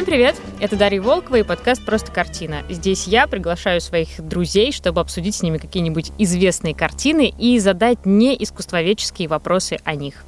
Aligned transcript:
Всем 0.00 0.06
привет! 0.06 0.40
Это 0.60 0.76
Дарья 0.76 1.02
Волкова 1.02 1.36
и 1.36 1.42
подкаст 1.42 1.84
«Просто 1.84 2.10
картина». 2.10 2.62
Здесь 2.70 3.06
я 3.06 3.26
приглашаю 3.26 3.82
своих 3.82 4.08
друзей, 4.18 4.72
чтобы 4.72 5.02
обсудить 5.02 5.34
с 5.34 5.42
ними 5.42 5.58
какие-нибудь 5.58 6.12
известные 6.16 6.74
картины 6.74 7.30
и 7.38 7.58
задать 7.58 8.06
не 8.06 8.34
искусствоведческие 8.42 9.28
вопросы 9.28 9.76
о 9.84 9.94
них. 9.94 10.24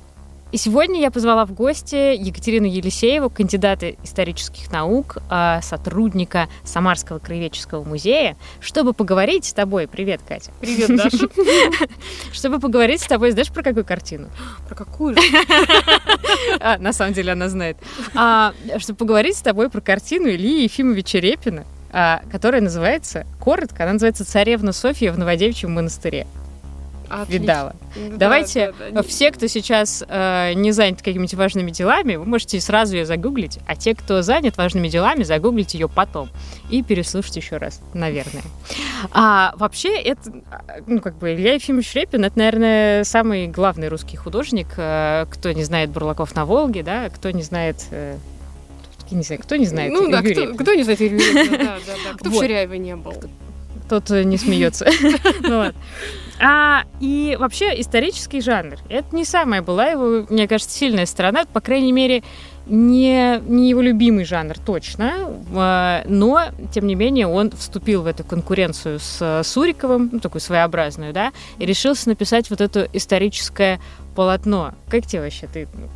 И 0.53 0.59
сегодня 0.59 1.01
я 1.01 1.11
позвала 1.11 1.47
в 1.47 1.55
гости 1.55 2.15
Екатерину 2.15 2.67
Елисееву, 2.67 3.31
кандидата 3.31 3.93
исторических 4.05 4.71
наук, 4.71 5.17
а, 5.31 5.63
сотрудника 5.63 6.47
Самарского 6.63 7.21
краеведческого 7.21 7.83
музея, 7.85 8.37
чтобы 8.61 8.93
поговорить 8.93 9.47
с 9.47 9.55
тобой. 9.55 9.89
Привет, 9.89 10.21
Катя. 10.29 10.53
Привет, 10.61 10.95
Даша. 10.95 11.27
Чтобы 12.33 12.61
поговорить 12.61 13.01
с 13.01 13.07
тобой, 13.07 13.31
знаешь, 13.31 13.51
про 13.51 13.63
какую 13.63 13.87
картину? 13.87 14.29
Про 14.69 14.75
какую? 14.75 15.17
А, 16.61 16.79
на 16.79 16.93
самом 16.93 17.13
деле 17.15 17.33
она 17.33 17.49
знает. 17.49 17.77
А, 18.15 18.53
чтобы 18.79 18.99
поговорить 18.99 19.37
с 19.37 19.43
тобой 19.43 19.71
про 19.71 19.81
картину 19.81 20.29
Ильи 20.29 20.65
Ефимовича 20.65 21.19
Репина, 21.19 21.65
которая 22.31 22.61
называется, 22.61 23.27
коротко, 23.41 23.85
она 23.85 23.95
называется 23.95 24.25
«Царевна 24.25 24.73
Софья 24.73 25.13
в 25.13 25.19
Новодевичьем 25.19 25.73
монастыре». 25.73 26.27
Отлично. 27.13 27.43
Видала. 27.43 27.77
Да, 27.95 28.17
Давайте 28.17 28.73
да, 28.79 28.91
да. 28.91 29.03
все, 29.03 29.31
кто 29.31 29.47
сейчас 29.47 30.03
э, 30.09 30.55
не 30.55 30.73
занят 30.73 31.03
какими-то 31.03 31.37
важными 31.37 31.71
делами, 31.71 32.17
вы 32.17 32.25
можете 32.25 32.59
сразу 32.61 32.97
ее 32.97 33.05
загуглить, 33.05 33.59
а 33.67 33.77
те, 33.77 33.95
кто 33.95 34.23
занят 34.23 34.57
важными 34.57 34.89
делами, 34.89 35.23
загуглить 35.23 35.75
ее 35.75 35.89
потом 35.89 36.31
и 36.71 36.83
переслушать 36.83 37.37
еще 37.37 37.59
раз, 37.59 37.81
наверное. 37.93 38.43
А 39.11 39.53
вообще 39.57 39.95
это, 40.01 40.33
ну 40.87 41.01
как 41.01 41.19
бы 41.19 41.35
Илья 41.35 41.55
Ефимович 41.55 41.95
Репин, 41.95 42.25
это, 42.25 42.39
наверное, 42.39 43.05
самый 43.05 43.47
главный 43.47 43.89
русский 43.89 44.17
художник, 44.17 44.69
э, 44.79 45.27
кто 45.31 45.53
не 45.53 45.65
знает 45.65 45.91
Бурлаков 45.91 46.35
на 46.35 46.47
Волге, 46.47 46.83
да, 46.83 47.11
кто 47.11 47.31
не 47.31 47.43
знает 47.43 47.77
э, 47.91 48.17
не 49.11 49.23
знаю, 49.23 49.43
кто 49.43 49.57
не 49.57 49.67
знает 49.67 49.93
Ну 49.93 50.11
да, 50.11 50.23
кто, 50.23 50.55
кто 50.55 50.73
не 50.73 50.85
знает 50.85 51.03
Илью 51.03 51.19
Репина, 51.19 51.59
да, 51.59 51.77
да, 51.87 51.93
да. 52.13 52.19
Кто 52.19 52.31
в 52.31 52.33
Вот. 52.33 52.41
Ширяеве 52.43 52.79
не 52.79 52.97
был? 52.97 53.13
тот 54.01 54.09
не 54.11 54.39
смеется. 54.39 54.87
Ну 55.43 55.59
ладно. 55.59 55.75
А, 56.41 56.85
и 57.01 57.37
вообще 57.39 57.81
исторический 57.81 58.41
жанр. 58.41 58.77
Это 58.89 59.15
не 59.15 59.25
самая 59.25 59.63
была 59.63 59.87
его, 59.87 60.27
мне 60.29 60.49
кажется, 60.49 60.77
сильная 60.77 61.07
сторона. 61.07 61.45
По 61.53 61.61
крайней 61.61 61.93
мере, 61.93 62.23
не, 62.67 63.41
не 63.47 63.69
его 63.69 63.81
любимый 63.81 64.25
жанр 64.25 64.59
точно. 64.59 65.35
А, 65.55 66.05
Но, 66.07 66.47
тем 66.73 66.87
не 66.87 66.95
менее, 66.95 67.27
он 67.27 67.51
вступил 67.51 68.03
в 68.03 68.07
эту 68.07 68.25
конкуренцию 68.25 68.99
с 68.99 69.19
э, 69.21 69.43
Суриковым, 69.45 70.11
ну, 70.13 70.21
такую 70.21 70.41
своеобразную, 70.41 71.13
да, 71.13 71.33
и 71.59 71.67
решился 71.67 72.09
написать 72.09 72.51
вот 72.51 72.61
это 72.61 72.89
историческое 72.93 73.81
полотно. 74.15 74.75
Как 74.89 75.07
тебе 75.07 75.23
вообще? 75.23 75.47
Ты 75.47 75.69
ну, 75.75 75.89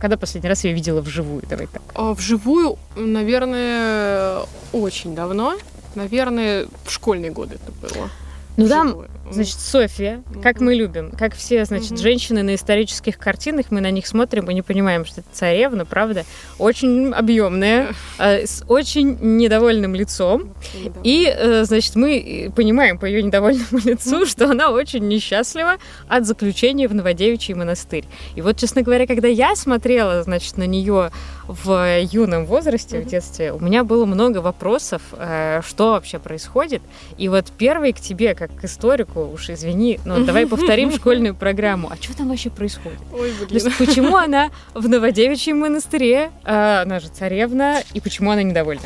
когда 0.00 0.16
последний 0.16 0.48
раз 0.48 0.64
я 0.64 0.72
видела 0.72 1.00
вживую? 1.00 1.42
Давай 1.48 1.66
так. 1.66 1.82
А, 1.94 2.14
Вживую, 2.14 2.78
наверное, 2.96 4.40
очень 4.72 5.14
давно. 5.14 5.56
Наверное, 5.94 6.66
в 6.84 6.90
школьные 6.90 7.30
годы 7.30 7.56
это 7.56 7.72
было. 7.72 8.08
Ну 8.56 8.68
там 8.68 8.88
Вживую. 8.88 9.08
Значит, 9.30 9.58
Софья, 9.58 10.22
как 10.42 10.60
мы 10.60 10.74
любим, 10.74 11.10
как 11.10 11.34
все, 11.34 11.64
значит, 11.64 11.98
женщины 11.98 12.42
на 12.42 12.54
исторических 12.54 13.18
картинах, 13.18 13.66
мы 13.70 13.80
на 13.80 13.90
них 13.90 14.06
смотрим 14.06 14.50
и 14.50 14.54
не 14.54 14.62
понимаем, 14.62 15.04
что 15.06 15.22
это 15.22 15.28
царевна, 15.32 15.86
правда, 15.86 16.24
очень 16.58 17.12
объемная, 17.12 17.94
э, 18.18 18.46
с 18.46 18.64
очень 18.68 19.18
недовольным 19.20 19.94
лицом. 19.94 20.54
И, 21.02 21.26
э, 21.26 21.64
значит, 21.64 21.96
мы 21.96 22.18
э, 22.18 22.50
понимаем 22.50 22.98
по 22.98 23.06
ее 23.06 23.22
недовольному 23.22 23.78
лицу, 23.84 24.26
что 24.26 24.50
она 24.50 24.70
очень 24.70 25.08
несчастлива 25.08 25.76
от 26.06 26.26
заключения 26.26 26.86
в 26.86 26.94
Новодевичий 26.94 27.54
монастырь. 27.54 28.04
И 28.36 28.42
вот, 28.42 28.58
честно 28.58 28.82
говоря, 28.82 29.06
когда 29.06 29.28
я 29.28 29.56
смотрела, 29.56 30.22
значит, 30.22 30.58
на 30.58 30.66
нее 30.66 31.10
в 31.46 32.00
юном 32.02 32.46
возрасте, 32.46 33.00
в 33.00 33.06
детстве, 33.06 33.52
у 33.52 33.58
меня 33.58 33.84
было 33.84 34.06
много 34.06 34.38
вопросов, 34.38 35.02
что 35.12 35.90
вообще 35.92 36.18
происходит. 36.18 36.80
И 37.18 37.28
вот 37.28 37.52
первый 37.58 37.92
к 37.92 38.00
тебе, 38.00 38.34
как 38.34 38.54
к 38.54 38.64
историку, 38.64 39.13
уж 39.20 39.50
извини, 39.50 40.00
но 40.04 40.24
давай 40.24 40.46
повторим 40.46 40.90
школьную 40.96 41.34
программу. 41.34 41.90
А 41.90 41.96
что 41.96 42.16
там 42.16 42.28
вообще 42.28 42.50
происходит? 42.50 42.98
Ой, 43.12 43.30
То 43.32 43.46
блин. 43.46 43.64
есть 43.64 43.78
почему 43.78 44.16
она 44.16 44.50
в 44.74 44.88
Новодевичьем 44.88 45.58
монастыре, 45.60 46.30
а, 46.44 46.82
она 46.82 47.00
же 47.00 47.08
царевна, 47.08 47.82
и 47.92 48.00
почему 48.00 48.30
она 48.30 48.42
недовольна? 48.42 48.82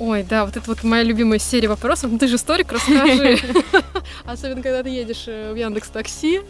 Ой, 0.00 0.22
да, 0.22 0.46
вот 0.46 0.56
это 0.56 0.66
вот 0.66 0.82
моя 0.82 1.02
любимая 1.02 1.38
серия 1.38 1.68
вопросов. 1.68 2.10
Ну, 2.10 2.18
ты 2.18 2.26
же 2.26 2.36
историк, 2.36 2.72
расскажи. 2.72 3.38
Особенно, 4.24 4.62
когда 4.62 4.82
ты 4.82 4.88
едешь 4.88 5.24
э, 5.26 5.52
в 5.52 5.56
Яндекс 5.56 5.88
Такси, 5.90 6.40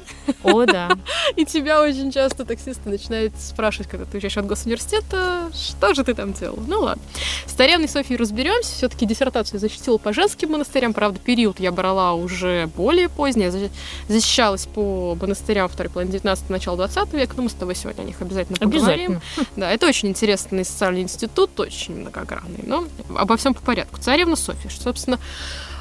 О, 0.44 0.64
да. 0.66 0.90
и 1.36 1.44
тебя 1.44 1.82
очень 1.82 2.12
часто 2.12 2.44
таксисты 2.44 2.88
начинают 2.88 3.32
спрашивать, 3.40 3.88
когда 3.90 4.04
ты 4.04 4.12
уезжаешь 4.18 4.36
от 4.36 4.46
госуниверситета, 4.46 5.50
что 5.52 5.94
же 5.94 6.04
ты 6.04 6.14
там 6.14 6.32
делал? 6.32 6.60
Ну 6.64 6.80
ладно. 6.82 7.02
С 7.44 7.52
Таревной 7.54 7.88
Софией 7.88 8.18
разберемся. 8.18 8.72
Все-таки 8.72 9.04
диссертацию 9.04 9.58
защитила 9.58 9.98
по 9.98 10.12
женским 10.12 10.52
монастырям. 10.52 10.94
Правда, 10.94 11.18
период 11.18 11.58
я 11.58 11.72
брала 11.72 12.14
уже 12.14 12.68
более 12.76 13.08
поздний. 13.08 13.44
Я 13.44 13.48
защ- 13.48 13.70
защищалась 14.08 14.66
по 14.66 15.16
монастырям 15.20 15.68
второй 15.68 15.90
половины 15.90 16.12
19 16.12 16.50
начала 16.50 16.76
20 16.76 17.12
века. 17.14 17.34
Ну, 17.36 17.42
мы 17.42 17.50
с 17.50 17.54
тобой 17.54 17.74
сегодня 17.74 18.02
о 18.02 18.04
них 18.04 18.20
обязательно 18.20 18.58
поговорим. 18.58 18.82
Обязательно. 18.90 19.20
Да, 19.56 19.70
это 19.72 19.86
очень 19.88 20.08
интересный 20.08 20.64
социальный 20.64 21.02
институт, 21.02 21.58
очень 21.58 21.96
многогранный. 21.96 22.60
Но 22.62 22.86
обо 23.16 23.36
всем 23.40 23.54
по 23.54 23.60
порядку. 23.62 23.98
Царевна 23.98 24.36
Софья, 24.36 24.70
собственно, 24.70 25.18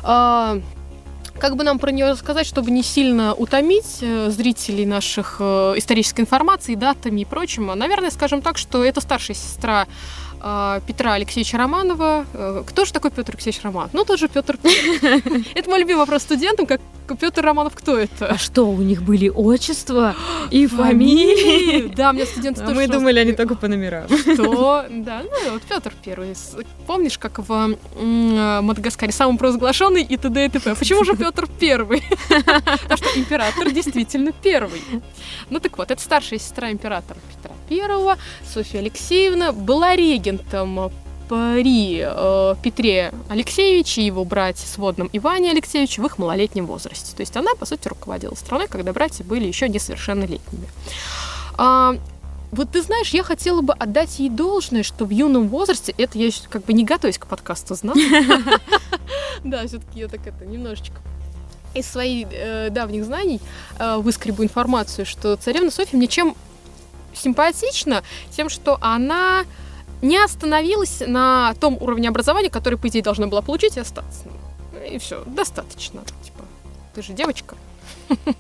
а, 0.04 0.60
как 1.40 1.56
бы 1.56 1.64
нам 1.64 1.80
про 1.80 1.92
нее 1.92 2.10
рассказать, 2.12 2.46
чтобы 2.46 2.72
не 2.72 2.84
сильно 2.84 3.34
утомить 3.34 4.00
э, 4.02 4.30
зрителей 4.30 4.86
наших 4.86 5.38
э, 5.40 5.74
исторической 5.78 6.22
информации, 6.22 6.76
датами 6.76 7.22
и 7.22 7.26
прочим. 7.26 7.68
Наверное, 7.68 8.12
скажем 8.12 8.42
так, 8.42 8.58
что 8.58 8.84
это 8.84 9.00
старшая 9.00 9.36
сестра 9.36 9.88
Петра 10.40 11.14
Алексеевича 11.14 11.58
Романова. 11.58 12.26
Э, 12.34 12.64
Кто 12.66 12.86
же 12.86 12.94
такой 12.94 13.12
Петр 13.12 13.34
Алексеевич 13.34 13.62
Романов? 13.64 13.94
Ну, 13.94 14.06
тот 14.06 14.20
же 14.20 14.28
Петр. 14.28 14.58
Это 15.56 15.70
мой 15.70 15.80
любимый 15.80 16.00
вопрос 16.00 16.24
студентам, 16.24 16.66
как 16.66 16.82
Петр 17.20 17.44
Романов, 17.44 17.74
кто 17.76 17.98
это? 17.98 18.28
А 18.28 18.38
что, 18.38 18.70
у 18.70 18.78
них 18.78 19.02
были 19.02 19.30
отчества 19.30 20.16
и 20.52 20.68
фамилии? 20.68 21.94
Да, 21.96 22.14
мне 22.14 22.26
студенты 22.26 22.62
А 22.62 22.68
тоже 22.68 22.76
мы 22.76 22.88
думали, 22.88 23.20
они 23.20 23.34
только 23.34 23.56
по 23.56 23.68
номерам. 23.68 24.08
Что? 24.34 24.86
Да, 24.90 25.24
ну 25.24 25.54
вот 25.54 25.64
Петр 25.64 25.92
Первый. 26.04 26.36
Помнишь, 26.86 27.18
как 27.18 27.40
в 27.40 27.52
э, 27.96 28.62
Мадагаскаре 28.62 29.12
самый 29.12 29.38
провозглашенный 29.38 30.04
и 30.04 30.18
т.д. 30.18 30.46
и 30.46 30.50
т.п. 30.50 30.76
Почему 30.76 31.04
же 31.04 31.16
Петр 31.16 31.48
Первый? 31.60 32.04
Потому 32.30 32.98
что 32.98 33.20
император 33.20 33.72
действительно 33.72 34.32
первый. 34.32 34.82
Ну 35.50 35.60
так 35.60 35.78
вот, 35.78 35.92
это 35.92 36.02
старшая 36.02 36.40
сестра 36.40 36.72
императора 36.72 37.20
Петра 37.36 37.56
Первого, 37.68 38.18
Софья 38.54 38.80
Алексеевна, 38.80 39.52
была 39.52 39.96
регентом 39.96 40.29
при 41.30 42.02
э, 42.04 42.56
Петре 42.64 43.14
Алексеевиче 43.30 44.02
и 44.02 44.06
его 44.06 44.26
брате 44.26 44.66
сводном 44.66 45.10
Иване 45.14 45.52
Алексеевиче 45.52 46.02
в 46.02 46.06
их 46.06 46.18
малолетнем 46.18 46.66
возрасте. 46.66 47.16
То 47.16 47.22
есть 47.22 47.38
она, 47.38 47.54
по 47.54 47.66
сути, 47.66 47.88
руководила 47.88 48.34
страной, 48.34 48.68
когда 48.68 48.94
братья 48.94 49.24
были 49.24 49.46
еще 49.46 49.70
несовершеннолетними. 49.70 50.68
А, 51.56 51.96
вот 52.52 52.72
ты 52.72 52.82
знаешь, 52.82 53.10
я 53.10 53.22
хотела 53.22 53.62
бы 53.62 53.74
отдать 53.74 54.18
ей 54.18 54.30
должное, 54.30 54.82
что 54.82 55.06
в 55.06 55.12
юном 55.12 55.50
возрасте, 55.50 55.94
это 55.98 56.18
я 56.18 56.26
ещё 56.26 56.42
как 56.50 56.66
бы 56.66 56.74
не 56.74 56.84
готовясь 56.84 57.20
к 57.20 57.28
подкасту 57.28 57.76
знала. 57.76 57.98
Да, 59.44 59.66
все-таки 59.68 60.00
я 60.00 60.10
так 60.10 60.28
это 60.28 60.46
немножечко 60.46 60.96
из 61.74 61.88
своих 61.88 62.28
э, 62.32 62.70
давних 62.72 63.06
знаний 63.06 63.40
э, 63.78 63.98
выскребу 63.98 64.44
информацию, 64.44 65.06
что 65.06 65.38
царевна 65.38 65.72
Софья 65.72 65.96
мне 65.96 66.08
чем 66.08 66.36
симпатична, 67.14 68.04
тем, 68.36 68.50
что 68.50 68.78
она 68.82 69.46
не 70.02 70.18
остановилась 70.18 71.02
на 71.06 71.54
том 71.60 71.78
уровне 71.80 72.10
образования, 72.10 72.50
который, 72.50 72.78
по 72.78 72.88
идее, 72.88 73.02
должна 73.02 73.28
была 73.28 73.42
получить 73.42 73.78
и 73.78 73.80
остаться. 73.80 74.26
И 74.90 74.98
все, 74.98 75.24
достаточно. 75.26 76.02
Типа, 76.24 76.44
ты 76.94 77.02
же 77.02 77.14
девочка. 77.14 77.56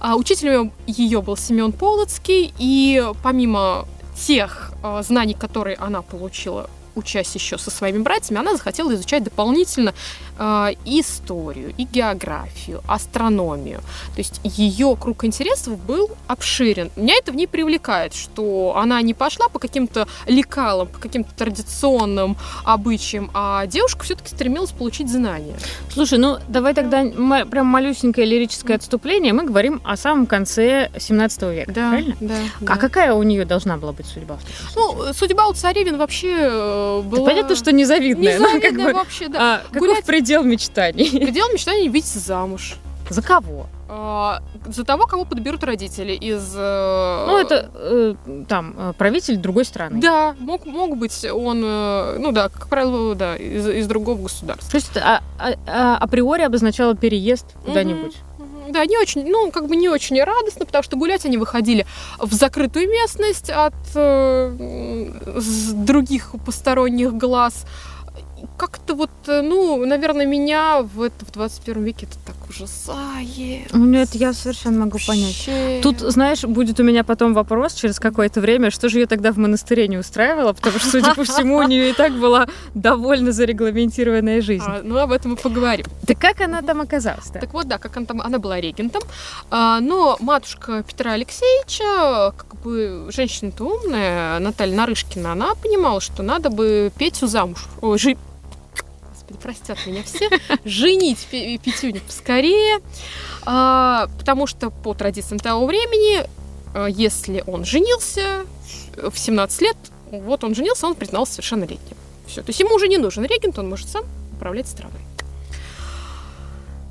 А 0.00 0.16
Учителем 0.16 0.72
ее 0.86 1.20
был 1.20 1.36
Семен 1.36 1.72
Полоцкий, 1.72 2.54
и 2.58 3.04
помимо 3.22 3.86
тех 4.16 4.72
э, 4.82 5.02
знаний, 5.02 5.34
которые 5.34 5.76
она 5.76 6.00
получила 6.00 6.70
учась 6.94 7.34
еще 7.34 7.58
со 7.58 7.70
своими 7.70 7.98
братьями, 7.98 8.40
она 8.40 8.56
захотела 8.56 8.94
изучать 8.94 9.24
дополнительно 9.24 9.94
и 10.40 11.00
историю, 11.00 11.74
и 11.76 11.84
географию, 11.84 12.82
астрономию. 12.86 13.80
То 14.14 14.18
есть 14.18 14.40
ее 14.44 14.96
круг 14.98 15.24
интересов 15.24 15.78
был 15.78 16.10
обширен. 16.28 16.90
Меня 16.96 17.14
это 17.18 17.32
в 17.32 17.36
ней 17.36 17.46
привлекает, 17.46 18.14
что 18.14 18.74
она 18.76 19.00
не 19.02 19.12
пошла 19.14 19.48
по 19.48 19.58
каким-то 19.58 20.08
лекалам, 20.26 20.88
по 20.88 20.98
каким-то 20.98 21.30
традиционным 21.34 22.36
обычаям, 22.64 23.30
а 23.34 23.66
девушка 23.66 24.04
все-таки 24.04 24.28
стремилась 24.30 24.70
получить 24.70 25.10
знания. 25.10 25.56
Слушай, 25.92 26.18
ну 26.18 26.38
давай 26.48 26.72
тогда 26.74 27.02
прям 27.44 27.66
малюсенькое 27.66 28.26
лирическое 28.26 28.76
отступление. 28.76 29.32
Мы 29.32 29.44
говорим 29.44 29.80
о 29.84 29.96
самом 29.96 30.26
конце 30.26 30.90
17 30.98 31.42
века, 31.42 31.72
правильно? 31.72 32.16
да. 32.20 32.34
А 32.66 32.76
какая 32.78 33.12
у 33.12 33.22
нее 33.22 33.44
должна 33.44 33.76
была 33.76 33.92
быть 33.92 34.06
судьба? 34.06 34.38
Ну, 34.74 35.12
судьба 35.12 35.48
у 35.48 35.52
царевин 35.52 35.98
вообще 35.98 36.34
э, 36.40 37.02
Да 37.04 37.08
была... 37.08 37.26
понятно, 37.28 37.56
что 37.56 37.72
незавидная. 37.72 38.38
ну, 38.38 38.44
как 38.44 38.54
Незавидная 38.54 38.86
бы, 38.86 38.92
вообще, 38.94 39.28
да. 39.28 39.38
а, 39.40 39.58
каков 39.72 39.80
Гулять- 39.80 40.04
предел 40.30 40.44
мечтаний? 40.44 41.10
Предел 41.20 41.48
мечтаний 41.52 41.88
выйти 41.88 42.18
замуж. 42.18 42.76
За 43.08 43.22
кого? 43.22 43.66
А, 43.88 44.40
за 44.68 44.84
того, 44.84 45.06
кого 45.06 45.24
подберут 45.24 45.64
родители 45.64 46.12
из... 46.12 46.52
э, 46.54 47.24
Ну, 47.26 47.38
это 47.38 47.68
э, 47.74 48.14
там 48.48 48.74
э, 48.78 48.92
правитель 48.96 49.36
другой 49.36 49.64
страны. 49.64 50.00
Да, 50.00 50.36
мог, 50.38 50.64
мог 50.66 50.96
быть 50.96 51.24
он, 51.24 51.60
ну 51.60 52.30
да, 52.30 52.48
как 52.48 52.68
правило, 52.68 53.16
да, 53.16 53.34
из, 53.34 53.66
из 53.66 53.86
другого 53.88 54.22
государства. 54.22 54.70
То 54.70 54.76
есть 54.76 54.90
это 54.92 55.02
а- 55.04 55.22
а- 55.40 55.54
а- 55.66 55.96
априори 55.96 56.42
обозначало 56.42 56.94
переезд 56.94 57.46
куда-нибудь. 57.64 58.16
Да, 58.68 58.86
не 58.86 58.96
очень, 58.96 59.28
ну, 59.28 59.50
как 59.50 59.66
бы 59.66 59.74
не 59.74 59.88
очень 59.88 60.22
радостно, 60.22 60.64
потому 60.64 60.84
что 60.84 60.96
гулять 60.96 61.24
они 61.26 61.36
выходили 61.38 61.84
в 62.20 62.32
закрытую 62.32 62.88
местность 62.88 63.50
от 63.50 63.74
э, 63.96 65.10
других 65.74 66.30
посторонних 66.46 67.14
глаз. 67.14 67.66
Как-то 68.60 68.94
вот, 68.94 69.10
э, 69.26 69.40
ну, 69.40 69.86
наверное, 69.86 70.26
меня 70.26 70.82
в, 70.82 71.00
это, 71.00 71.24
в 71.24 71.32
21 71.32 71.82
веке 71.82 72.06
это 72.06 72.18
так 72.26 72.36
ужасает. 72.46 73.72
Ну, 73.72 73.96
это 73.96 74.18
я 74.18 74.34
совершенно 74.34 74.80
могу 74.80 74.98
понять. 75.06 75.28
Вообще. 75.28 75.80
Тут, 75.82 76.00
знаешь, 76.00 76.42
будет 76.42 76.78
у 76.78 76.82
меня 76.82 77.02
потом 77.02 77.32
вопрос 77.32 77.72
через 77.72 77.98
какое-то 77.98 78.42
время, 78.42 78.70
что 78.70 78.90
же 78.90 78.98
ее 78.98 79.06
тогда 79.06 79.32
в 79.32 79.38
монастыре 79.38 79.88
не 79.88 79.96
устраивало, 79.96 80.52
потому 80.52 80.78
что, 80.78 80.90
судя 80.90 81.14
по 81.14 81.24
всему, 81.24 81.56
у 81.56 81.62
нее 81.62 81.88
и 81.88 81.92
так 81.94 82.12
была 82.12 82.48
довольно 82.74 83.32
зарегламентированная 83.32 84.42
жизнь. 84.42 84.62
А, 84.66 84.82
ну, 84.84 84.98
об 84.98 85.12
этом 85.12 85.30
мы 85.30 85.36
поговорим. 85.38 85.86
Так 86.06 86.18
как 86.18 86.42
она 86.42 86.60
там 86.60 86.82
оказалась? 86.82 87.30
Да? 87.30 87.40
Так 87.40 87.54
вот, 87.54 87.66
да, 87.66 87.78
как 87.78 87.96
она 87.96 88.04
там, 88.04 88.20
она 88.20 88.38
была 88.38 88.60
регентом, 88.60 89.02
а, 89.50 89.80
но 89.80 90.18
матушка 90.20 90.82
Петра 90.82 91.12
Алексеевича, 91.12 92.34
как 92.36 92.60
бы 92.60 93.06
женщина-то 93.08 93.64
умная, 93.64 94.38
Наталья 94.38 94.76
Нарышкина, 94.76 95.32
она 95.32 95.54
понимала, 95.54 96.02
что 96.02 96.22
надо 96.22 96.50
бы 96.50 96.92
Петю 96.98 97.26
замуж, 97.26 97.66
ой, 97.80 98.18
Господи, 99.30 99.42
простят 99.42 99.86
меня 99.86 100.02
все, 100.02 100.28
женить 100.64 101.26
Пе- 101.30 101.58
Петюню 101.58 102.00
поскорее, 102.06 102.80
а, 103.44 104.08
потому 104.18 104.46
что 104.46 104.70
по 104.70 104.94
традициям 104.94 105.38
того 105.38 105.66
времени, 105.66 106.26
а, 106.74 106.86
если 106.86 107.44
он 107.46 107.64
женился 107.64 108.44
в 108.96 109.16
17 109.16 109.62
лет, 109.62 109.76
вот 110.10 110.44
он 110.44 110.54
женился, 110.54 110.86
он 110.86 110.94
признался 110.94 111.34
совершеннолетним. 111.34 111.96
Все, 112.26 112.42
то 112.42 112.50
есть 112.50 112.60
ему 112.60 112.74
уже 112.74 112.88
не 112.88 112.98
нужен 112.98 113.24
регент, 113.24 113.58
он 113.58 113.68
может 113.68 113.88
сам 113.88 114.04
управлять 114.32 114.68
страной. 114.68 115.00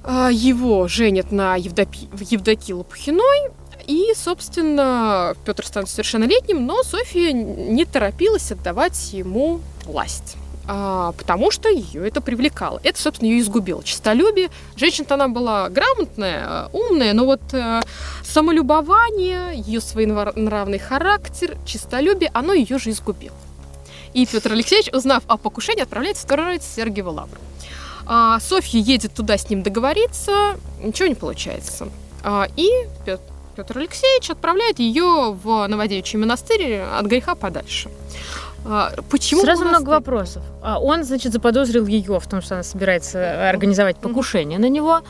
А, 0.04 0.30
Его 0.32 0.88
женят 0.88 1.32
на 1.32 1.56
Евдопи... 1.56 2.08
Евдокии 2.30 2.74
Лопухиной, 2.74 3.52
и, 3.86 4.14
собственно, 4.16 5.36
Петр 5.46 5.66
станет 5.66 5.90
совершеннолетним, 5.90 6.66
но 6.66 6.84
Софья 6.84 7.32
не 7.32 7.86
торопилась 7.86 8.52
отдавать 8.52 9.14
ему 9.14 9.62
власть. 9.86 10.38
А, 10.71 11.13
потому 11.13 11.50
что 11.50 11.68
ее 11.68 12.07
это 12.07 12.21
привлекало. 12.21 12.80
Это, 12.83 13.01
собственно, 13.01 13.27
ее 13.30 13.39
изгубило. 13.39 13.83
Чистолюбие. 13.83 14.51
Женщина-то 14.75 15.16
она 15.16 15.27
была 15.27 15.68
грамотная, 15.69 16.45
э, 16.48 16.68
умная, 16.74 17.13
но 17.13 17.25
вот 17.25 17.42
э, 17.54 17.81
самолюбование, 18.24 19.60
ее 19.60 19.81
своенравный 19.81 20.77
характер, 20.77 21.57
чистолюбие, 21.66 22.30
оно 22.36 22.54
ее 22.54 22.77
же 22.77 22.92
изгубило. 22.92 23.36
И 24.13 24.27
Петр 24.27 24.51
Алексеевич, 24.51 24.94
узнав 24.94 25.24
о 25.25 25.38
покушении, 25.38 25.81
отправляется 25.81 26.21
строить 26.21 26.62
Сергиева 26.62 27.10
Лавру. 27.10 27.39
А, 28.06 28.39
Софья 28.39 28.80
едет 28.80 29.16
туда 29.16 29.39
с 29.39 29.50
ним 29.50 29.63
договориться, 29.63 30.60
ничего 30.83 31.07
не 31.07 31.16
получается. 31.16 31.89
А, 32.24 32.48
и 32.56 32.69
Пет- 33.07 33.21
Петр 33.56 33.80
Алексеевич 33.80 34.30
отправляет 34.30 34.77
ее 34.77 35.36
в 35.44 35.66
Новодевичий 35.68 36.19
монастырь 36.19 36.75
от 36.80 37.07
греха 37.07 37.33
подальше. 37.33 37.89
А, 38.71 38.92
Почему 39.10 39.42
Сразу 39.42 39.66
много 39.66 39.89
вопросов. 39.89 40.44
А 40.62 40.80
Он, 40.80 41.04
значит, 41.04 41.33
заподозрил 41.33 41.88
ее 41.88 42.19
в 42.19 42.27
том, 42.27 42.42
что 42.42 42.56
она 42.56 42.63
собирается 42.63 43.50
организовать 43.50 43.98
покушение 43.98 44.60
на 44.60 44.69
него. 44.69 45.01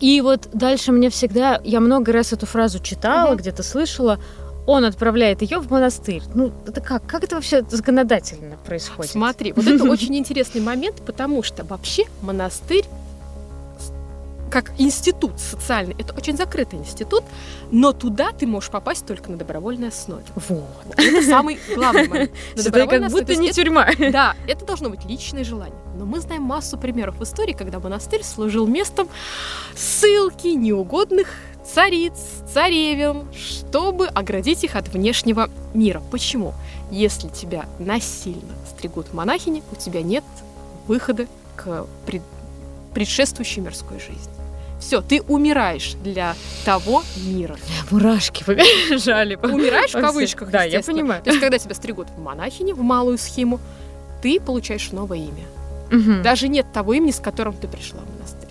И 0.00 0.20
вот 0.20 0.48
дальше 0.52 0.92
мне 0.92 1.10
всегда, 1.10 1.60
я 1.64 1.80
много 1.80 2.12
раз 2.12 2.32
эту 2.32 2.46
фразу 2.46 2.78
читала, 2.80 3.28
Мгм. 3.30 3.38
где-то 3.38 3.62
слышала. 3.62 4.18
Он 4.66 4.84
отправляет 4.84 5.42
ее 5.42 5.58
в 5.58 5.70
монастырь. 5.70 6.22
Ну, 6.34 6.52
это 6.66 6.80
как? 6.80 7.04
Как 7.06 7.24
это 7.24 7.34
вообще 7.34 7.64
законодательно 7.68 8.56
происходит? 8.64 9.10
Смотри, 9.10 9.52
вот 9.52 9.66
это 9.66 9.82
очень 9.84 10.16
интересный 10.16 10.60
момент, 10.60 11.02
потому 11.04 11.42
что 11.42 11.64
вообще 11.64 12.04
монастырь 12.22 12.84
как 14.52 14.72
институт 14.76 15.40
социальный, 15.40 15.96
это 15.98 16.12
очень 16.14 16.36
закрытый 16.36 16.78
институт, 16.78 17.24
но 17.70 17.94
туда 17.94 18.32
ты 18.32 18.46
можешь 18.46 18.68
попасть 18.68 19.06
только 19.06 19.30
на 19.30 19.38
добровольной 19.38 19.88
основе. 19.88 20.24
Вот. 20.34 20.94
Это 20.94 21.22
самый 21.26 21.58
главный 21.74 22.06
момент. 22.06 22.32
Это 22.54 22.70
как 22.70 23.10
будто 23.10 23.24
То 23.24 23.36
не 23.36 23.50
тюрьма. 23.50 23.88
Да, 24.12 24.36
это 24.46 24.66
должно 24.66 24.90
быть 24.90 25.06
личное 25.06 25.42
желание. 25.42 25.78
Но 25.96 26.04
мы 26.04 26.20
знаем 26.20 26.42
массу 26.42 26.76
примеров 26.76 27.16
в 27.16 27.22
истории, 27.22 27.54
когда 27.54 27.80
монастырь 27.80 28.22
служил 28.22 28.66
местом 28.66 29.08
ссылки 29.74 30.48
неугодных 30.48 31.28
цариц, 31.64 32.18
царевен, 32.52 33.32
чтобы 33.32 34.06
оградить 34.08 34.64
их 34.64 34.76
от 34.76 34.88
внешнего 34.88 35.48
мира. 35.72 36.02
Почему? 36.10 36.52
Если 36.90 37.28
тебя 37.28 37.64
насильно 37.78 38.52
стригут 38.68 39.14
монахини, 39.14 39.62
у 39.72 39.76
тебя 39.76 40.02
нет 40.02 40.24
выхода 40.86 41.26
к 41.56 41.86
пред- 42.04 42.22
предшествующей 42.92 43.62
мирской 43.62 43.98
жизни. 43.98 44.41
Все, 44.82 45.00
ты 45.00 45.22
умираешь 45.22 45.94
для 46.02 46.34
того 46.64 47.04
мира. 47.24 47.56
Мурашки 47.90 48.42
побежали. 48.42 49.36
Умираешь 49.36 49.94
в 49.94 50.00
кавычках, 50.00 50.50
Да, 50.50 50.64
я 50.64 50.80
понимаю. 50.80 51.22
То 51.22 51.30
есть, 51.30 51.40
когда 51.40 51.56
тебя 51.56 51.74
стригут 51.74 52.08
в 52.10 52.20
монахини, 52.20 52.72
в 52.72 52.82
малую 52.82 53.16
схему, 53.16 53.60
ты 54.22 54.40
получаешь 54.40 54.90
новое 54.90 55.18
имя. 55.18 55.44
Мгм. 55.90 56.22
Даже 56.22 56.48
нет 56.48 56.66
того 56.72 56.94
имени, 56.94 57.12
с 57.12 57.20
которым 57.20 57.54
ты 57.54 57.68
пришла 57.68 58.00
в 58.00 58.12
монастырь. 58.12 58.41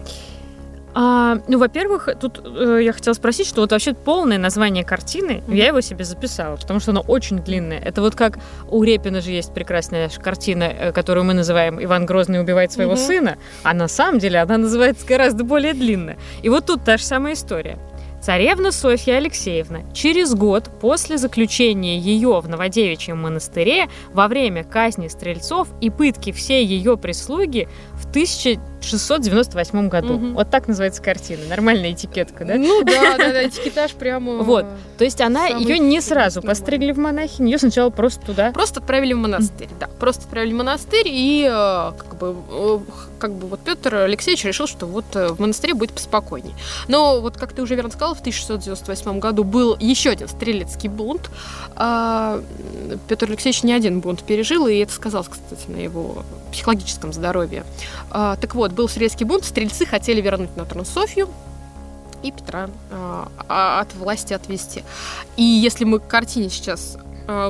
А, 0.93 1.37
ну, 1.47 1.57
во-первых, 1.57 2.09
тут 2.19 2.41
э, 2.43 2.81
я 2.83 2.91
хотела 2.93 3.13
спросить, 3.13 3.47
что 3.47 3.61
вот 3.61 3.71
вообще 3.71 3.93
полное 3.93 4.37
название 4.37 4.83
картины, 4.83 5.41
Мгм. 5.47 5.55
я 5.55 5.67
его 5.67 5.81
себе 5.81 6.03
записала, 6.03 6.57
потому 6.57 6.79
что 6.79 6.91
оно 6.91 7.01
очень 7.01 7.39
длинное. 7.39 7.79
Это 7.79 8.01
вот 8.01 8.15
как 8.15 8.39
у 8.69 8.83
Репина 8.83 9.21
же 9.21 9.31
есть 9.31 9.53
прекрасная 9.53 10.09
картина, 10.09 10.63
э, 10.63 10.91
которую 10.91 11.23
мы 11.23 11.33
называем 11.33 11.81
«Иван 11.83 12.05
Грозный 12.05 12.41
убивает 12.41 12.71
своего 12.71 12.93
Мгм. 12.93 12.99
сына», 13.01 13.37
а 13.63 13.73
на 13.73 13.87
самом 13.87 14.19
деле 14.19 14.39
она 14.39 14.57
называется 14.57 15.05
гораздо 15.07 15.43
более 15.43 15.73
длинная. 15.73 16.17
И 16.43 16.49
вот 16.49 16.65
тут 16.65 16.83
та 16.83 16.97
же 16.97 17.03
самая 17.03 17.33
история. 17.33 17.77
Царевна 18.21 18.71
Софья 18.71 19.17
Алексеевна 19.17 19.79
через 19.93 20.35
год 20.35 20.69
после 20.79 21.17
заключения 21.17 21.97
ее 21.97 22.39
в 22.39 22.47
Новодевичьем 22.47 23.17
монастыре 23.19 23.89
во 24.13 24.27
время 24.27 24.63
казни 24.63 25.07
стрельцов 25.07 25.69
и 25.81 25.89
пытки 25.89 26.31
всей 26.31 26.63
ее 26.63 26.97
прислуги 26.97 27.67
в 27.93 28.07
1698 28.07 29.89
году. 29.89 30.13
Мгм. 30.13 30.33
Вот 30.35 30.51
так 30.51 30.67
называется 30.67 31.01
картина. 31.01 31.45
Нормальная 31.49 31.93
этикетка, 31.93 32.45
да? 32.45 32.57
Ну 32.57 32.83
да, 32.83 33.17
да, 33.17 33.31
да, 33.31 33.47
этикетаж 33.47 33.93
прямо... 33.93 34.43
Вот. 34.43 34.67
То 34.99 35.03
есть 35.03 35.19
она 35.19 35.47
ее 35.47 35.79
не 35.79 35.99
сразу 35.99 36.43
постригли 36.43 36.91
в 36.91 36.99
монахинь, 36.99 37.49
ее 37.49 37.57
сначала 37.57 37.89
просто 37.89 38.23
туда. 38.23 38.51
Просто 38.51 38.81
отправили 38.81 39.13
в 39.13 39.17
монастырь, 39.17 39.69
да. 39.79 39.87
Просто 39.99 40.25
отправили 40.25 40.53
в 40.53 40.57
монастырь, 40.57 41.07
и 41.07 41.49
э, 41.51 41.91
как 41.97 42.19
бы, 42.19 42.35
э, 42.51 42.79
как 43.21 43.33
бы 43.33 43.47
вот 43.47 43.59
Петр 43.59 43.93
Алексеевич 43.93 44.43
решил, 44.45 44.65
что 44.65 44.87
вот 44.87 45.05
э, 45.15 45.27
в 45.29 45.39
монастыре 45.39 45.75
будет 45.75 45.93
поспокойней. 45.93 46.55
Но 46.87 47.21
вот, 47.21 47.37
как 47.37 47.53
ты 47.53 47.61
уже 47.61 47.75
верно 47.75 47.91
сказала, 47.91 48.15
в 48.15 48.19
1698 48.19 49.19
году 49.19 49.43
был 49.43 49.77
еще 49.79 50.09
один 50.09 50.27
стрелецкий 50.27 50.89
бунт. 50.89 51.29
А, 51.75 52.41
Петр 53.07 53.27
Алексеевич 53.29 53.61
не 53.61 53.73
один 53.73 53.99
бунт 53.99 54.23
пережил, 54.23 54.65
и 54.65 54.77
это 54.77 54.91
сказалось, 54.91 55.27
кстати, 55.27 55.69
на 55.69 55.77
его 55.77 56.23
психологическом 56.51 57.13
здоровье. 57.13 57.63
А, 58.09 58.37
так 58.37 58.55
вот, 58.55 58.71
был 58.71 58.89
стрелецкий 58.89 59.25
бунт, 59.25 59.45
стрельцы 59.45 59.85
хотели 59.85 60.19
вернуть 60.19 60.49
на 60.57 60.65
Софью, 60.83 61.29
и 62.23 62.31
Петра 62.31 62.69
а, 62.89 63.81
от 63.81 63.93
власти 63.93 64.33
отвести. 64.33 64.83
И 65.37 65.43
если 65.43 65.85
мы 65.85 65.99
к 65.99 66.07
картине 66.07 66.49
сейчас, 66.49 66.97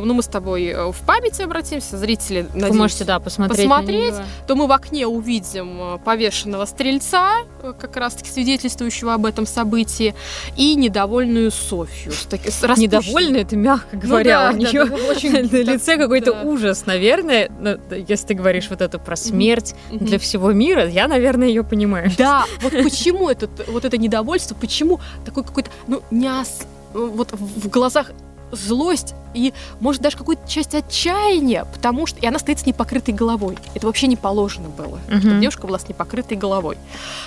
ну 0.04 0.14
мы 0.14 0.22
с 0.24 0.28
тобой 0.28 0.66
э, 0.66 0.92
в 0.92 0.98
памяти 1.06 1.42
обратимся, 1.42 1.98
зрители, 1.98 2.42
Вы 2.54 2.60
надеюсь, 2.60 2.76
можете, 2.80 3.04
да, 3.06 3.20
посмотреть. 3.20 3.68
посмотреть. 3.68 4.14
то 4.48 4.56
мы 4.56 4.68
в 4.68 4.72
окне 4.72 5.08
увидим 5.08 5.96
э, 5.96 5.98
повешенного 6.04 6.66
стрельца, 6.66 7.40
э, 7.64 7.74
как 7.80 7.96
раз-таки 7.98 8.30
свидетельствующего 8.30 9.14
об 9.14 9.26
этом 9.26 9.46
событии, 9.46 10.14
и 10.58 10.76
недовольную 10.76 11.52
Софью. 11.52 12.12
С 12.12 12.26
таки- 12.26 12.50
с 12.52 12.62
распущенной- 12.64 12.82
Недовольна, 12.82 13.38
это 13.38 13.56
мягко 13.56 13.88
Ну 13.94 14.00
говоря. 14.02 14.40
да, 14.40 14.50
у 14.50 14.54
да, 14.54 14.58
нее 14.70 14.86
да, 14.86 14.96
очень 15.10 15.32
на 15.52 15.72
лице 15.72 15.98
какой-то 15.98 16.34
да. 16.34 16.42
ужас, 16.44 16.86
наверное. 16.86 17.50
Ну, 17.60 17.78
да, 17.90 17.96
Если 17.96 18.28
ты 18.28 18.34
говоришь 18.34 18.68
вот 18.70 18.82
это 18.82 19.00
про 19.00 19.16
смерть 19.16 19.76
Мгм. 19.92 20.06
для 20.06 20.20
всего 20.20 20.52
мира, 20.52 20.88
я, 20.88 21.08
наверное, 21.08 21.48
ее 21.48 21.64
понимаю. 21.64 22.12
Да, 22.18 22.46
вот 22.62 22.72
почему 22.72 23.30
этот, 23.30 23.50
вот 23.68 23.86
это 23.86 23.98
недовольство, 23.98 24.56
почему 24.56 25.00
такой 25.26 25.44
какой-то, 25.44 25.70
ну, 25.88 26.02
не 26.12 26.28
ос- 26.30 26.62
вот 26.94 27.32
в 27.34 27.70
глазах 27.70 28.12
злость 28.52 29.14
и, 29.34 29.54
может, 29.80 30.02
даже 30.02 30.18
какую-то 30.18 30.48
часть 30.48 30.76
отчаяния, 30.76 31.66
потому 31.74 32.06
что... 32.06 32.20
И 32.20 32.26
она 32.26 32.40
стоит 32.40 32.60
с 32.60 32.66
непокрытой 32.66 33.14
головой. 33.14 33.58
Это 33.74 33.88
вообще 33.88 34.08
не 34.08 34.18
положено 34.18 34.70
было, 34.70 35.00
чтобы 35.08 35.28
Мгм. 35.30 35.42
девушка 35.42 35.68
была 35.68 35.80
с 35.80 35.88
непокрытой 35.88 36.38
головой. 36.38 36.78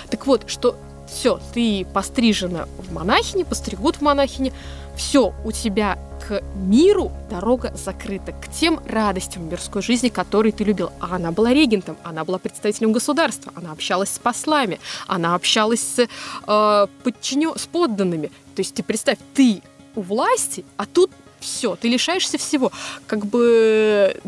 Так 0.09 0.27
вот, 0.27 0.43
что 0.49 0.75
все, 1.07 1.39
ты 1.53 1.85
пострижена 1.93 2.67
в 2.77 2.91
монахине, 2.93 3.45
постригут 3.45 3.97
в 3.97 4.01
монахине, 4.01 4.51
все, 4.95 5.33
у 5.43 5.51
тебя 5.51 5.97
к 6.27 6.41
миру 6.55 7.11
дорога 7.29 7.71
закрыта, 7.75 8.31
к 8.31 8.47
тем 8.51 8.79
радостям 8.87 9.47
мирской 9.47 9.81
жизни, 9.83 10.09
которые 10.09 10.51
ты 10.51 10.63
любил. 10.63 10.91
А 10.99 11.15
она 11.17 11.31
была 11.31 11.53
регентом, 11.53 11.97
она 12.03 12.23
была 12.23 12.39
представителем 12.39 12.93
государства, 12.93 13.51
она 13.55 13.71
общалась 13.71 14.09
с 14.09 14.17
послами, 14.17 14.79
она 15.05 15.35
общалась 15.35 15.81
с, 15.81 16.07
э, 16.47 16.87
подчинё... 17.03 17.55
с 17.55 17.67
подданными. 17.67 18.27
То 18.55 18.61
есть 18.61 18.73
ты 18.73 18.81
представь, 18.83 19.17
ты 19.35 19.61
у 19.95 20.01
власти, 20.01 20.65
а 20.77 20.85
тут 20.85 21.11
все, 21.39 21.75
ты 21.75 21.89
лишаешься 21.89 22.37
всего. 22.37 22.71
Как 23.07 23.25
бы 23.25 24.19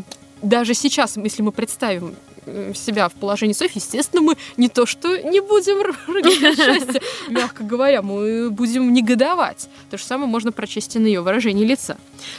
даже 0.42 0.74
сейчас, 0.74 1.18
если 1.18 1.42
мы 1.42 1.52
представим 1.52 2.16
э, 2.46 2.74
себя 2.76 3.10
в 3.10 3.14
положении 3.14 3.54
Софьи, 3.54 3.82
естественно, 3.82 4.22
мы 4.22 4.38
не 4.56 4.70
то 4.70 4.86
что 4.86 5.18
не 5.18 5.40
будем 5.40 5.82
рыгать 6.08 6.58
счастья, 6.58 7.02
мягко 7.28 7.64
говоря, 7.64 8.02
мы 8.02 8.50
будем 8.52 8.94
негодовать. 8.94 9.68
То 9.90 9.98
же 9.98 10.04
самое 10.04 10.30
можно 10.30 10.52
прочесть 10.52 10.96
и 10.96 11.00
на 11.00 11.08
ее 11.08 11.22
выражении 11.22 11.66
лица. 11.66 11.98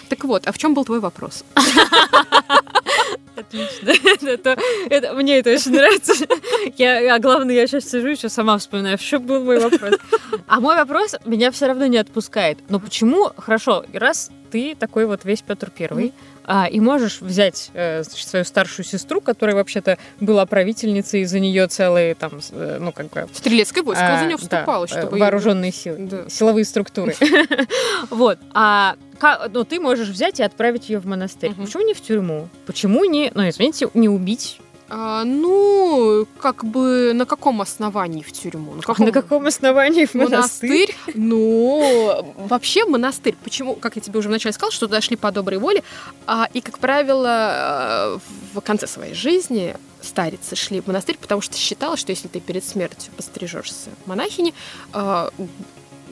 Так 0.08 0.24
вот, 0.24 0.46
а 0.46 0.52
в 0.52 0.58
чем 0.58 0.74
был 0.74 0.84
твой 0.84 1.00
вопрос? 1.00 1.44
Отлично. 3.38 3.92
это, 4.28 4.56
это, 4.90 5.14
мне 5.14 5.38
это 5.38 5.52
очень 5.52 5.72
нравится. 5.72 6.26
Я, 6.76 7.14
а 7.14 7.18
главное, 7.18 7.54
я 7.54 7.66
сейчас 7.66 7.88
сижу 7.88 8.08
еще 8.08 8.28
сама 8.28 8.58
вспоминаю, 8.58 8.98
что 8.98 9.18
был 9.18 9.44
мой 9.44 9.58
вопрос. 9.58 9.94
А 10.46 10.60
мой 10.60 10.76
вопрос 10.76 11.16
меня 11.24 11.50
все 11.50 11.66
равно 11.66 11.86
не 11.86 11.98
отпускает. 11.98 12.58
Но 12.68 12.80
почему, 12.80 13.30
хорошо, 13.36 13.84
раз 13.92 14.30
ты 14.50 14.74
такой 14.74 15.06
вот 15.06 15.24
весь 15.24 15.42
Петр 15.42 15.70
Первый, 15.70 16.12
а, 16.50 16.66
и 16.66 16.80
можешь 16.80 17.20
взять 17.20 17.70
э, 17.74 18.02
значит, 18.02 18.26
свою 18.26 18.44
старшую 18.46 18.86
сестру, 18.86 19.20
которая 19.20 19.54
вообще-то 19.54 19.98
была 20.18 20.46
правительницей, 20.46 21.20
и 21.20 21.24
за 21.26 21.40
нее 21.40 21.66
целые 21.68 22.14
там, 22.14 22.40
э, 22.52 22.78
ну 22.80 22.90
как 22.90 23.10
бы... 23.10 23.28
Стрелецкое 23.34 23.84
войско 23.84 24.14
а, 24.14 24.20
за 24.20 24.26
нее 24.26 24.38
вступало, 24.38 24.86
да, 24.86 25.00
чтобы... 25.00 25.18
Вооруженные 25.18 25.72
силы, 25.72 25.98
да. 25.98 26.28
силовые 26.30 26.64
структуры. 26.64 27.14
Вот. 28.10 28.38
А 28.54 28.96
ну, 29.52 29.64
ты 29.64 29.80
можешь 29.80 30.08
взять 30.08 30.40
и 30.40 30.42
отправить 30.42 30.88
ее 30.88 31.00
в 31.00 31.06
монастырь. 31.06 31.52
Почему 31.54 31.84
не 31.84 31.92
в 31.92 32.00
тюрьму? 32.00 32.48
Почему 32.64 33.04
не, 33.04 33.30
ну, 33.34 33.48
извините, 33.48 33.88
не 33.92 34.08
убить 34.08 34.60
а, 34.90 35.24
ну, 35.24 36.26
как 36.40 36.64
бы 36.64 37.12
на 37.12 37.26
каком 37.26 37.60
основании 37.60 38.22
в 38.22 38.32
тюрьму? 38.32 38.74
На 38.74 38.82
каком, 38.82 39.06
на 39.06 39.12
каком 39.12 39.46
основании 39.46 40.06
в 40.06 40.14
монастырь? 40.14 40.94
монастырь? 40.96 40.96
Ну, 41.14 42.34
вообще 42.36 42.86
монастырь. 42.86 43.36
Почему, 43.44 43.74
как 43.74 43.96
я 43.96 44.02
тебе 44.02 44.18
уже 44.18 44.28
вначале 44.28 44.54
сказала, 44.54 44.72
что 44.72 44.86
туда 44.86 45.00
шли 45.00 45.16
по 45.16 45.30
доброй 45.30 45.58
воле, 45.58 45.82
а, 46.26 46.48
и, 46.54 46.60
как 46.62 46.78
правило, 46.78 48.16
э, 48.16 48.18
в 48.54 48.60
конце 48.60 48.86
своей 48.86 49.14
жизни 49.14 49.76
старицы 50.00 50.56
шли 50.56 50.80
в 50.80 50.86
монастырь, 50.86 51.18
потому 51.20 51.42
что 51.42 51.56
считалось, 51.56 52.00
что 52.00 52.12
если 52.12 52.28
ты 52.28 52.40
перед 52.40 52.64
смертью 52.64 53.12
пострижешься 53.16 53.90
монахини, 54.06 54.54
а, 54.92 55.30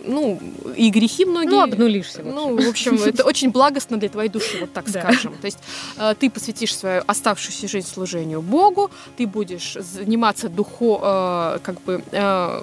ну, 0.06 0.40
и 0.76 0.90
грехи 0.90 1.24
многие... 1.24 1.50
Ну, 1.50 1.62
обнулишься. 1.62 2.22
В 2.22 2.26
ну, 2.26 2.56
в 2.56 2.68
общем, 2.68 2.96
это 3.02 3.24
очень 3.24 3.50
благостно 3.50 3.96
для 3.96 4.08
твоей 4.08 4.30
души, 4.30 4.58
вот 4.60 4.72
так 4.72 4.88
скажем. 4.88 5.34
То 5.40 5.46
есть 5.46 5.58
э, 5.98 6.14
ты 6.18 6.30
посвятишь 6.30 6.76
свою 6.76 7.02
оставшуюся 7.06 7.68
жизнь 7.68 7.88
служению 7.88 8.42
Богу, 8.42 8.90
ты 9.16 9.26
будешь 9.26 9.74
заниматься 9.74 10.48
духо... 10.48 11.56
Э, 11.56 11.58
как 11.62 11.80
бы... 11.82 12.02
Э, 12.12 12.62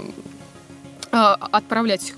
отправлять 1.11 2.15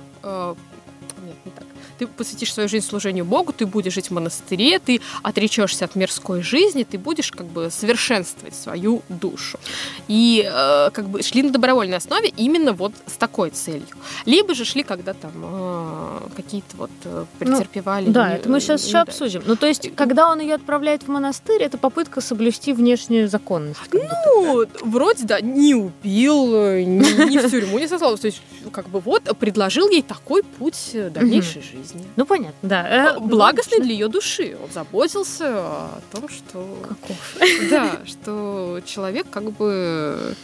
ты 1.97 2.07
посвятишь 2.07 2.53
свою 2.53 2.69
жизнь 2.69 2.85
служению 2.85 3.25
Богу, 3.25 3.53
ты 3.53 3.65
будешь 3.65 3.93
жить 3.93 4.09
в 4.09 4.13
монастыре, 4.13 4.79
ты 4.79 5.01
отречешься 5.23 5.85
от 5.85 5.95
мирской 5.95 6.41
жизни, 6.41 6.83
ты 6.83 6.97
будешь 6.97 7.31
как 7.31 7.47
бы 7.47 7.69
совершенствовать 7.71 8.55
свою 8.55 9.01
душу. 9.09 9.59
И 10.07 10.43
э, 10.45 10.89
как 10.91 11.07
бы 11.09 11.23
шли 11.23 11.43
на 11.43 11.51
добровольной 11.51 11.97
основе 11.97 12.29
именно 12.37 12.73
вот 12.73 12.93
с 13.07 13.13
такой 13.13 13.49
целью. 13.49 13.85
Либо 14.25 14.53
же 14.53 14.65
шли, 14.65 14.83
когда 14.83 15.13
там 15.13 15.31
э, 15.35 16.19
какие-то 16.35 16.77
вот 16.77 16.91
э, 17.05 17.25
ну, 17.39 17.45
претерпевали. 17.45 18.07
Ну, 18.07 18.11
да, 18.11 18.29
не, 18.29 18.35
это 18.35 18.49
мы 18.49 18.59
сейчас 18.59 18.85
еще 18.85 18.99
обсудим. 18.99 19.43
Ну, 19.45 19.55
то 19.55 19.67
есть, 19.67 19.93
когда 19.95 20.29
он 20.29 20.39
ее 20.39 20.55
отправляет 20.55 21.03
в 21.03 21.07
монастырь, 21.07 21.63
это 21.63 21.77
попытка 21.77 22.21
соблюсти 22.21 22.73
внешнюю 22.73 23.27
законность. 23.27 23.79
Ну, 23.91 24.65
вроде, 24.81 25.25
да, 25.25 25.41
не 25.41 25.75
убил, 25.75 26.53
э, 26.55 26.83
не, 26.83 27.29
не 27.29 27.39
в 27.39 27.49
тюрьму 27.49 27.79
не 27.79 27.87
сослал. 27.87 28.17
То 28.17 28.27
есть, 28.27 28.41
как 28.71 28.89
бы 28.89 28.99
вот 28.99 29.23
предложил 29.37 29.89
ей 29.89 30.01
такой 30.01 30.43
путь 30.43 30.95
дальнейшей 31.11 31.61
жизни 31.61 31.84
жизни. 31.85 32.07
Ну, 32.15 32.25
понятно, 32.25 32.69
да. 32.69 33.15
Э, 33.15 33.19
Благостный 33.19 33.79
для 33.79 33.93
ее 33.93 34.07
души. 34.07 34.57
Он 34.61 34.69
заботился 34.71 35.45
о 35.47 36.01
том, 36.11 36.29
что... 36.29 36.77
Каков. 36.87 37.37
Да, 37.69 37.99
что 38.05 38.81
человек 38.85 39.27
как 39.29 39.51
бы 39.51 40.35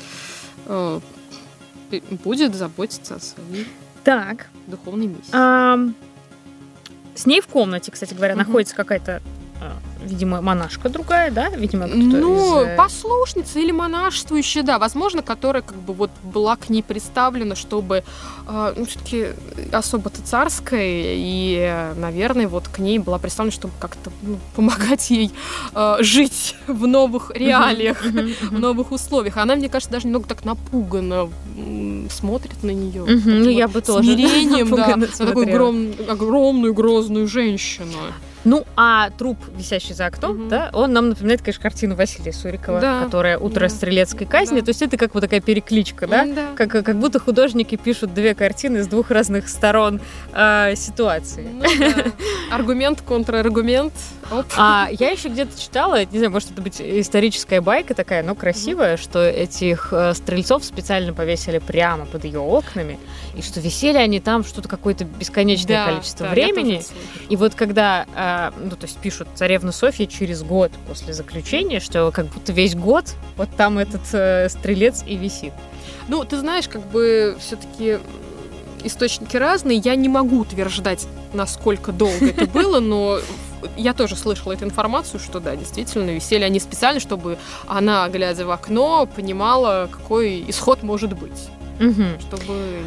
э, 0.65 1.00
будет 2.24 2.55
заботиться 2.55 3.15
о 3.15 3.19
своей 3.19 3.67
так. 4.03 4.48
духовной 4.67 5.07
миссии. 5.07 5.29
А, 5.33 5.77
с 7.15 7.25
ней 7.25 7.41
в 7.41 7.48
комнате, 7.48 7.91
кстати 7.91 8.13
говоря, 8.13 8.33
угу. 8.33 8.39
находится 8.39 8.75
какая-то 8.75 9.21
а, 9.62 9.74
видимо, 10.01 10.41
монашка 10.41 10.89
другая, 10.89 11.31
да? 11.31 11.50
Видимо, 11.50 11.88
Ну, 11.88 12.63
из... 12.63 12.67
Э, 12.67 12.75
послушница 12.75 13.60
или 13.60 13.72
монашествующая, 13.72 14.63
да, 14.63 14.79
возможно, 14.79 15.22
которая 15.22 15.62
как 15.62 15.77
бы 15.77 15.93
вот 15.93 16.12
была 16.24 16.55
к 16.55 16.70
ней 16.70 16.84
представлена, 16.84 17.55
чтобы, 17.55 18.03
э, 18.48 18.74
ну, 18.75 18.86
все-таки 18.86 19.27
особо-то 19.72 20.22
царская, 20.22 20.81
и, 21.15 21.93
наверное, 21.96 22.48
вот 22.48 22.67
к 22.67 22.79
ней 22.79 23.00
была 23.00 23.17
представлена, 23.20 23.51
чтобы 23.53 23.74
как-то 23.79 24.12
ну, 24.22 24.38
помогать 24.55 25.10
ей 25.12 25.31
э, 25.74 25.98
жить 26.00 26.55
в 26.67 26.88
новых 26.88 27.31
реалиях, 27.34 28.03
в 28.51 28.60
новых 28.60 28.91
условиях. 28.91 29.38
Она, 29.38 29.55
мне 29.55 29.70
кажется, 29.70 29.91
даже 29.91 30.08
немного 30.08 30.27
так 30.27 30.46
напугана 30.46 31.29
смотрит 32.10 32.63
на 32.63 32.72
нее. 32.72 33.05
Ну, 33.05 33.50
я 33.50 33.67
бы 33.67 33.81
тоже. 33.81 34.03
Смирением, 34.12 34.70
да, 34.75 34.96
на 34.96 35.08
такую 35.08 35.51
огромную, 36.10 36.74
грозную 36.74 37.27
женщину. 37.27 37.98
Ну, 38.43 38.65
а 38.75 39.12
труп, 39.12 39.38
висящий 39.55 39.93
за 39.93 40.07
окном, 40.07 40.41
угу. 40.41 40.50
да, 40.50 40.69
он 40.74 40.93
нам 40.93 41.10
напоминает, 41.10 41.41
конечно, 41.41 41.62
картину 41.62 41.95
Василия 41.95 42.33
Сурикова, 42.33 42.79
да. 42.79 43.03
которая 43.03 43.38
«Утро 43.38 43.62
да. 43.62 43.69
стрелецкой 43.69 44.25
казни». 44.25 44.60
Да. 44.60 44.65
То 44.65 44.69
есть 44.69 44.81
это 44.81 44.98
как 44.98 45.13
вот 45.13 45.21
такая 45.21 45.41
перекличка, 45.41 46.07
да? 46.07 46.25
да. 46.25 46.48
Как, 46.55 46.71
как 46.71 47.00
будто 47.00 47.19
художники 47.19 47.75
пишут 47.75 48.13
две 48.13 48.33
картины 48.33 48.83
с 48.83 48.88
двух 48.88 49.12
разных 49.12 49.48
сторон 49.48 50.01
э, 50.33 50.75
ситуации. 50.75 51.48
Ну, 51.53 51.63
да. 51.79 52.12
Аргумент, 52.55 53.01
контраргумент. 53.01 53.93
Оп. 54.31 54.45
А 54.57 54.88
я 54.91 55.12
еще 55.12 55.27
где-то 55.27 55.60
читала, 55.60 56.05
не 56.05 56.17
знаю, 56.17 56.31
может 56.31 56.51
это 56.51 56.62
быть 56.62 56.79
историческая 56.79 57.60
байка 57.60 57.93
такая, 57.93 58.24
но 58.24 58.33
красивая, 58.33 58.95
угу. 58.95 59.01
что 59.01 59.24
этих 59.24 59.89
э, 59.91 60.13
стрельцов 60.13 60.63
специально 60.63 61.13
повесили 61.13 61.60
прямо 61.60 62.05
под 62.05 62.24
ее 62.24 62.39
окнами, 62.39 62.98
и 63.36 63.41
что 63.41 63.60
висели 63.60 63.98
они 63.98 64.19
там 64.19 64.43
что-то 64.43 64.67
какое-то 64.67 65.03
бесконечное 65.03 65.86
да, 65.86 65.91
количество 65.91 66.27
да, 66.27 66.31
времени. 66.31 66.81
И 67.29 67.36
вот 67.36 67.55
когда 67.55 68.05
ну, 68.57 68.71
то 68.71 68.85
есть 68.85 68.97
пишут 68.97 69.27
царевна 69.35 69.71
Софья 69.71 70.05
через 70.05 70.43
год 70.43 70.71
после 70.88 71.13
заключения, 71.13 71.79
что 71.79 72.11
как 72.11 72.27
будто 72.27 72.51
весь 72.51 72.75
год 72.75 73.13
вот 73.38 73.50
там 73.55 73.77
этот 73.77 74.01
э, 74.13 74.50
стрелец 74.50 75.03
и 75.05 75.15
висит. 75.15 75.53
Ну, 76.07 76.23
ты 76.23 76.38
знаешь, 76.38 76.67
как 76.67 76.85
бы 76.88 77.38
все-таки 77.39 78.00
источники 78.83 79.38
разные. 79.38 79.77
Я 79.77 79.95
не 79.95 80.09
могу 80.09 80.39
утверждать, 80.39 81.07
насколько 81.33 81.91
долго 81.91 82.27
это 82.27 82.45
было, 82.47 82.79
но 82.79 83.19
я 83.77 83.93
тоже 83.93 84.15
слышала 84.15 84.53
эту 84.53 84.65
информацию, 84.65 85.19
что 85.19 85.39
да, 85.39 85.55
действительно, 85.55 86.09
висели 86.09 86.43
они 86.43 86.59
специально, 86.59 87.00
чтобы 87.00 87.38
она, 87.67 88.07
глядя 88.09 88.45
в 88.45 88.51
окно, 88.51 89.07
понимала, 89.07 89.89
какой 89.91 90.43
исход 90.47 90.83
может 90.83 91.13
быть 91.13 91.50
угу. 91.81 92.03
чтобы 92.19 92.81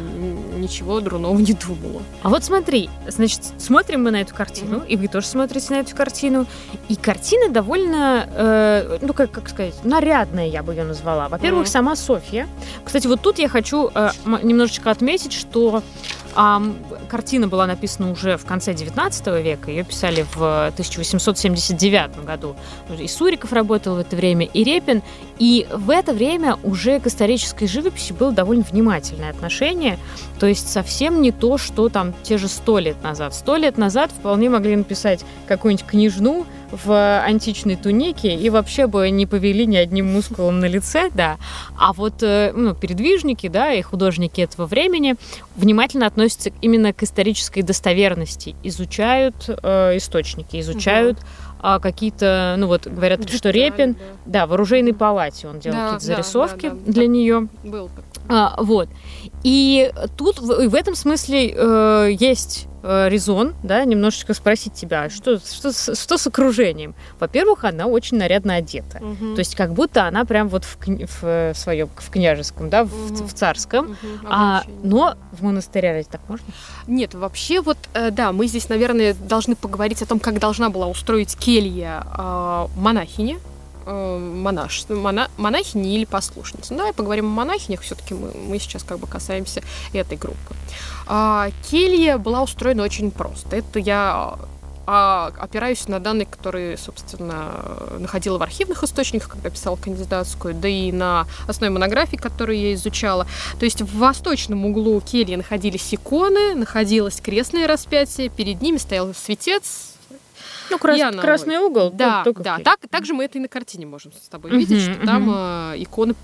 ничего 0.57 0.99
дурного 1.01 1.37
не 1.37 1.53
думала. 1.53 2.01
А 2.23 2.29
вот 2.29 2.43
смотри, 2.43 2.89
значит, 3.07 3.41
смотрим 3.57 4.03
мы 4.03 4.11
на 4.11 4.21
эту 4.21 4.33
картину, 4.33 4.77
угу. 4.77 4.85
и 4.85 4.95
вы 4.95 5.07
тоже 5.07 5.27
смотрите 5.27 5.73
на 5.73 5.79
эту 5.79 5.95
картину, 5.95 6.45
и 6.87 6.95
картина 6.95 7.49
довольно, 7.49 8.27
э, 8.31 8.97
ну 9.01 9.13
как, 9.13 9.31
как 9.31 9.49
сказать, 9.49 9.75
нарядная, 9.83 10.47
я 10.47 10.63
бы 10.63 10.73
ее 10.73 10.83
назвала. 10.83 11.27
Во-первых, 11.29 11.63
угу. 11.63 11.69
сама 11.69 11.95
Софья. 11.95 12.47
Кстати, 12.83 13.07
вот 13.07 13.21
тут 13.21 13.39
я 13.39 13.49
хочу 13.49 13.89
э, 13.93 14.09
немножечко 14.43 14.91
отметить, 14.91 15.33
что 15.33 15.83
а 16.35 16.61
картина 17.09 17.47
была 17.47 17.65
написана 17.65 18.11
уже 18.11 18.37
в 18.37 18.45
конце 18.45 18.73
XIX 18.73 19.41
века, 19.41 19.71
ее 19.71 19.83
писали 19.83 20.25
в 20.35 20.67
1879 20.67 22.25
году. 22.25 22.55
И 22.99 23.07
Суриков 23.07 23.53
работал 23.53 23.95
в 23.95 23.99
это 23.99 24.15
время, 24.15 24.45
и 24.45 24.63
Репин. 24.63 25.01
И 25.39 25.67
в 25.71 25.89
это 25.89 26.13
время 26.13 26.57
уже 26.63 26.99
к 26.99 27.07
исторической 27.07 27.67
живописи 27.67 28.13
было 28.13 28.31
довольно 28.31 28.63
внимательное 28.63 29.29
отношение. 29.29 29.97
То 30.39 30.45
есть 30.45 30.71
совсем 30.71 31.21
не 31.21 31.31
то, 31.31 31.57
что 31.57 31.89
там 31.89 32.13
те 32.23 32.37
же 32.37 32.47
сто 32.47 32.79
лет 32.79 33.01
назад. 33.03 33.33
Сто 33.33 33.55
лет 33.55 33.77
назад 33.77 34.11
вполне 34.11 34.49
могли 34.49 34.75
написать 34.75 35.25
какую-нибудь 35.47 35.85
книжну, 35.85 36.45
в 36.83 37.21
античной 37.21 37.75
тунике 37.75 38.35
и 38.35 38.49
вообще 38.49 38.87
бы 38.87 39.09
не 39.09 39.25
повели 39.25 39.65
ни 39.65 39.77
одним 39.77 40.11
мускулом 40.11 40.59
на 40.59 40.65
лице, 40.65 41.09
да. 41.13 41.37
А 41.77 41.93
вот 41.93 42.21
э, 42.21 42.51
ну, 42.55 42.73
передвижники, 42.73 43.47
да, 43.47 43.73
и 43.73 43.81
художники 43.81 44.41
этого 44.41 44.65
времени 44.65 45.15
внимательно 45.55 46.07
относятся 46.07 46.51
именно 46.61 46.93
к 46.93 47.03
исторической 47.03 47.61
достоверности, 47.61 48.55
изучают 48.63 49.35
э, 49.47 49.97
источники, 49.97 50.59
изучают 50.59 51.17
угу 51.19 51.27
а 51.67 51.79
какие-то, 51.79 52.55
ну 52.59 52.67
вот 52.67 52.85
говорят, 52.85 53.21
Детали, 53.21 53.37
что 53.37 53.49
Репин, 53.49 53.93
да. 53.93 54.41
да, 54.41 54.45
в 54.45 54.53
оружейной 54.53 54.93
палате 54.93 55.47
он 55.47 55.59
делал 55.59 55.77
да, 55.77 55.83
какие-то 55.85 56.05
зарисовки 56.05 56.69
да, 56.69 56.75
да, 56.75 56.91
для 56.91 57.07
нее. 57.07 57.47
Был 57.63 57.89
а, 58.27 58.55
вот. 58.61 58.87
И 59.43 59.91
тут 60.15 60.39
в, 60.39 60.69
в 60.69 60.75
этом 60.75 60.93
смысле 60.93 61.53
э, 61.55 62.09
есть 62.19 62.67
резон, 63.09 63.53
да, 63.63 63.83
немножечко 63.85 64.33
спросить 64.33 64.73
тебя, 64.73 65.03
а 65.03 65.09
что, 65.09 65.39
что, 65.39 65.71
с- 65.71 65.95
что 65.99 66.17
с 66.17 66.27
окружением? 66.27 66.93
Во-первых, 67.19 67.63
она 67.63 67.87
очень 67.87 68.17
нарядно 68.17 68.55
одета. 68.55 68.99
Мгм. 69.01 69.35
То 69.35 69.39
есть 69.39 69.55
как 69.55 69.73
будто 69.73 70.05
она 70.05 70.23
прям 70.25 70.47
вот 70.49 70.63
в, 70.65 70.77
в, 70.85 71.23
э, 71.23 71.53
своем, 71.55 71.89
в 71.95 72.09
княжеском, 72.09 72.69
да, 72.69 72.83
в, 72.83 73.11
Мгм. 73.11 73.27
в 73.27 73.33
царском. 73.33 73.85
Мгм, 73.85 73.97
А, 74.27 74.63
но 74.83 75.15
в 75.31 75.43
монастыре 75.43 75.89
разве 75.93 76.07
так 76.11 76.21
можно? 76.27 76.45
Нет, 76.87 77.13
вообще 77.15 77.61
вот, 77.61 77.77
э, 77.93 78.11
да, 78.11 78.31
мы 78.31 78.47
здесь, 78.47 78.69
наверное, 78.69 79.13
должны 79.15 79.55
поговорить 79.55 80.01
о 80.01 80.05
том, 80.05 80.19
как 80.19 80.39
должна 80.39 80.69
была 80.69 80.87
устроить 80.87 81.35
келья 81.37 82.03
э, 82.17 82.67
монахиня, 82.77 83.37
э, 83.37 83.39
монаш, 83.85 84.85
мона- 84.89 85.29
монахини 85.37 85.95
или 85.95 86.05
послушницы. 86.05 86.73
Ну, 86.73 86.79
давай 86.79 86.93
поговорим 86.93 87.25
о 87.25 87.29
монахинях, 87.29 87.81
все-таки 87.81 88.13
мы, 88.13 88.31
мы 88.33 88.59
сейчас 88.59 88.83
как 88.83 88.99
бы 88.99 89.07
касаемся 89.07 89.61
этой 89.93 90.17
группы. 90.17 90.55
А, 91.07 91.49
келья 91.69 92.17
была 92.17 92.41
устроена 92.41 92.83
очень 92.83 93.11
просто. 93.11 93.55
Это 93.55 93.79
я 93.79 94.37
а, 94.87 95.31
опираюсь 95.37 95.87
на 95.87 95.99
данные, 95.99 96.25
которые, 96.25 96.77
собственно, 96.77 97.51
находила 97.99 98.37
в 98.37 98.43
архивных 98.43 98.83
источниках, 98.83 99.29
когда 99.29 99.49
писала 99.49 99.75
кандидатскую, 99.75 100.53
да 100.53 100.67
и 100.67 100.91
на 100.91 101.27
основе 101.47 101.71
монографий, 101.71 102.17
которые 102.17 102.69
я 102.69 102.73
изучала. 102.75 103.25
То 103.59 103.65
есть 103.65 103.81
в 103.81 103.97
восточном 103.97 104.65
углу 104.65 105.01
кельи 105.01 105.35
находились 105.35 105.93
иконы, 105.93 106.55
находилось 106.55 107.19
крестное 107.19 107.67
распятие, 107.67 108.29
перед 108.29 108.61
ними 108.61 108.77
стоял 108.77 109.13
светец. 109.13 109.94
Ну, 110.71 110.77
крас- 110.79 110.97
Я 110.97 111.11
на- 111.11 111.21
красный 111.21 111.57
угол. 111.57 111.91
Да, 111.91 112.23
только 112.23 112.39
в 112.41 112.43
да. 112.43 112.59
Так, 112.59 112.79
также 112.89 113.13
мы 113.13 113.25
это 113.25 113.37
и 113.37 113.41
на 113.41 113.47
картине 113.47 113.85
можем 113.85 114.11
с 114.13 114.27
тобой 114.27 114.51
Мгм, 114.51 114.59
видеть, 114.59 114.81
что 114.81 115.05
там 115.05 115.21
мгм. 115.23 115.33
э, 115.35 115.73
иконы 115.83 116.15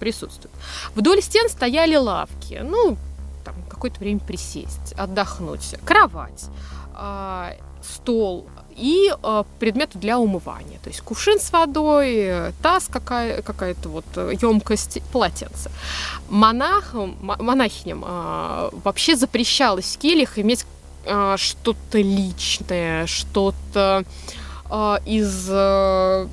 присутствуют. 0.00 0.52
Вдоль 0.94 1.20
стен 1.22 1.48
стояли 1.48 1.96
лавки. 1.96 2.60
Ну, 2.62 2.96
там 3.44 3.54
какое-то 3.68 3.98
время 4.00 4.20
присесть, 4.20 4.92
отдохнуть. 4.96 5.74
Кровать, 5.84 6.44
а, 6.94 7.52
стол 7.82 8.48
и 8.76 9.12
а, 9.22 9.44
предметы 9.58 9.98
для 9.98 10.18
умывания. 10.18 10.78
То 10.84 10.90
есть 10.90 11.00
кувшин 11.00 11.40
с 11.40 11.50
водой, 11.52 12.14
э, 12.16 12.52
таз 12.62 12.86
какая, 12.90 13.42
какая-то 13.42 13.88
вот 13.88 14.04
емкость, 14.16 15.00
полотенце. 15.12 15.70
Монахам, 16.28 17.16
мо- 17.20 17.36
монахиням 17.40 18.04
а, 18.06 18.70
вообще 18.84 19.16
запрещалось 19.16 19.96
в 19.96 19.98
кельях 19.98 20.38
иметь 20.38 20.64
что-то 21.36 21.98
личное, 21.98 23.06
что-то 23.06 24.04
а, 24.70 25.00
из 25.06 25.46
э, 25.48 26.28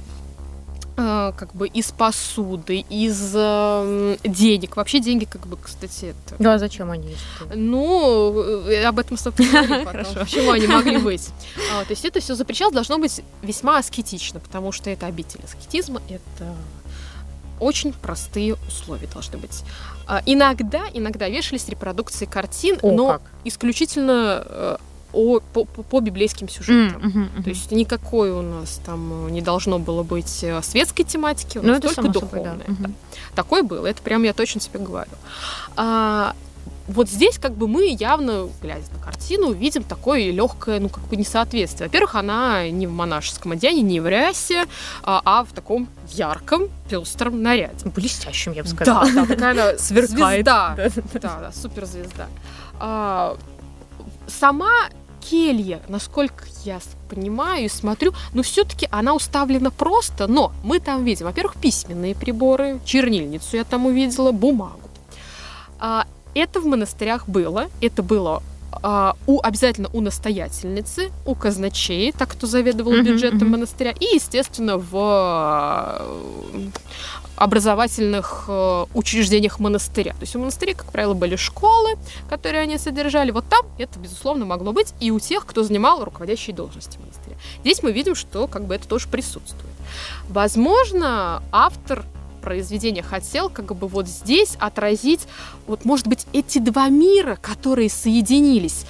э, 0.97 1.31
как 1.37 1.53
бы 1.55 1.67
из 1.67 1.91
посуды, 1.91 2.85
из 2.89 3.31
э, 3.33 4.17
денег. 4.23 4.75
Вообще 4.75 4.99
деньги, 4.99 5.25
как 5.25 5.47
бы, 5.47 5.57
кстати, 5.57 6.05
это 6.05 6.35
Да, 6.39 6.57
зачем 6.57 6.91
они 6.91 7.09
есть? 7.09 7.21
ну, 7.53 8.41
э, 8.67 8.83
об 8.83 8.99
этом, 8.99 9.17
собственно, 9.17 9.49
поговорим 9.63 9.85
потом. 9.85 10.03
Хорошо. 10.03 10.19
Почему 10.19 10.51
они 10.51 10.67
могли 10.67 10.97
быть? 10.97 11.29
А, 11.73 11.83
то 11.83 11.91
есть 11.91 12.05
это 12.05 12.19
все 12.19 12.35
запрещалось, 12.35 12.73
должно 12.73 12.97
быть 12.97 13.21
весьма 13.41 13.77
аскетично, 13.77 14.39
потому 14.39 14.71
что 14.71 14.89
это 14.89 15.07
обитель 15.07 15.39
аскетизма, 15.43 16.01
это 16.09 16.53
очень 17.59 17.93
простые 17.93 18.55
условия 18.67 19.07
должны 19.07 19.37
быть. 19.37 19.63
А, 20.07 20.21
иногда, 20.25 20.83
иногда 20.93 21.27
вешались 21.29 21.67
репродукции 21.69 22.25
картин, 22.25 22.77
О, 22.81 22.91
но 22.91 23.07
как. 23.13 23.21
исключительно 23.43 24.43
э, 24.45 24.77
о- 25.13 25.39
по, 25.39 25.65
по- 25.65 25.99
библейским 26.01 26.47
сюжетам. 26.49 27.01
М, 27.01 27.09
мгм, 27.09 27.21
мгм. 27.33 27.43
То 27.43 27.49
есть 27.49 27.71
никакой 27.71 28.31
у 28.31 28.41
нас 28.41 28.79
там 28.85 29.27
э, 29.27 29.31
не 29.31 29.41
должно 29.41 29.79
было 29.79 30.03
быть 30.03 30.43
э, 30.43 30.61
светской 30.61 31.03
тематики, 31.03 31.57
у 31.57 31.61
Ну, 31.63 31.69
нас 31.69 31.77
это 31.79 31.87
только 31.95 32.01
само 32.01 32.13
собой, 32.13 32.29
да. 32.43 32.51
духовная. 32.51 32.65
Мгм. 32.67 32.83
да. 32.83 32.89
Такое 33.35 33.63
было, 33.63 33.87
это 33.87 34.01
прям 34.01 34.23
я 34.23 34.33
точно 34.33 34.61
себе 34.61 34.79
говорю. 34.79 35.11
А, 35.75 36.35
вот 36.87 37.09
здесь 37.09 37.39
как 37.39 37.53
бы 37.55 37.67
мы 37.67 37.95
явно, 37.99 38.47
глядя 38.61 38.85
на 38.93 39.03
картину, 39.03 39.51
видим 39.53 39.83
такое 39.83 40.31
легкое, 40.31 40.79
ну, 40.79 40.89
как 40.89 41.03
бы 41.05 41.15
несоответствие. 41.15 41.87
Во-первых, 41.87 42.15
она 42.15 42.69
не 42.69 42.85
в 42.85 42.91
монашеском 42.91 43.53
одеянии, 43.53 43.81
не 43.81 43.99
в 43.99 44.07
рясе, 44.07 44.65
а, 45.03 45.21
а 45.25 45.43
в 45.43 45.51
таком 45.53 45.87
ярком, 46.11 46.69
пестром 46.89 47.41
наряде. 47.41 47.89
Блестящим, 47.89 48.51
я 48.51 48.63
бы 48.63 48.69
сказала. 48.69 49.05
Да, 49.05 49.25
да, 49.25 49.35
такая 49.35 49.77
Сверкает. 49.77 50.45
звезда. 50.45 50.75
Да. 50.75 50.89
Да, 51.13 51.39
да, 51.41 51.51
суперзвезда. 51.51 52.27
А, 52.79 53.37
сама 54.27 54.89
келья, 55.21 55.81
насколько 55.87 56.45
я 56.65 56.79
понимаю 57.09 57.65
и 57.65 57.69
смотрю, 57.69 58.13
ну 58.33 58.43
все-таки 58.43 58.87
она 58.91 59.15
уставлена 59.15 59.71
просто, 59.71 60.27
но 60.27 60.51
мы 60.63 60.79
там 60.79 61.03
видим, 61.03 61.25
во-первых, 61.25 61.55
письменные 61.55 62.13
приборы, 62.13 62.79
чернильницу 62.85 63.57
я 63.57 63.63
там 63.63 63.87
увидела, 63.87 64.31
бумагу. 64.31 64.81
А, 65.79 66.05
это 66.35 66.59
в 66.59 66.65
монастырях 66.65 67.27
было, 67.27 67.69
это 67.81 68.03
было 68.03 68.43
а, 68.83 69.15
у, 69.25 69.41
обязательно 69.41 69.89
у 69.93 70.01
настоятельницы, 70.01 71.11
у 71.25 71.35
казначей, 71.35 72.11
так 72.11 72.29
кто 72.29 72.47
заведовал 72.47 72.91
Мгм, 72.91 73.03
бюджетом 73.03 73.39
мгм. 73.39 73.51
монастыря, 73.51 73.91
и, 73.91 74.15
естественно, 74.15 74.77
в 74.77 75.99
э, 76.53 76.69
образовательных 77.37 78.45
э, 78.47 78.85
учреждениях 78.93 79.59
монастыря. 79.59 80.13
То 80.13 80.21
есть 80.21 80.35
у 80.35 80.39
монастырей, 80.39 80.73
как 80.73 80.91
правило, 80.91 81.13
были 81.13 81.35
школы, 81.35 81.95
которые 82.29 82.61
они 82.61 82.77
содержали. 82.77 83.31
Вот 83.31 83.45
там 83.49 83.65
это, 83.77 83.97
безусловно, 83.99 84.45
могло 84.45 84.71
быть 84.71 84.93
и 84.99 85.11
у 85.11 85.19
тех, 85.19 85.45
кто 85.45 85.63
занимал 85.63 86.03
руководящие 86.03 86.55
должности 86.55 86.97
монастыря. 86.97 87.35
Здесь 87.61 87.81
мы 87.83 87.91
видим, 87.91 88.15
что 88.15 88.47
как 88.47 88.65
бы 88.65 88.75
это 88.75 88.87
тоже 88.87 89.07
присутствует. 89.07 89.73
Возможно, 90.29 91.41
автор 91.51 92.05
произведения 92.45 93.01
хотел 93.01 93.49
как 93.49 93.75
бы 93.75 93.87
вот 93.87 94.07
здесь 94.07 94.55
отразить, 94.59 95.27
вот, 95.67 95.83
может 95.83 96.07
быть, 96.07 96.27
эти 96.31 96.59
два 96.59 96.87
мира, 96.87 97.37
которые 97.41 97.89
соединились, 97.89 98.85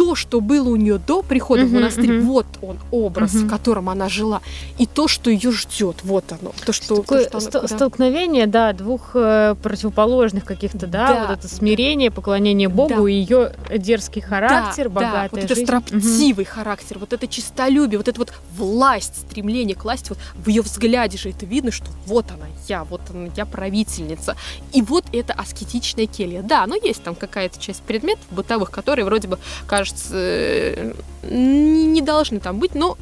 то, 0.00 0.14
что 0.14 0.40
было 0.40 0.66
у 0.70 0.76
нее 0.76 0.96
до 0.96 1.20
прихода 1.20 1.60
в 1.64 1.66
Мгм, 1.66 1.74
монастырь, 1.74 2.12
мгм. 2.14 2.26
вот 2.26 2.46
он 2.62 2.78
образ, 2.90 3.34
Мгм. 3.34 3.46
в 3.46 3.50
котором 3.50 3.90
она 3.90 4.08
жила, 4.08 4.40
и 4.78 4.86
то, 4.86 5.08
что 5.08 5.28
ее 5.30 5.52
ждет, 5.52 5.96
вот 6.04 6.24
оно, 6.32 6.52
то, 6.64 6.72
что, 6.72 6.88
то, 6.96 7.02
Такое 7.02 7.28
что 7.28 7.36
она- 7.36 7.40
ст- 7.40 7.52
да. 7.52 7.68
столкновение, 7.68 8.46
да, 8.46 8.72
двух 8.72 9.10
э, 9.12 9.54
противоположных 9.62 10.46
каких-то, 10.46 10.86
да, 10.86 11.06
Да, 11.06 11.26
вот 11.28 11.38
это 11.40 11.48
смирение, 11.48 12.10
поклонение 12.10 12.70
Богу 12.70 13.04
Да. 13.04 13.10
и 13.10 13.12
ее 13.12 13.52
дерзкий 13.76 14.22
характер, 14.22 14.84
да, 14.84 14.90
богатая 14.90 15.22
да, 15.24 15.28
вот 15.32 15.44
это 15.44 15.54
жизнь. 15.54 15.66
строптивый 15.66 16.46
характер, 16.46 16.96
вот 16.98 17.12
это 17.12 17.26
честолюбие, 17.26 17.98
вот 17.98 18.08
это 18.08 18.18
вот 18.18 18.32
власть, 18.56 19.16
стремление 19.28 19.76
к 19.76 19.84
власти, 19.84 20.08
вот 20.08 20.18
в 20.34 20.48
ее 20.48 20.62
взгляде 20.62 21.18
же 21.18 21.28
это 21.28 21.44
видно, 21.44 21.70
что 21.72 21.84
вот 22.06 22.24
она 22.30 22.46
я, 22.68 22.84
вот 22.84 23.02
она 23.10 23.28
я 23.36 23.44
правительница. 23.44 24.34
И 24.72 24.80
вот 24.80 25.04
это 25.12 25.34
аскетичная 25.34 26.06
келья. 26.06 26.40
Да, 26.40 26.66
но 26.66 26.74
есть 26.76 27.02
там 27.02 27.14
какая-то 27.14 27.60
часть 27.60 27.82
предметов 27.82 28.24
бытовых, 28.30 28.70
которые 28.70 29.04
вроде 29.04 29.28
бы, 29.28 29.38
кажется, 29.66 29.89
э, 30.10 30.92
не, 31.22 31.86
не 31.86 32.02
должны 32.02 32.40
там 32.40 32.58
быть, 32.58 32.74
но 32.74 32.96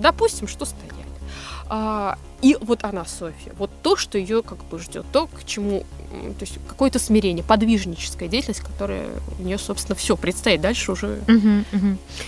допустим, 0.00 0.48
что 0.48 0.64
стояли. 0.64 0.86
А, 1.68 2.16
и 2.42 2.56
вот 2.60 2.84
она, 2.84 3.04
Софья, 3.04 3.52
вот 3.58 3.70
то, 3.82 3.96
что 3.96 4.18
ее 4.18 4.42
как 4.42 4.64
бы 4.66 4.78
ждет, 4.78 5.04
то, 5.12 5.26
к 5.26 5.44
чему, 5.44 5.80
то 6.10 6.42
есть 6.42 6.58
какое-то 6.68 6.98
смирение, 6.98 7.42
подвижническая 7.42 8.28
деятельность, 8.28 8.60
которая 8.60 9.08
у 9.38 9.42
нее, 9.42 9.58
собственно, 9.58 9.96
все 9.96 10.16
предстоит. 10.16 10.60
Дальше 10.60 10.92
уже 10.92 11.20
мгм. 11.26 11.64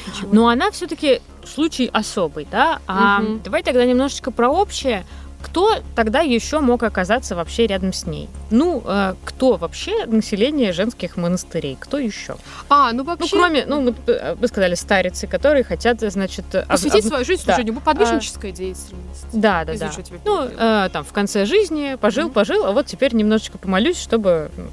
ничего. 0.08 0.28
Но 0.32 0.48
она 0.48 0.70
все-таки 0.70 1.20
случай 1.46 1.88
особый, 1.92 2.46
да? 2.50 2.80
А 2.86 3.20
Мгм. 3.20 3.42
давай 3.42 3.62
тогда 3.62 3.84
немножечко 3.84 4.30
про 4.30 4.48
общее. 4.48 5.06
Кто 5.42 5.80
тогда 5.94 6.20
еще 6.20 6.58
мог 6.60 6.82
оказаться 6.82 7.36
вообще 7.36 7.66
рядом 7.66 7.92
с 7.92 8.06
ней? 8.06 8.28
Ну, 8.50 8.82
э, 8.84 9.14
кто 9.24 9.56
вообще 9.56 10.04
население 10.06 10.72
женских 10.72 11.16
монастырей? 11.16 11.76
Кто 11.78 11.98
еще? 11.98 12.36
А, 12.68 12.90
ну 12.92 12.98
Ну, 12.98 13.04
вообще... 13.04 13.36
кроме, 13.36 13.64
ну, 13.64 13.80
мы, 13.80 13.94
э, 14.08 14.34
вы 14.34 14.48
сказали, 14.48 14.74
старицы, 14.74 15.26
которые 15.26 15.62
хотят, 15.64 16.00
значит... 16.00 16.52
об- 16.54 16.66
посвятить 16.68 17.04
об- 17.04 17.08
свою 17.08 17.24
жизнь 17.24 17.42
да. 17.46 17.54
служению, 17.54 17.80
подвижническая 17.80 18.50
деятельность. 18.52 19.26
Да, 19.32 19.64
да, 19.64 19.74
да. 19.76 19.90
Ну, 20.24 20.42
э, 20.44 20.88
там, 20.92 21.04
в 21.04 21.12
конце 21.12 21.44
жизни 21.46 21.96
пожил, 22.00 22.24
Мгм. 22.24 22.32
пожил, 22.32 22.64
а 22.66 22.72
вот 22.72 22.86
теперь 22.86 23.14
немножечко 23.14 23.58
помолюсь, 23.58 23.98
чтобы 23.98 24.50
ну, 24.56 24.64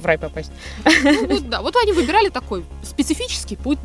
в 0.00 0.04
рай 0.06 0.18
попасть. 0.18 0.52
Ну, 1.02 1.26
вот, 1.28 1.48
да, 1.48 1.62
вот 1.62 1.74
они 1.82 1.92
выбирали 1.92 2.28
такой 2.28 2.64
специфический 2.82 3.56
путь 3.56 3.78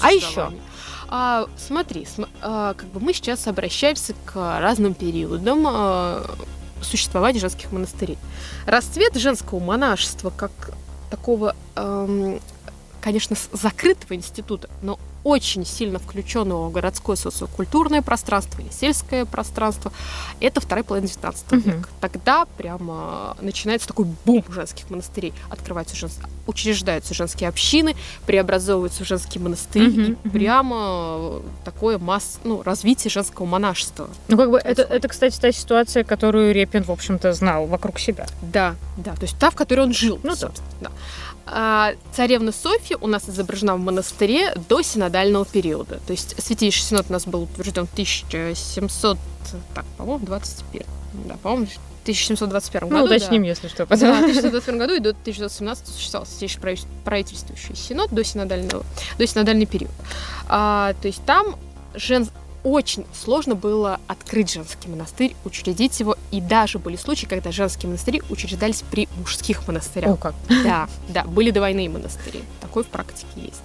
А 0.00 0.10
существования. 0.10 0.60
А, 1.08 1.46
смотри, 1.56 2.04
см- 2.04 2.30
а, 2.42 2.74
как 2.74 2.88
бы 2.88 3.00
мы 3.00 3.12
сейчас 3.12 3.46
обращаемся 3.46 4.14
к 4.24 4.60
разным 4.60 4.94
периодам 4.94 5.64
а, 5.68 6.24
существования 6.82 7.38
женских 7.40 7.72
монастырей. 7.72 8.18
Расцвет 8.66 9.14
женского 9.16 9.60
монашества 9.60 10.30
как 10.30 10.50
такого, 11.10 11.54
эм, 11.76 12.40
конечно, 13.00 13.36
закрытого 13.52 14.14
института, 14.14 14.68
но 14.82 14.98
очень 15.26 15.66
сильно 15.66 15.98
включенного 15.98 16.68
в 16.68 16.72
городское 16.72 17.16
социокультурное 17.16 18.00
пространство 18.00 18.60
или 18.60 18.70
сельское 18.70 19.24
пространство, 19.24 19.90
это 20.38 20.60
вторая 20.60 20.84
половина 20.84 21.08
19 21.08 21.50
Мгм. 21.50 21.60
века. 21.62 21.88
Тогда 22.00 22.46
прямо 22.56 23.36
начинается 23.40 23.88
такой 23.88 24.06
бум 24.24 24.44
женских 24.48 24.88
монастырей. 24.88 25.34
Открываются 25.50 25.96
жен... 25.96 26.10
учреждаются 26.46 27.12
женские 27.12 27.48
общины, 27.48 27.96
преобразовываются 28.24 29.02
в 29.02 29.08
женские 29.08 29.42
монастыри, 29.42 29.88
Мгм, 29.88 30.04
и 30.04 30.10
мгм. 30.10 30.30
прямо 30.30 31.42
такое 31.64 31.98
масс... 31.98 32.38
ну, 32.44 32.62
развитие 32.62 33.10
женского 33.10 33.46
монашества. 33.46 34.08
Ну, 34.28 34.36
как 34.36 34.50
бы 34.52 34.58
это, 34.58 34.82
это, 34.82 35.08
кстати, 35.08 35.40
та 35.40 35.50
ситуация, 35.50 36.04
которую 36.04 36.54
Репин, 36.54 36.84
в 36.84 36.90
общем-то, 36.92 37.32
знал 37.32 37.66
вокруг 37.66 37.98
себя. 37.98 38.26
Да, 38.42 38.76
Да, 38.96 39.14
то 39.16 39.22
есть 39.22 39.36
та, 39.38 39.50
в 39.50 39.56
которой 39.56 39.80
он 39.80 39.92
жил. 39.92 40.20
Ну 40.22 40.30
да. 40.30 40.36
собственно, 40.36 40.68
да. 40.82 40.90
А, 41.46 41.92
царевна 42.12 42.50
Софья 42.52 42.96
у 43.00 43.06
нас 43.06 43.28
изображена 43.28 43.76
в 43.76 43.78
монастыре 43.78 44.54
до 44.68 44.82
синодального 44.82 45.44
периода. 45.44 46.00
То 46.06 46.12
есть 46.12 46.34
Святейший 46.42 46.82
Синод 46.82 47.06
у 47.08 47.12
нас 47.12 47.24
был 47.26 47.44
утвержден 47.44 47.86
в 47.86 47.92
1700, 47.92 49.16
так, 49.74 49.84
по-моему, 49.96 50.26
21. 50.26 50.82
Да, 51.26 51.36
по-моему, 51.42 51.66
в 51.66 52.02
1721 52.02 52.88
Ну, 52.88 52.94
году. 53.02 53.06
уточним, 53.14 53.42
да. 53.42 53.48
если 53.48 53.68
что. 53.68 53.86
Да, 53.86 53.96
в 53.96 54.00
1921 54.00 54.78
году 54.78 54.94
и 54.94 54.98
до 55.00 55.10
1917 55.10 55.88
существовал 55.88 56.26
Святейший 56.26 56.60
правитель- 56.60 56.86
правительствующий 57.04 57.76
синод 57.76 58.10
до 58.10 58.24
синодального, 58.24 58.84
до 59.18 59.26
синодальный 59.26 59.66
период. 59.66 59.92
А, 60.48 60.94
то 61.00 61.06
есть 61.08 61.24
там 61.24 61.56
жен... 61.94 62.28
очень 62.66 63.06
сложно 63.14 63.54
было 63.54 64.00
открыть 64.08 64.52
женский 64.52 64.88
монастырь, 64.88 65.36
учредить 65.44 66.00
его, 66.00 66.16
и 66.32 66.40
даже 66.40 66.80
были 66.80 66.96
случаи, 66.96 67.26
когда 67.26 67.52
женские 67.52 67.88
монастыри 67.90 68.22
учреждались 68.28 68.82
при 68.90 69.08
мужских 69.18 69.68
монастырях. 69.68 70.14
О, 70.14 70.16
как. 70.16 70.34
Да, 70.48 70.88
да, 71.08 71.22
были 71.22 71.52
двойные 71.52 71.88
монастыри. 71.88 72.42
Такой 72.60 72.82
в 72.82 72.88
практике 72.88 73.28
есть. 73.36 73.62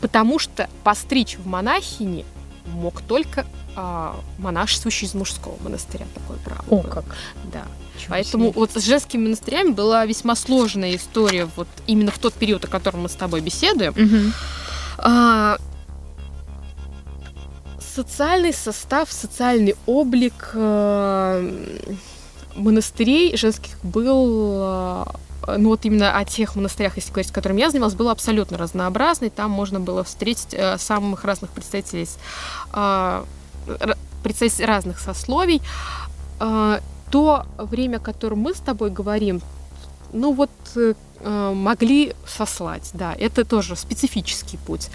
Потому 0.00 0.40
что 0.40 0.68
постричь 0.82 1.36
в 1.38 1.46
монахини 1.46 2.26
мог 2.66 3.00
только 3.00 3.46
а, 3.76 4.18
монашествующий 4.38 5.06
из 5.06 5.14
мужского 5.14 5.54
монастыря. 5.62 6.06
Такое 6.12 6.38
право. 6.38 6.64
О, 6.68 6.82
было. 6.82 6.90
как. 6.90 7.04
Да. 7.52 7.62
Ничего 7.94 8.10
Поэтому 8.10 8.44
себе. 8.46 8.54
вот 8.56 8.72
с 8.72 8.84
женскими 8.84 9.22
монастырями 9.22 9.70
была 9.70 10.04
весьма 10.04 10.34
сложная 10.34 10.96
история 10.96 11.48
вот 11.54 11.68
именно 11.86 12.10
в 12.10 12.18
тот 12.18 12.34
период, 12.34 12.64
о 12.64 12.68
котором 12.68 13.02
мы 13.02 13.08
с 13.08 13.14
тобой 13.14 13.40
беседуем. 13.40 13.94
А, 14.98 15.58
социальный 17.96 18.52
состав, 18.52 19.10
социальный 19.10 19.74
облик 19.86 20.50
э, 20.52 21.94
монастырей 22.54 23.36
женских 23.36 23.82
был, 23.82 25.06
э, 25.46 25.56
ну 25.56 25.70
вот 25.70 25.86
именно 25.86 26.18
о 26.18 26.24
тех 26.26 26.56
монастырях, 26.56 26.96
если 26.96 27.10
говорить, 27.10 27.30
с 27.30 27.32
которыми 27.32 27.60
я 27.60 27.70
занималась, 27.70 27.94
был 27.94 28.10
абсолютно 28.10 28.58
разнообразный. 28.58 29.30
Там 29.30 29.50
можно 29.50 29.80
было 29.80 30.04
встретить 30.04 30.52
э, 30.52 30.76
самых 30.76 31.24
разных 31.24 31.50
представителей, 31.50 32.06
представителей 34.22 34.66
разных 34.66 34.98
сословий. 34.98 35.62
То 36.38 37.46
время, 37.56 37.96
о 37.96 38.00
котором 38.00 38.40
мы 38.40 38.52
с 38.54 38.58
тобой 38.58 38.90
говорим, 38.90 39.40
ну 40.12 40.32
вот 40.32 40.50
могли 41.24 42.14
сослать, 42.26 42.90
да, 42.92 43.14
это 43.14 43.44
тоже 43.44 43.74
специфический 43.76 44.58
путь. 44.58 44.90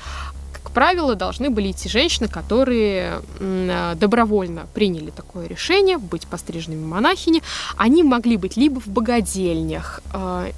Как 0.64 0.74
правило, 0.74 1.16
должны 1.16 1.50
были 1.50 1.72
идти 1.72 1.90
женщины, 1.90 2.28
которые 2.28 3.22
э, 3.40 3.94
добровольно 3.96 4.68
приняли 4.74 5.10
такое 5.10 5.48
решение 5.48 5.98
быть 5.98 6.28
постриженными 6.28 6.86
монахини. 6.86 7.42
Они 7.78 8.04
могли 8.04 8.38
быть 8.38 8.58
либо 8.58 8.80
в 8.80 8.88
богадельнях, 8.88 10.02
э, 10.14 10.52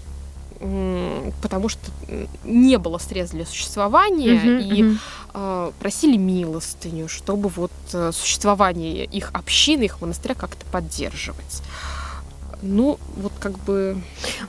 потому 1.42 1.68
что 1.68 1.82
не 2.46 2.78
было 2.78 2.98
средств 2.98 3.36
для 3.36 3.46
существования, 3.46 4.34
Мгм, 4.34 4.58
и 4.60 4.98
э, 5.34 5.72
просили 5.80 6.16
милостыню, 6.16 7.10
чтобы 7.10 7.50
вот 7.50 7.72
существование 8.12 9.04
их 9.06 9.30
общины, 9.34 9.84
их 9.84 10.00
монастыря 10.00 10.36
как-то 10.36 10.66
поддерживать. 10.72 11.62
Ну, 12.62 12.98
вот 13.18 13.34
как 13.42 13.60
бы... 13.60 14.02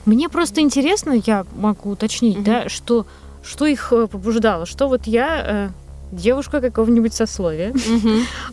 Мне 0.05 0.29
просто 0.29 0.61
интересно, 0.61 1.21
я 1.25 1.45
могу 1.53 1.91
уточнить, 1.91 2.35
Мгм. 2.37 2.43
да, 2.45 2.69
что, 2.69 3.05
что 3.45 3.65
их 3.65 3.93
э, 3.93 4.07
побуждало, 4.07 4.65
что 4.65 4.87
вот 4.87 5.05
я 5.07 5.43
э, 5.45 5.69
девушка 6.11 6.61
какого-нибудь 6.61 7.13
сословия, 7.13 7.73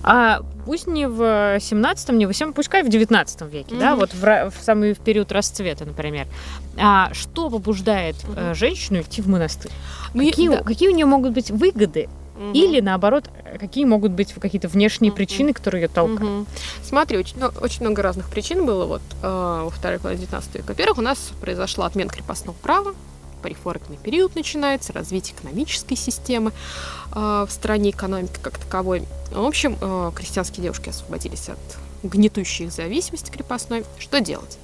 а 0.02 0.40
пусть 0.64 0.86
не 0.86 1.06
в 1.08 1.58
17 1.60 2.10
не 2.10 2.24
в 2.26 2.28
18 2.28 2.54
пускай 2.54 2.82
в 2.82 2.88
19 2.88 3.42
веке, 3.52 3.74
да, 3.76 3.96
вот 3.96 4.12
в, 4.14 4.24
ра- 4.24 4.50
в 4.50 4.62
самый 4.62 4.94
период 4.94 5.32
расцвета, 5.32 5.84
например. 5.84 6.26
А 6.78 7.12
что 7.14 7.50
побуждает 7.50 8.16
э, 8.36 8.54
женщину 8.54 9.00
идти 9.00 9.22
в 9.22 9.28
монастырь? 9.28 9.72
Ну, 10.14 10.24
Какие, 10.28 10.48
да. 10.50 10.62
какие 10.62 10.88
у 10.88 10.94
нее 10.94 11.06
могут 11.06 11.32
быть 11.32 11.50
выгоды? 11.50 12.08
Мгм. 12.36 12.52
Или, 12.54 12.80
наоборот, 12.80 13.28
какие 13.60 13.84
могут 13.84 14.12
быть 14.12 14.32
какие-то 14.32 14.66
внешние 14.68 15.10
Мгм. 15.10 15.16
причины, 15.16 15.52
которые 15.52 15.82
ее 15.82 15.88
толкают? 15.88 16.20
Мгм. 16.22 16.46
Смотри, 16.82 17.18
очень, 17.18 17.36
ну, 17.38 17.50
очень 17.60 17.82
много 17.82 18.02
разных 18.02 18.28
причин 18.30 18.64
было 18.66 18.86
вот 18.86 19.02
э, 19.22 19.60
во 19.64 19.70
второй 19.70 19.98
половине 19.98 20.22
19 20.22 20.54
века. 20.56 20.64
Во-первых, 20.68 20.98
у 20.98 21.02
нас 21.02 21.32
произошла 21.40 21.86
отмена 21.86 22.10
крепостного 22.10 22.56
права, 22.62 22.94
реформный 23.48 23.96
период 23.96 24.34
начинается, 24.34 24.92
развитие 24.92 25.34
экономической 25.36 25.96
системы 25.96 26.52
э, 27.14 27.46
в 27.48 27.50
стране, 27.50 27.90
экономики 27.90 28.38
как 28.42 28.58
таковой. 28.58 29.04
В 29.30 29.44
общем, 29.44 29.76
э, 29.80 30.10
крестьянские 30.14 30.64
девушки 30.64 30.90
освободились 30.90 31.48
от 31.48 31.58
гнетущей 32.02 32.66
их 32.66 32.72
зависимости 32.72 33.30
крепостной. 33.30 33.84
Что 33.98 34.20
делать? 34.20 34.58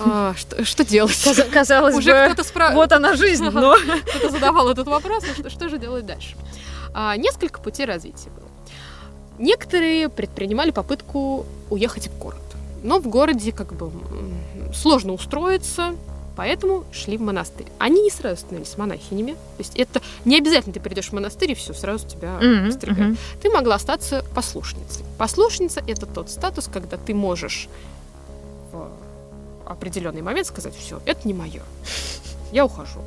А, 0.00 0.34
что, 0.36 0.64
что 0.64 0.84
делать? 0.84 1.12
Каза- 1.24 1.44
Казалось 1.50 1.94
Уже 1.96 2.12
бы, 2.28 2.34
кто-то 2.34 2.48
спра- 2.48 2.74
вот 2.74 2.92
она 2.92 3.14
жизнь, 3.14 3.44
но... 3.44 3.76
кто-то 3.76 4.30
задавал 4.30 4.68
этот 4.68 4.86
вопрос, 4.86 5.24
ну 5.26 5.34
что, 5.34 5.50
что 5.50 5.68
же 5.68 5.78
делать 5.78 6.06
дальше? 6.06 6.36
А, 6.92 7.16
несколько 7.16 7.60
путей 7.60 7.86
развития 7.86 8.30
было. 8.30 8.48
Некоторые 9.38 10.08
предпринимали 10.08 10.70
попытку 10.70 11.44
уехать 11.70 12.08
в 12.08 12.18
город. 12.18 12.40
Но 12.84 13.00
в 13.00 13.08
городе 13.08 13.50
как 13.50 13.72
бы 13.74 13.90
сложно 14.74 15.12
устроиться, 15.12 15.96
поэтому 16.36 16.84
шли 16.92 17.16
в 17.16 17.20
монастырь. 17.20 17.66
Они 17.78 18.02
не 18.02 18.10
сразу 18.10 18.40
становились 18.42 18.76
монахинями. 18.76 19.32
То 19.32 19.58
есть 19.58 19.76
это 19.76 20.00
не 20.24 20.36
обязательно 20.38 20.72
ты 20.72 20.80
придешь 20.80 21.08
в 21.08 21.12
монастырь 21.12 21.52
и 21.52 21.54
все, 21.54 21.74
сразу 21.74 22.06
тебя 22.08 22.38
постригают. 22.66 23.10
мгм. 23.12 23.18
Ты 23.42 23.50
могла 23.50 23.76
остаться 23.76 24.24
послушницей. 24.34 25.04
Послушница— 25.18 25.82
это 25.86 26.06
тот 26.06 26.30
статус, 26.30 26.68
когда 26.72 26.96
ты 26.96 27.14
можешь 27.14 27.68
в 28.72 28.90
определенный 29.66 30.22
момент 30.22 30.46
сказать, 30.46 30.74
все, 30.76 31.00
это 31.06 31.26
не 31.26 31.34
мое. 31.34 31.62
Я 32.52 32.64
ухожу. 32.66 33.00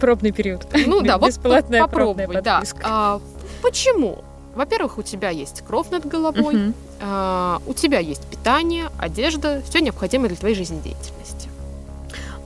Пробный 0.00 0.32
период. 0.32 0.66
Ну 0.86 1.02
да, 1.02 1.18
вот 1.18 1.34
попробуй, 1.42 2.40
да. 2.42 2.62
А, 2.82 3.20
почему? 3.62 4.24
Во-первых, 4.54 4.98
у 4.98 5.02
тебя 5.02 5.30
есть 5.30 5.62
кровь 5.66 5.90
над 5.90 6.06
головой, 6.06 6.54
Мгм. 6.54 6.74
а, 7.00 7.60
у 7.66 7.74
тебя 7.74 7.98
есть 7.98 8.22
питание, 8.26 8.88
одежда, 8.98 9.60
все 9.68 9.80
необходимое 9.80 10.28
для 10.28 10.36
твоей 10.38 10.54
жизнедеятельности. 10.54 11.43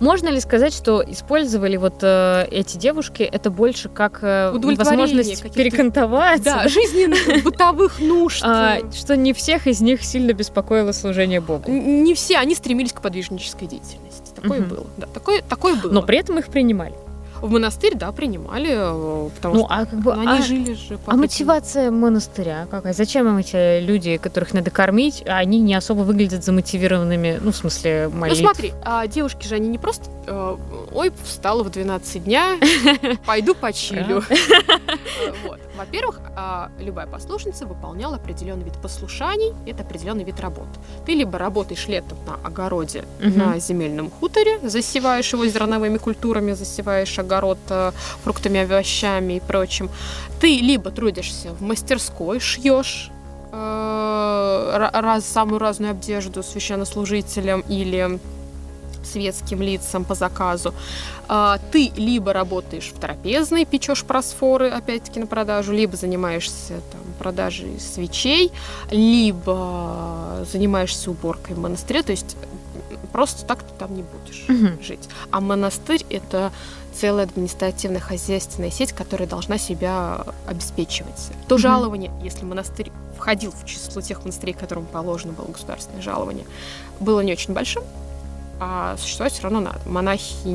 Можно 0.01 0.29
ли 0.29 0.41
сказать, 0.41 0.73
что 0.75 1.03
использовали 1.07 1.77
вот 1.77 2.03
э, 2.03 2.47
эти 2.51 2.77
девушки 2.77 3.23
это 3.23 3.51
больше 3.51 3.89
как 3.89 4.21
э, 4.23 4.51
возможность 4.53 5.53
перекантоваться? 5.53 6.45
Да, 6.45 6.69
жизненных, 6.69 7.43
бытовых 7.45 8.01
нужд. 8.01 8.43
А, 8.45 8.79
что 8.93 9.17
не 9.17 9.33
всех 9.33 9.67
из 9.67 9.81
них 9.81 10.05
сильно 10.05 10.33
беспокоило 10.33 10.93
служение 10.93 11.41
Богу. 11.41 11.71
Не 11.71 12.15
все, 12.15 12.39
они 12.39 12.55
стремились 12.55 12.93
к 12.93 13.01
подвижнической 13.01 13.67
деятельности. 13.67 14.33
Такое 14.35 14.61
Мгм. 14.61 14.69
было. 14.69 14.87
Да, 14.97 15.07
такое, 15.07 15.43
такое 15.43 15.75
было. 15.75 15.93
Но 15.93 16.03
при 16.03 16.19
этом 16.19 16.39
их 16.39 16.47
принимали. 16.49 16.95
В 17.41 17.51
монастырь, 17.51 17.95
да, 17.95 18.11
принимали, 18.13 18.71
э, 18.73 19.31
потому 19.37 19.55
Ну, 19.55 19.61
что 19.67 19.75
а 19.75 19.87
как 19.87 19.99
бы... 20.01 20.15
ну, 20.15 20.21
они 20.23 20.41
а- 20.41 20.43
жили 20.43 20.75
же 20.75 20.99
по 20.99 21.13
А 21.13 21.17
мотивация 21.17 21.91
монастыря 21.91 22.67
какая? 22.71 22.93
Зачем 22.93 23.29
им 23.29 23.37
эти 23.39 23.81
люди, 23.81 24.17
которых 24.17 24.53
надо 24.55 24.71
кормить, 24.71 25.23
а 25.27 25.39
они 25.39 25.61
не 25.61 25.75
особо 25.75 26.01
выглядят 26.01 26.45
замотивированными, 26.45 27.39
ну, 27.41 27.53
в 27.53 27.57
смысле, 27.57 28.09
Ну 28.13 28.19
молитв? 28.21 28.41
смотри, 28.41 28.73
а 28.85 29.07
девушки 29.07 29.47
же 29.47 29.55
они 29.55 29.69
не 29.69 29.79
просто, 29.79 30.11
э, 30.27 30.57
ой, 30.93 31.13
встала 31.25 31.63
в 31.63 31.71
12 31.71 32.25
дня, 32.25 32.57
пойду 33.27 33.55
почилю. 33.55 34.23
Вот. 35.45 35.61
Во-первых, 35.79 36.21
а, 36.37 36.71
любая 36.81 37.07
послушница 37.07 37.65
выполняла 37.67 38.17
определенный 38.17 38.65
вид 38.65 38.75
послушаний, 38.83 39.55
это 39.65 39.83
определенный 39.85 40.25
вид 40.25 40.41
работ. 40.41 40.67
Ты 41.07 41.13
либо 41.15 41.39
работаешь 41.39 41.87
летом 41.89 42.19
на 42.27 42.35
огороде 42.47 43.05
Мгм. 43.21 43.39
на 43.39 43.59
земельном 43.61 44.11
хуторе, 44.11 44.59
засеваешь 44.63 45.33
его 45.33 45.47
зерновыми 45.47 45.99
культурами, 45.99 46.53
засеваешь 46.53 47.19
огород 47.19 47.59
э, 47.71 47.93
фруктами, 48.25 48.61
овощами 48.61 49.35
и 49.35 49.41
прочим. 49.41 49.89
Ты 50.41 50.59
либо 50.59 50.91
трудишься 50.91 51.51
в 51.55 51.63
мастерской, 51.63 52.41
шьешь 52.41 53.11
э, 53.53 53.57
ра- 54.77 55.01
раз, 55.01 55.25
самую 55.27 55.59
разную 55.59 55.93
одежду 55.93 56.43
священнослужителям 56.43 57.61
или 57.69 58.19
светским 59.13 59.63
лицам 59.63 60.05
по 60.05 60.15
заказу. 60.15 60.75
А, 61.29 61.59
Ты 61.73 61.93
либо 61.97 62.33
работаешь 62.33 62.93
в 62.95 62.99
трапезной, 62.99 63.65
печешь 63.65 64.05
просфоры, 64.05 64.69
опять-таки 64.71 65.21
на 65.21 65.27
продажу, 65.27 65.73
либо 65.73 65.97
занимаешься 65.97 66.81
там, 66.93 67.01
продажей 67.19 67.79
свечей, 67.81 68.53
либо 68.91 70.45
занимаешься 70.51 71.11
уборкой 71.11 71.55
в 71.57 71.59
монастыре, 71.59 72.03
то 72.03 72.13
есть 72.13 72.37
просто 73.13 73.45
так 73.47 73.63
ты 73.63 73.75
там 73.79 73.95
не 73.95 74.03
будешь 74.03 74.45
Мгм. 74.49 74.83
жить. 74.83 75.09
А 75.31 75.41
монастырь— 75.41 76.05
это 76.11 76.53
целая 76.95 77.27
административно-хозяйственная 77.27 78.71
сеть, 78.71 78.93
которая 78.93 79.29
должна 79.29 79.59
себя 79.59 80.25
обеспечивать. 80.47 81.31
То 81.49 81.55
Мгм. 81.55 81.63
жалование, 81.63 82.11
если 82.23 82.45
монастырь 82.45 82.91
входил 83.17 83.53
в 83.53 83.65
число 83.67 84.01
тех 84.03 84.21
монастырей, 84.21 84.55
которым 84.55 84.87
положено 84.87 85.33
было 85.33 85.47
государственное 85.47 86.03
жалование, 86.03 86.45
было 87.01 87.21
не 87.21 87.33
очень 87.33 87.55
большим, 87.55 87.83
а 88.61 88.97
существовать 88.99 89.33
все 89.33 89.43
равно 89.43 89.61
надо. 89.61 89.81
Монахи 89.87 90.49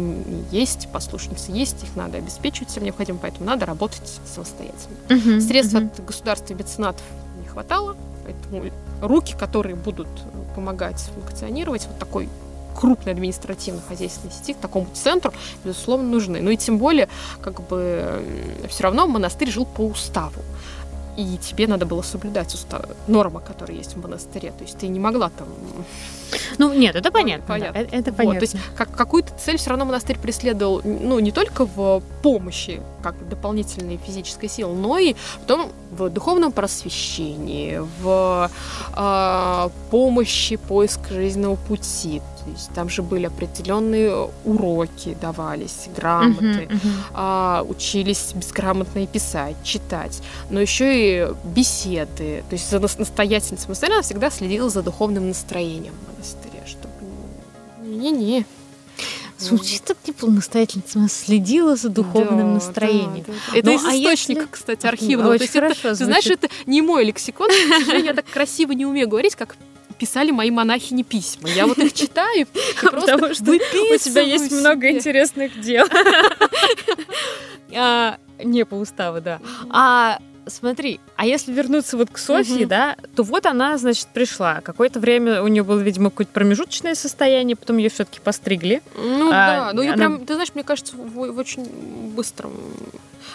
есть, 0.52 0.90
послушницы 0.92 1.52
есть, 1.52 1.84
их 1.84 1.96
надо 1.96 2.18
обеспечивать 2.18 2.70
всем 2.70 2.84
необходимым, 2.84 3.20
поэтому 3.22 3.46
надо 3.46 3.66
работать 3.66 4.20
самостоятельно. 4.26 4.96
Мгм. 5.10 5.42
Средств 5.42 5.74
Мгм. 5.76 5.88
от 5.88 6.06
государства 6.06 6.54
и 6.54 6.58
меценатов 6.58 7.04
не 7.42 7.48
хватало, 7.48 7.96
поэтому 8.26 8.72
руки, 9.02 9.36
которые 9.38 9.76
будут 9.76 10.08
помогать 10.56 11.00
функционировать, 11.14 11.86
вот 11.88 11.98
такой 12.00 12.30
крупной 12.76 13.14
административно-хозяйственной 13.14 14.34
сети, 14.34 14.54
к 14.54 14.58
такому 14.58 14.88
центру, 14.94 15.32
безусловно, 15.64 16.10
нужны. 16.10 16.42
Ну 16.42 16.50
и 16.50 16.58
тем 16.58 16.80
более, 16.80 17.08
как 17.42 17.62
бы, 17.68 18.24
все 18.68 18.84
равно 18.84 19.08
монастырь 19.08 19.50
жил 19.52 19.66
по 19.66 19.82
уставу 19.82 20.42
и 21.18 21.38
тебе 21.38 21.68
надо 21.68 21.86
было 21.86 22.02
соблюдать 22.02 22.54
устав, 22.54 22.86
нормы, 23.08 23.40
которые 23.42 23.78
есть 23.78 23.96
в 23.96 24.02
монастыре. 24.02 24.52
То 24.52 24.64
есть 24.64 24.78
ты 24.78 24.88
не 24.88 25.00
могла 25.00 25.30
там... 25.30 25.48
Ну, 26.58 26.74
нет, 26.74 26.96
это 26.96 27.12
понятно. 27.12 27.46
понятно. 27.48 27.84
Да, 27.84 27.98
это 27.98 28.12
понятно. 28.12 28.40
Вот, 28.40 28.40
то 28.40 28.44
есть 28.44 28.56
как, 28.76 28.92
какую-то 28.92 29.34
цель 29.38 29.58
все 29.58 29.70
равно 29.70 29.86
монастырь 29.86 30.18
преследовал, 30.18 30.82
ну, 30.84 31.20
не 31.20 31.32
только 31.32 31.66
в 31.66 32.02
помощи, 32.22 32.82
как 33.02 33.28
дополнительной 33.30 33.98
физической 33.98 34.48
силы, 34.48 34.76
но 34.76 34.98
и 34.98 35.14
в 35.14 35.46
том, 35.46 35.72
в 35.98 36.10
духовном 36.10 36.52
просвещении, 36.52 37.82
в 38.02 38.50
э, 38.96 39.70
помощи 39.92 40.56
поиск 40.56 41.00
жизненного 41.10 41.56
пути. 41.56 42.22
То 42.44 42.52
есть 42.52 42.74
там 42.74 42.90
же 42.90 43.02
были 43.02 43.28
определенные 43.28 44.30
уроки 44.44 45.16
давались, 45.22 45.88
грамоты, 45.96 46.68
uh-huh, 46.70 46.80
uh-huh. 47.14 47.62
Э, 47.64 47.70
учились 47.70 48.34
безграмотно 48.34 49.08
писать, 49.08 49.56
читать, 49.64 50.22
но 50.50 50.60
еще 50.60 50.88
и 50.94 51.34
беседы. 51.44 52.44
То 52.50 52.54
есть 52.54 52.70
за 52.70 52.80
настоятельницей 52.80 53.68
монастыря 53.68 54.02
всегда 54.02 54.30
следила 54.30 54.70
за 54.70 54.82
духовным 54.82 55.28
настроением 55.28 55.94
в 55.94 56.14
монастыре, 56.14 56.64
чтобы 56.66 56.94
не-не. 57.82 58.46
Звучит 59.44 59.84
так 59.84 59.98
настоятельница 60.22 61.08
следила 61.10 61.76
за 61.76 61.90
духовным 61.90 62.38
да, 62.38 62.54
настроением. 62.54 63.26
Да, 63.28 63.34
да. 63.52 63.58
Это 63.58 63.68
ну, 63.68 63.76
из 63.76 63.86
а 63.86 63.96
источника, 63.96 64.42
если... 64.42 64.52
кстати, 64.52 64.86
архивного. 64.86 65.30
Очень 65.30 65.38
То 65.38 65.44
есть 65.44 65.54
хорошо 65.54 65.88
это, 65.90 65.98
Ты 65.98 66.06
знаешь, 66.06 66.28
это 66.28 66.50
не 66.66 66.82
мой 66.82 67.04
лексикон, 67.04 67.50
я 68.04 68.14
так 68.14 68.26
красиво 68.26 68.72
не 68.72 68.86
умею 68.86 69.08
говорить, 69.08 69.36
как 69.36 69.56
писали 69.98 70.32
мои 70.32 70.52
монахини 70.52 71.04
письма. 71.04 71.50
Я 71.50 71.68
вот 71.68 71.78
их 71.78 71.94
читаю 71.94 72.48
Потому 72.82 73.34
что 73.34 73.52
у 73.52 73.58
тебя 73.58 74.22
есть 74.22 74.52
много 74.52 74.90
интересных 74.90 75.60
дел. 75.60 75.86
А, 77.76 78.20
не 78.44 78.66
по 78.66 78.76
уставу, 78.76 79.20
да. 79.20 79.40
А 79.72 80.20
смотри, 80.48 81.00
а 81.16 81.26
если 81.26 81.52
вернуться 81.52 81.98
вот 81.98 82.10
к 82.10 82.18
Софии, 82.18 82.64
угу. 82.64 82.70
да, 82.70 82.96
то 83.16 83.24
вот 83.24 83.46
она, 83.46 83.78
значит, 83.78 84.08
пришла. 84.14 84.62
Какое-то 84.62 85.00
время 85.00 85.42
у 85.42 85.48
нее 85.48 85.64
было, 85.64 85.80
видимо, 85.80 86.10
какое-то 86.10 86.32
промежуточное 86.32 86.96
состояние, 86.96 87.56
потом 87.56 87.78
ее 87.78 87.90
все-таки 87.90 88.20
постригли. 88.20 88.82
Ну 88.96 89.30
а, 89.30 89.32
да, 89.32 89.72
ну 89.74 89.84
она... 89.84 89.96
прям, 89.96 90.23
ты 90.34 90.36
знаешь, 90.36 90.52
мне 90.56 90.64
кажется, 90.64 90.96
в, 90.96 91.32
в 91.32 91.38
очень 91.38 91.64
быстром 92.16 92.54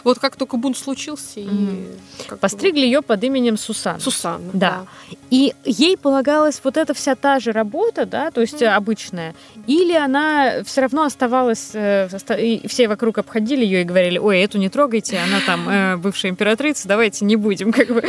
вот 0.04 0.18
как 0.18 0.37
только 0.37 0.56
бунт 0.56 0.76
случился, 0.76 1.40
mm. 1.40 1.98
и... 2.30 2.37
Постригли 2.37 2.80
ее 2.80 3.02
под 3.02 3.22
именем 3.24 3.56
Сусанна. 3.56 4.00
Сусанна, 4.00 4.50
да. 4.52 4.84
да. 5.11 5.16
И 5.30 5.54
ей 5.64 5.96
полагалась 5.96 6.61
вот 6.62 6.76
эта 6.76 6.94
вся 6.94 7.14
та 7.14 7.40
же 7.40 7.52
работа, 7.52 8.06
да, 8.06 8.30
то 8.30 8.40
есть 8.40 8.62
mm. 8.62 8.68
обычная, 8.68 9.34
или 9.66 9.92
она 9.94 10.62
все 10.64 10.82
равно 10.82 11.04
оставалась, 11.04 11.70
э, 11.74 12.08
и 12.38 12.66
все 12.68 12.88
вокруг 12.88 13.18
обходили 13.18 13.64
ее 13.64 13.82
и 13.82 13.84
говорили, 13.84 14.18
ой, 14.18 14.40
эту 14.40 14.58
не 14.58 14.68
трогайте, 14.68 15.18
она 15.18 15.40
там 15.44 15.68
э, 15.68 15.96
бывшая 16.02 16.30
императрица, 16.30 16.88
давайте 16.88 17.24
не 17.24 17.37
будем, 17.37 17.72
как 17.72 17.88
бы. 17.88 18.02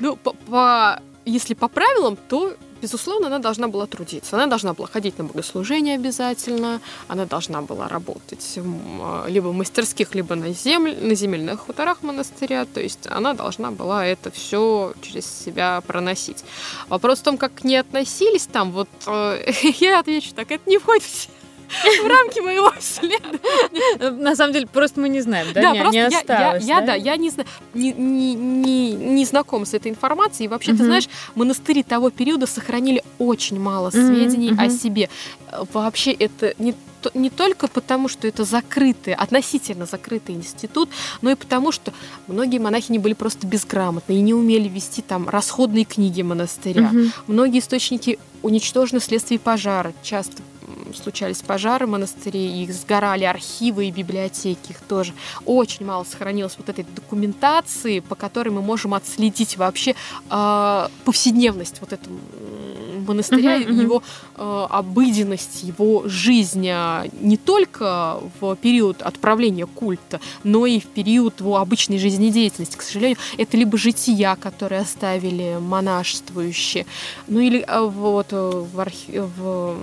Ну, 0.00 0.16
по, 0.16 0.32
по, 0.32 1.00
если 1.24 1.54
по 1.54 1.68
правилам, 1.68 2.16
то 2.28 2.54
безусловно, 2.84 3.28
она 3.28 3.38
должна 3.38 3.68
была 3.68 3.86
трудиться. 3.86 4.36
Она 4.36 4.46
должна 4.46 4.74
была 4.74 4.86
ходить 4.86 5.18
на 5.18 5.24
богослужение 5.24 5.94
обязательно, 5.94 6.80
она 7.08 7.24
должна 7.24 7.62
была 7.62 7.88
работать 7.88 8.58
а, 8.58 9.26
либо 9.26 9.48
в 9.48 9.54
мастерских, 9.54 10.14
либо 10.14 10.34
на, 10.34 10.52
земль, 10.52 10.94
на 11.00 11.14
земельных 11.14 11.60
хуторах 11.60 12.02
монастыря. 12.02 12.66
То 12.66 12.80
есть 12.80 13.06
она 13.06 13.32
должна 13.32 13.70
была 13.70 14.04
это 14.04 14.30
все 14.30 14.92
через 15.00 15.24
себя 15.24 15.80
проносить. 15.86 16.44
Вопрос 16.88 17.20
в 17.20 17.22
том, 17.22 17.38
как 17.38 17.54
к 17.54 17.64
ней 17.64 17.78
относились 17.80 18.46
там, 18.46 18.72
вот 18.72 18.88
э, 19.06 19.50
я 19.80 20.00
отвечу 20.00 20.34
так, 20.34 20.50
это 20.50 20.68
не 20.68 20.76
входит 20.76 21.04
в 21.04 21.28
в 21.68 22.06
рамки 22.06 22.40
моего 22.40 22.72
исследования. 22.78 24.10
На 24.22 24.36
самом 24.36 24.52
деле, 24.52 24.66
просто 24.66 25.00
мы 25.00 25.08
не 25.08 25.20
знаем, 25.20 25.48
да? 25.52 25.62
Да, 25.62 25.72
не, 25.72 25.80
просто 25.80 25.96
не 25.96 26.06
осталось, 26.06 26.64
я, 26.64 26.80
я, 26.80 26.86
да, 26.86 26.94
я 26.94 27.16
не, 27.16 27.30
не, 27.74 27.92
не, 27.92 28.34
не, 28.34 28.92
не 28.92 29.24
знакома 29.24 29.64
с 29.64 29.74
этой 29.74 29.90
информацией. 29.90 30.46
И 30.46 30.48
вообще, 30.48 30.72
угу. 30.72 30.78
ты 30.78 30.84
знаешь, 30.84 31.08
монастыри 31.34 31.82
того 31.82 32.10
периода 32.10 32.46
сохранили 32.46 33.02
очень 33.18 33.58
мало 33.58 33.90
сведений 33.90 34.52
угу. 34.52 34.62
о 34.62 34.68
себе. 34.70 35.08
Вообще, 35.72 36.12
это 36.12 36.54
не 36.58 36.74
не 37.12 37.28
только 37.28 37.68
потому, 37.68 38.08
что 38.08 38.26
это 38.26 38.44
закрытый, 38.44 39.12
относительно 39.12 39.84
закрытый 39.84 40.34
институт, 40.34 40.88
но 41.20 41.30
и 41.30 41.34
потому, 41.34 41.70
что 41.70 41.92
многие 42.28 42.58
монахини 42.58 42.96
были 42.96 43.12
просто 43.12 43.46
безграмотны 43.46 44.14
и 44.14 44.20
не 44.20 44.32
умели 44.32 44.68
вести 44.68 45.02
там 45.02 45.28
расходные 45.28 45.84
книги 45.84 46.22
монастыря. 46.22 46.86
Угу. 46.86 46.98
Многие 47.26 47.58
источники 47.58 48.18
уничтожены 48.44 49.00
вследствие 49.00 49.40
пожара. 49.40 49.92
Часто 50.02 50.42
случались 50.94 51.38
пожары 51.38 51.86
в 51.86 51.90
монастыре, 51.90 52.62
их 52.62 52.72
сгорали 52.72 53.24
архивы 53.24 53.86
и 53.86 53.90
библиотеки, 53.90 54.70
их 54.70 54.80
тоже 54.80 55.12
очень 55.44 55.84
мало 55.84 56.04
сохранилось 56.04 56.54
вот 56.58 56.68
этой 56.68 56.84
документации, 56.84 58.00
по 58.00 58.14
которой 58.14 58.50
мы 58.50 58.62
можем 58.62 58.94
отследить 58.94 59.56
вообще 59.56 59.94
э, 60.30 60.88
повседневность 61.04 61.80
вот 61.80 61.92
этого 61.94 62.14
монастыря, 63.06 63.58
uh-huh, 63.58 63.68
uh-huh. 63.68 63.82
его 63.82 64.02
э, 64.36 64.66
обыденность, 64.70 65.62
его 65.62 66.02
жизнь 66.06 66.68
а, 66.68 67.04
не 67.20 67.36
только 67.36 68.20
в 68.40 68.56
период 68.56 69.02
отправления 69.02 69.66
культа, 69.66 70.20
но 70.42 70.66
и 70.66 70.80
в 70.80 70.86
период 70.86 71.40
его 71.40 71.56
обычной 71.56 71.98
жизнедеятельности. 71.98 72.76
К 72.76 72.82
сожалению, 72.82 73.18
это 73.38 73.56
либо 73.56 73.76
жития, 73.78 74.36
которые 74.36 74.80
оставили 74.80 75.58
монашествующие, 75.60 76.86
ну 77.28 77.40
или 77.40 77.64
а, 77.66 77.82
вот 77.82 78.28
э, 78.30 78.50
в, 78.72 78.80
архи... 78.80 79.20
в 79.36 79.76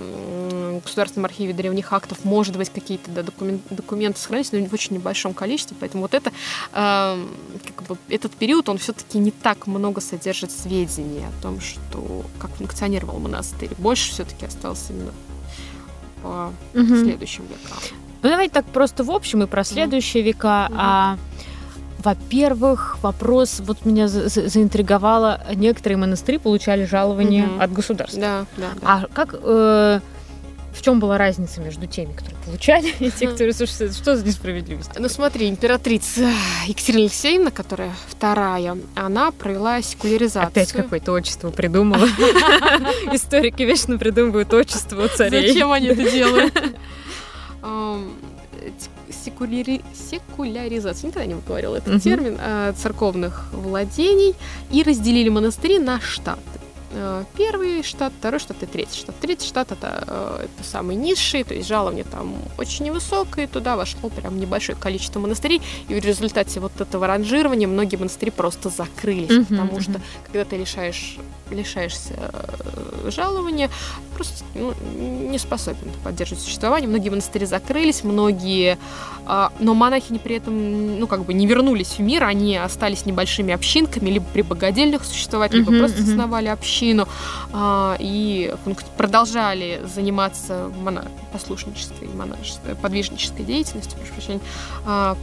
Государственном 0.84 1.26
архиве 1.26 1.52
древних 1.52 1.92
актов, 1.92 2.24
может 2.24 2.56
быть, 2.56 2.70
какие-то 2.70 3.10
да, 3.10 3.22
документ... 3.22 3.62
документы 3.70 4.20
сохранились, 4.20 4.52
но 4.52 4.64
в 4.64 4.72
очень 4.72 4.96
небольшом 4.96 5.34
количестве, 5.34 5.76
поэтому 5.78 6.02
вот 6.02 6.14
это, 6.14 6.30
э, 6.72 7.26
как 7.64 7.86
бы, 7.86 7.96
этот 8.08 8.32
период, 8.32 8.68
он 8.68 8.78
все-таки 8.78 9.18
не 9.18 9.30
так 9.30 9.66
много 9.66 10.00
содержит 10.00 10.50
сведений 10.50 11.24
о 11.26 11.42
том, 11.42 11.60
что 11.60 12.24
как 12.38 12.50
функционировал 12.56 13.11
монастырь. 13.18 13.70
Больше 13.78 14.10
все-таки 14.10 14.46
осталось 14.46 14.86
именно 14.90 15.12
по 16.22 16.52
угу. 16.74 16.96
следующим 16.96 17.44
векам. 17.44 17.78
Ну 18.22 18.28
давайте 18.28 18.54
так 18.54 18.66
просто 18.66 19.02
в 19.04 19.10
общем 19.10 19.42
и 19.42 19.46
про 19.46 19.64
следующие 19.64 20.22
века. 20.22 20.68
Угу. 20.70 20.78
А 20.78 21.18
во-первых, 21.98 22.98
вопрос 23.02 23.60
вот 23.60 23.84
меня 23.84 24.08
за 24.08 24.28
за 24.28 24.48
заинтриговало. 24.48 25.40
Некоторые 25.54 25.98
монастыри 25.98 26.38
получали 26.38 26.84
жалования 26.84 27.46
угу. 27.46 27.60
от 27.60 27.72
государства. 27.72 28.20
Да, 28.20 28.46
да, 28.56 28.68
да. 28.80 28.86
А 28.86 29.06
как 29.12 29.34
э, 29.40 30.00
в 30.72 30.82
чем 30.82 31.00
была 31.00 31.18
разница 31.18 31.60
между 31.60 31.86
теми, 31.86 32.12
которые 32.12 32.38
получали, 32.44 32.94
и 33.00 33.10
те, 33.10 33.28
которые... 33.28 33.52
Слушай, 33.52 33.92
что 33.92 34.16
за 34.16 34.24
несправедливость? 34.24 34.90
Ну 34.98 35.08
смотри, 35.08 35.48
императрица 35.48 36.30
Екатерина 36.66 37.04
Алексеевна, 37.04 37.50
которая 37.50 37.92
вторая, 38.08 38.78
она 38.94 39.30
провела 39.30 39.82
секуляризацию. 39.82 40.48
Опять 40.48 40.72
какое-то 40.72 41.12
отчество 41.12 41.50
придумала. 41.50 42.06
Историки 43.12 43.62
вечно 43.62 43.98
придумывают 43.98 44.52
отчество 44.52 45.08
царей. 45.08 45.48
Зачем 45.48 45.72
они 45.72 45.88
это 45.88 46.10
делают? 46.10 46.54
секуляри... 49.24 49.82
секуляризацию, 50.10 51.08
никогда 51.08 51.26
не 51.26 51.40
говорила 51.40 51.76
этот 51.76 51.94
uh-huh. 51.94 52.00
термин, 52.00 52.38
а, 52.40 52.72
церковных 52.72 53.48
владений 53.52 54.34
и 54.70 54.82
разделили 54.82 55.28
монастыри 55.28 55.78
на 55.78 56.00
штаты. 56.00 56.40
Э, 56.94 57.24
первый 57.36 57.82
штат, 57.82 58.12
второй 58.18 58.38
штат 58.38 58.62
и 58.62 58.66
третий 58.66 58.98
штат. 58.98 59.16
Третий 59.20 59.46
штат 59.46 59.72
это, 59.72 60.04
э, 60.06 60.44
это 60.44 60.68
самый 60.68 60.96
низший, 60.96 61.42
то 61.44 61.54
есть 61.54 61.66
жалование 61.66 62.04
там 62.04 62.34
очень 62.58 62.84
невысокое, 62.86 63.46
туда 63.46 63.76
вошло 63.76 64.10
прям 64.10 64.38
небольшое 64.38 64.76
количество 64.76 65.18
монастырей, 65.18 65.62
и 65.88 65.94
в 65.94 66.04
результате 66.04 66.60
вот 66.60 66.78
этого 66.80 67.06
ранжирования 67.06 67.66
многие 67.66 67.96
монастыри 67.96 68.30
просто 68.30 68.68
закрылись, 68.68 69.30
uh-huh, 69.30 69.46
потому 69.46 69.72
uh-huh. 69.72 69.82
что 69.82 70.00
когда 70.26 70.44
ты 70.44 70.56
лишаешь 70.56 71.18
лишаешься 71.50 72.14
э, 72.16 73.10
жалования, 73.10 73.70
просто 74.14 74.44
ну, 74.54 74.72
не 75.30 75.38
способен 75.38 75.90
поддерживать 76.02 76.42
существование. 76.42 76.88
Многие 76.88 77.10
монастыри 77.10 77.46
закрылись, 77.46 78.04
многие, 78.04 78.78
а, 79.26 79.52
но 79.60 79.74
монахи 79.74 80.18
при 80.18 80.36
этом, 80.36 80.98
ну, 80.98 81.06
как 81.06 81.24
бы 81.24 81.34
не 81.34 81.46
вернулись 81.46 81.98
в 81.98 82.00
мир, 82.00 82.24
они 82.24 82.56
остались 82.56 83.06
небольшими 83.06 83.52
общинками, 83.52 84.10
либо 84.10 84.24
при 84.32 84.42
богадельных 84.42 85.04
существовать, 85.04 85.52
либо 85.52 85.72
uh-huh, 85.72 85.78
просто 85.78 85.98
uh-huh. 85.98 86.10
основали 86.10 86.48
общину 86.82 87.06
а, 87.52 87.96
и 87.98 88.52
продолжали 88.96 89.80
заниматься 89.84 90.70
моно- 90.82 91.04
послушнической, 91.32 92.08
монашеской, 92.08 92.74
подвижнической 92.74 93.44
деятельностью, 93.44 93.98
прошу 93.98 94.12
прощения, 94.14 94.40
а, 94.84 95.16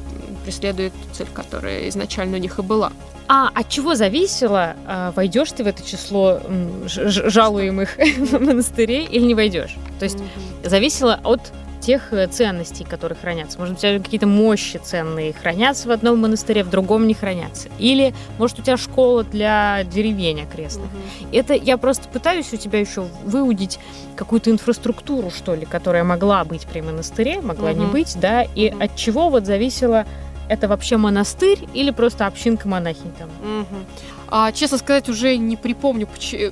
преследует 0.43 0.93
цель, 1.13 1.27
которая 1.33 1.89
изначально 1.89 2.37
у 2.37 2.39
них 2.39 2.59
и 2.59 2.61
была. 2.61 2.91
А 3.27 3.49
от 3.53 3.69
чего 3.69 3.95
зависело, 3.95 4.75
а, 4.87 5.11
войдешь 5.15 5.51
ты 5.51 5.63
в 5.63 5.67
это 5.67 5.85
число 5.85 6.39
жалуемых 6.85 7.97
монастырей 8.31 9.05
или 9.05 9.25
не 9.25 9.35
войдешь? 9.35 9.75
То 9.99 10.05
есть 10.05 10.17
зависело 10.63 11.19
от 11.23 11.51
тех 11.79 12.11
э, 12.13 12.27
ценностей, 12.27 12.83
которые 12.83 13.17
хранятся. 13.17 13.59
Может 13.59 13.77
у 13.77 13.79
тебя 13.79 13.99
какие-то 13.99 14.27
мощи 14.27 14.77
ценные 14.83 15.33
хранятся 15.33 15.87
в 15.87 15.91
одном 15.91 16.19
монастыре, 16.19 16.63
в 16.63 16.69
другом 16.69 17.07
не 17.07 17.13
хранятся. 17.13 17.69
Или, 17.79 18.13
может, 18.37 18.59
у 18.59 18.61
тебя 18.61 18.77
школа 18.77 19.23
для 19.23 19.83
деревень 19.83 20.41
окрестных. 20.41 20.87
Мгм. 20.91 21.29
Это 21.31 21.53
я 21.53 21.77
просто 21.77 22.07
пытаюсь 22.09 22.51
у 22.53 22.57
тебя 22.57 22.79
еще 22.79 23.01
выудить 23.23 23.79
какую-то 24.15 24.51
инфраструктуру, 24.51 25.31
что 25.31 25.55
ли, 25.55 25.65
которая 25.65 26.03
могла 26.03 26.43
быть 26.43 26.67
при 26.67 26.81
монастыре, 26.81 27.41
могла 27.41 27.73
не 27.73 27.83
Мгм. 27.83 27.91
быть, 27.91 28.19
да, 28.19 28.43
и 28.43 28.71
Мгм. 28.71 28.81
от 28.81 28.95
чего 28.95 29.29
вот 29.29 29.45
зависело 29.45 30.05
это 30.49 30.67
вообще 30.67 30.97
монастырь 30.97 31.59
или 31.73 31.91
просто 31.91 32.25
общинка 32.25 32.67
монахинь 32.67 33.13
там? 33.17 33.29
Мгм. 33.41 33.85
А, 34.31 34.51
честно 34.51 34.77
сказать, 34.77 35.09
уже 35.09 35.37
не 35.37 35.57
припомню, 35.57 36.07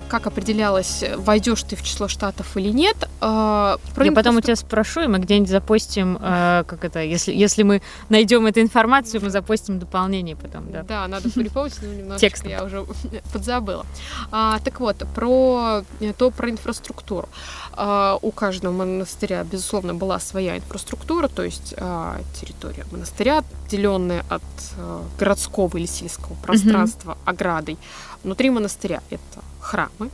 как 0.07 0.27
определялось, 0.27 1.03
войдешь 1.17 1.63
ты 1.63 1.75
в 1.75 1.83
число 1.83 2.07
штатов 2.07 2.57
или 2.57 2.69
нет. 2.69 2.97
А, 3.21 3.77
Я 3.97 4.11
потом 4.11 4.37
у 4.37 4.41
тебя 4.41 4.55
спрошу, 4.55 5.01
и 5.01 5.07
мы 5.07 5.19
где-нибудь 5.19 5.49
запостим, 5.49 6.17
э, 6.19 6.63
как 6.65 6.83
это, 6.83 7.03
если, 7.03 7.33
если 7.33 7.63
мы 7.63 7.81
найдем 8.09 8.45
эту 8.45 8.61
информацию, 8.61 9.21
мы 9.23 9.29
запостим 9.29 9.79
дополнение 9.79 10.35
потом, 10.35 10.71
да. 10.71 10.83
Да, 10.83 11.07
надо 11.07 11.29
припомнить, 11.29 11.75
но 11.81 11.87
немножечко 11.87 12.19
Текстом. 12.19 12.49
я 12.49 12.63
уже 12.63 12.85
подзабыла. 13.33 13.85
А, 14.31 14.59
так 14.63 14.79
вот, 14.79 14.97
про 15.13 15.83
э, 15.99 16.13
то 16.17 16.31
про 16.31 16.49
инфраструктуру. 16.49 17.29
А, 17.73 18.17
у 18.21 18.31
каждого 18.31 18.73
монастыря, 18.73 19.43
безусловно, 19.43 19.93
была 19.93 20.19
своя 20.19 20.57
инфраструктура, 20.57 21.27
то 21.27 21.43
есть 21.43 21.75
а, 21.77 22.19
территория 22.39 22.85
монастыря, 22.91 23.43
отделенная 23.65 24.25
от 24.29 24.41
а, 24.77 25.03
городского 25.19 25.77
или 25.77 25.85
сельского 25.85 26.35
пространства 26.35 27.17
оградой. 27.67 27.77
Внутри 28.23 28.49
монастыря 28.49 29.01
это 29.09 29.43
храмы, 29.59 30.09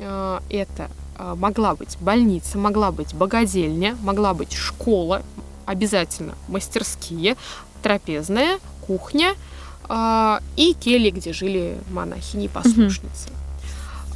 а, 0.00 0.42
это 0.50 0.90
а, 1.16 1.34
могла 1.34 1.74
быть 1.74 1.96
больница, 2.00 2.58
могла 2.58 2.90
быть 2.90 3.14
богадельня, 3.14 3.96
могла 4.02 4.34
быть 4.34 4.52
школа, 4.52 5.22
обязательно 5.66 6.34
мастерские, 6.48 7.36
трапезная, 7.82 8.58
кухня 8.86 9.34
а, 9.88 10.40
и 10.56 10.74
кельи, 10.74 11.10
где 11.10 11.32
жили 11.32 11.78
монахини 11.90 12.46
и 12.46 12.48
послушницы. 12.48 13.28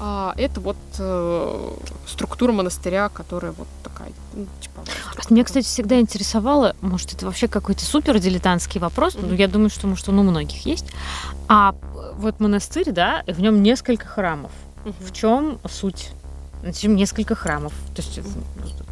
А, 0.04 0.34
это 0.36 0.60
вот 0.60 0.76
э, 0.98 1.70
структура 2.08 2.50
монастыря, 2.50 3.08
которая 3.08 3.52
вот 3.52 3.68
такая, 3.84 4.10
ну, 4.34 4.46
А 4.74 4.84
структура. 4.84 5.32
Меня, 5.32 5.44
кстати, 5.44 5.64
всегда 5.64 6.00
интересовало, 6.00 6.74
может, 6.80 7.12
это 7.12 7.24
вообще 7.24 7.46
какой-то 7.46 7.84
супер 7.84 8.18
дилетантский 8.18 8.80
вопрос, 8.80 9.14
но 9.14 9.28
Мгм. 9.28 9.36
я 9.36 9.46
думаю, 9.46 9.70
что, 9.70 9.86
может, 9.86 10.08
он 10.08 10.18
у 10.18 10.24
многих 10.24 10.66
есть. 10.66 10.86
А 11.46 11.72
э, 11.80 11.91
вот 12.16 12.40
монастырь, 12.40 12.92
да, 12.92 13.22
и 13.26 13.32
в 13.32 13.40
нем 13.40 13.62
несколько 13.62 14.06
храмов. 14.06 14.52
Мгм. 14.84 14.94
В 15.00 15.12
чем 15.12 15.58
суть? 15.70 16.10
Зачем 16.62 16.94
несколько 16.94 17.34
храмов? 17.34 17.72
То 17.94 18.02
есть 18.02 18.20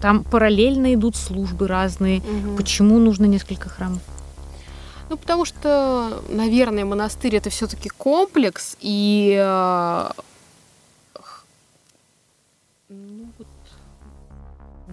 там 0.00 0.24
параллельно 0.24 0.94
идут 0.94 1.16
службы 1.16 1.68
разные. 1.68 2.20
Мгм. 2.20 2.56
Почему 2.56 2.98
нужно 2.98 3.26
несколько 3.26 3.68
храмов? 3.68 4.02
Ну, 5.08 5.16
потому 5.16 5.44
что, 5.44 6.22
наверное, 6.28 6.84
монастырь 6.84 7.34
это 7.34 7.50
все-таки 7.50 7.88
комплекс, 7.88 8.76
и 8.80 9.36
э, 9.36 10.10
ну, 12.88 13.28
вот, 13.38 13.48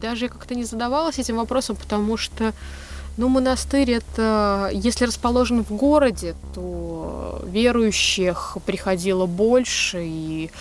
даже 0.02 0.26
я 0.26 0.30
как-то 0.30 0.56
не 0.56 0.64
задавалась 0.64 1.20
этим 1.20 1.38
вопросом, 1.38 1.76
потому 1.76 2.18
что 2.18 2.54
ну, 3.18 3.30
монастырь 3.30 3.92
это, 3.92 4.70
если 4.74 5.06
расположен 5.06 5.64
в 5.64 5.72
городе, 5.72 6.36
то 6.54 7.42
верующих 7.46 8.58
приходило 8.66 9.26
больше, 9.26 10.04
и 10.04 10.52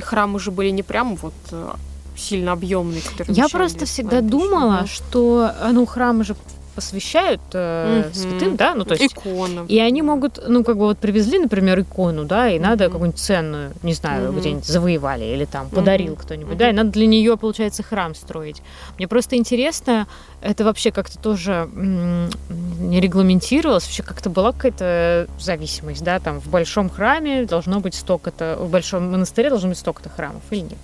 храмы 0.00 0.40
же 0.40 0.50
были 0.50 0.70
не 0.70 0.82
прям 0.82 1.14
вот 1.16 1.34
э, 1.52 1.72
сильно 2.16 2.52
объемные. 2.52 3.02
Я 3.28 3.48
просто 3.48 3.86
всегда 3.86 4.20
думала, 4.20 4.86
что 4.86 5.52
ну, 5.70 5.86
храмы 5.86 6.24
же 6.24 6.34
посвящают 6.74 7.40
э, 7.52 8.04
Мгм. 8.04 8.14
святым, 8.14 8.56
да, 8.56 8.74
ну 8.74 8.84
то 8.84 8.94
есть 8.94 9.14
Икона. 9.14 9.66
И 9.68 9.78
они 9.78 10.02
могут, 10.02 10.40
ну, 10.48 10.64
как 10.64 10.76
бы 10.76 10.86
вот 10.86 10.98
привезли, 10.98 11.38
например, 11.38 11.80
икону, 11.80 12.24
да, 12.24 12.48
и 12.48 12.58
надо 12.58 12.84
Мгм. 12.84 12.92
какую-нибудь 12.92 13.20
ценную, 13.20 13.72
не 13.82 13.94
знаю, 13.94 14.30
Мгм. 14.32 14.40
где-нибудь 14.40 14.66
завоевали 14.66 15.24
или 15.24 15.44
там 15.44 15.68
подарил 15.70 16.12
Мгм. 16.14 16.22
кто-нибудь, 16.22 16.50
Мгм. 16.50 16.58
да, 16.58 16.70
и 16.70 16.72
надо 16.72 16.90
для 16.90 17.06
нее, 17.06 17.36
получается, 17.36 17.82
храм 17.82 18.14
строить. 18.14 18.62
Мне 18.98 19.08
просто 19.08 19.36
интересно, 19.36 20.06
это 20.40 20.64
вообще 20.64 20.90
как-то 20.92 21.18
тоже 21.18 21.68
не 21.74 23.00
регламентировалось, 23.00 23.84
вообще 23.84 24.02
как-то 24.02 24.30
была 24.30 24.52
какая-то 24.52 25.28
зависимость, 25.38 26.02
да, 26.02 26.18
там 26.20 26.40
в 26.40 26.48
большом 26.48 26.88
храме 26.90 27.44
должно 27.44 27.80
быть 27.80 27.94
столько-то, 27.94 28.56
в 28.58 28.70
большом 28.70 29.10
монастыре 29.10 29.50
должно 29.50 29.68
быть 29.68 29.78
столько-то 29.78 30.08
храмов 30.08 30.42
или 30.50 30.60
нет? 30.60 30.78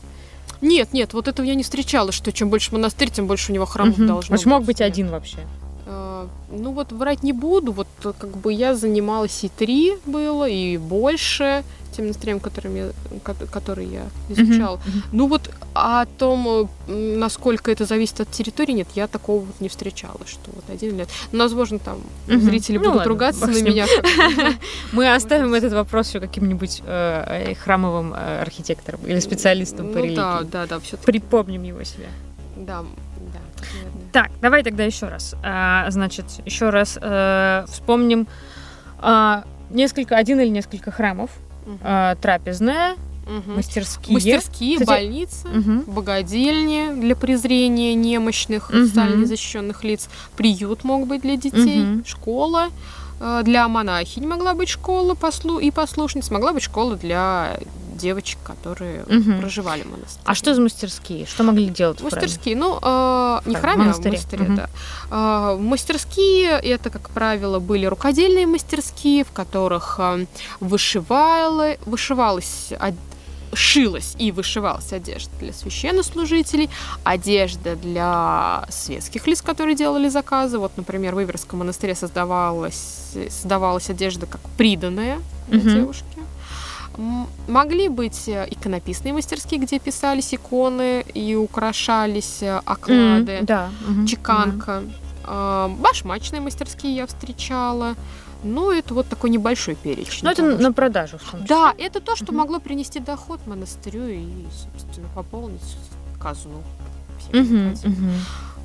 Нет, 0.61 0.93
нет, 0.93 1.13
вот 1.15 1.29
этого 1.29 1.47
я 1.47 1.55
не 1.55 1.63
встречала, 1.63 2.11
что 2.11 2.33
чем 2.33 2.51
больше 2.51 2.73
монастырь, 2.73 3.11
тем 3.11 3.27
больше 3.27 3.53
у 3.53 3.55
него 3.55 3.65
храмов 3.65 3.97
Мгм. 3.99 4.07
должно 4.09 4.33
Может, 4.35 4.47
мог 4.47 4.65
быть 4.65 4.81
один 4.81 5.09
вообще? 5.11 5.39
Э, 5.91 6.27
Ну 6.53 6.73
вот 6.73 6.93
врать 6.93 7.23
не 7.23 7.33
буду, 7.33 7.73
вот 7.73 7.87
как 8.03 8.37
бы 8.37 8.53
я 8.53 8.75
занималась 8.75 9.45
и 9.45 9.49
три 9.49 9.93
было, 10.07 10.49
и 10.49 10.77
больше 10.79 11.63
тем 11.97 12.05
монастырем, 12.07 12.41
которым 12.41 12.77
я, 12.77 12.91
ко- 13.23 13.47
который 13.53 13.87
я 13.87 14.03
изучала. 14.29 14.77
Мгм. 14.87 15.03
Ну 15.13 15.27
вот 15.29 15.51
о 15.75 16.05
том, 16.05 16.69
э, 16.89 16.93
насколько 17.17 17.71
это 17.71 17.87
зависит 17.87 18.21
от 18.21 18.31
территории, 18.31 18.73
нет, 18.75 18.89
я 18.95 19.07
такого 19.07 19.41
вот 19.45 19.61
не 19.61 19.69
встречала, 19.69 20.21
что 20.27 20.51
вот 20.55 20.65
один 20.71 20.91
или 20.91 20.97
нет. 20.99 21.09
Ну, 21.33 21.39
возможно, 21.39 21.79
там 21.79 21.99
Мгм. 22.27 22.41
зрители 22.43 22.77
Ну 22.77 22.85
будут 22.85 22.97
ладно, 22.97 23.09
ругаться 23.13 23.47
на 23.47 23.63
меня. 23.63 23.87
Мы 24.93 25.15
оставим 25.15 25.55
этот 25.55 25.73
вопрос 25.73 26.09
еще 26.11 26.21
каким-нибудь 26.21 26.83
э, 26.85 27.51
э, 27.51 27.55
храмовым 27.55 28.15
архитектором 28.15 29.01
или 29.07 29.21
специалистом 29.21 29.89
по 29.89 29.99
Ну 29.99 30.05
религии. 30.05 30.17
да, 30.17 30.43
да, 30.43 30.67
да, 30.67 30.79
все-таки. 30.81 31.07
Припомним 31.07 31.63
его 31.63 31.83
себе. 31.85 32.09
Да, 32.57 32.83
да. 33.35 33.41
Так, 34.13 34.31
давай 34.41 34.63
тогда 34.63 34.85
еще 34.85 35.09
раз. 35.09 35.35
А, 35.43 35.91
значит, 35.91 36.25
еще 36.45 36.71
раз 36.71 36.99
э, 37.01 37.65
вспомним 37.69 38.27
а, 39.01 39.45
несколько, 39.71 40.17
один 40.17 40.41
или 40.41 40.49
несколько 40.49 40.91
храмов, 40.91 41.31
Мгм. 41.67 41.79
а, 41.83 42.15
трапезная, 42.17 42.97
Мгм. 43.27 43.57
мастерские. 43.57 44.15
Мастерские, 44.15 44.79
Кстати, 44.79 44.89
больницы. 44.89 45.49
Мгм. 45.49 45.85
богадельни 45.87 46.99
для 47.01 47.15
презрения 47.15 47.95
немощных, 47.95 48.71
Мгм. 48.71 48.87
социально 48.87 49.17
незащищенных 49.17 49.85
лиц, 49.85 50.09
приют 50.37 50.85
мог 50.85 51.07
быть 51.07 51.23
для 51.23 51.37
детей, 51.37 51.83
Мгм. 51.85 52.05
школа 52.07 52.69
для 53.45 53.69
монахинь 53.69 54.27
могла 54.27 54.55
быть 54.55 54.69
школа 54.69 55.15
послу 55.15 55.59
и 55.59 55.71
послушниц, 55.71 56.31
могла 56.31 56.53
быть 56.53 56.63
школа 56.63 56.97
для 56.97 57.59
девочек, 57.97 58.39
которые 58.45 59.05
Мгм. 59.09 59.41
проживали 59.41 59.83
в 59.83 59.87
монастыре. 59.91 60.23
А 60.25 60.35
что 60.37 60.55
за 60.55 60.61
мастерские? 60.63 61.27
Что 61.27 61.43
могли 61.43 61.67
делать 61.67 62.01
в? 62.01 62.05
Мастерские, 62.05 62.55
ну, 62.57 62.79
э, 62.81 63.41
не 63.45 63.57
В 63.57 63.59
в 63.59 63.61
храме, 63.61 63.79
монастыре. 63.85 64.11
а 64.11 64.21
в 64.21 64.23
монастыре, 64.31 64.45
Мгм. 64.45 64.57
да. 64.57 64.69
Э, 65.11 65.57
мастерские, 65.61 66.51
это, 66.61 66.91
как 66.91 67.11
правило, 67.11 67.59
были 67.59 67.87
рукодельные 67.87 68.47
мастерские, 68.47 69.25
в 69.25 69.33
которых 69.33 69.97
э, 69.99 70.27
вышивала, 70.61 71.75
вышивалась 71.87 72.73
шилась 73.55 74.15
и 74.19 74.33
вышивалась 74.33 74.93
одежда 74.93 75.31
для 75.41 75.53
священнослужителей, 75.53 76.71
одежда 77.05 77.77
для 77.77 78.65
светских 78.71 79.27
лиц, 79.27 79.43
которые 79.43 79.75
делали 79.77 80.09
заказы. 80.09 80.59
Вот, 80.59 80.73
например, 80.77 81.15
в 81.15 81.23
Иверском 81.23 81.61
монастыре 81.61 81.95
создавалась, 81.95 83.15
создавалась 83.31 83.91
одежда 83.91 84.27
как 84.27 84.41
приданная 84.57 85.19
для 85.49 85.61
Мгм. 85.61 85.69
девушки. 85.75 86.05
Могли 87.47 87.89
быть 87.89 88.29
э, 88.29 88.47
иконописные 88.51 89.13
мастерские, 89.15 89.61
где 89.61 89.79
писались 89.79 90.35
иконы 90.35 91.05
и 91.15 91.37
украшались 91.37 92.43
э, 92.43 92.61
оклады, 92.65 93.39
Да. 93.43 93.71
мгм, 93.87 94.07
чеканка. 94.07 94.83
А, 95.25 95.69
Башмачные 95.79 96.41
мастерские 96.41 96.97
я 96.97 97.07
встречала. 97.07 97.95
Ну, 98.45 98.71
это 98.71 98.95
вот 98.95 99.09
такой 99.09 99.31
небольшой 99.31 99.75
перечень. 99.75 100.21
Ну, 100.23 100.31
это 100.31 100.43
на 100.43 100.59
что- 100.61 100.73
продажу. 100.73 101.19
в 101.19 101.23
том 101.31 101.41
числе. 101.43 101.49
Да, 101.49 101.75
это 101.77 102.01
то, 102.01 102.15
что 102.17 102.27
Мгм. 102.27 102.37
могло 102.37 102.61
принести 102.61 103.01
доход 103.01 103.41
монастырю 103.47 104.09
и, 104.09 104.27
собственно, 104.79 105.09
пополнить 105.15 105.61
казну. 106.21 106.63
необходимым. 107.33 107.75
мгм. 107.85 108.13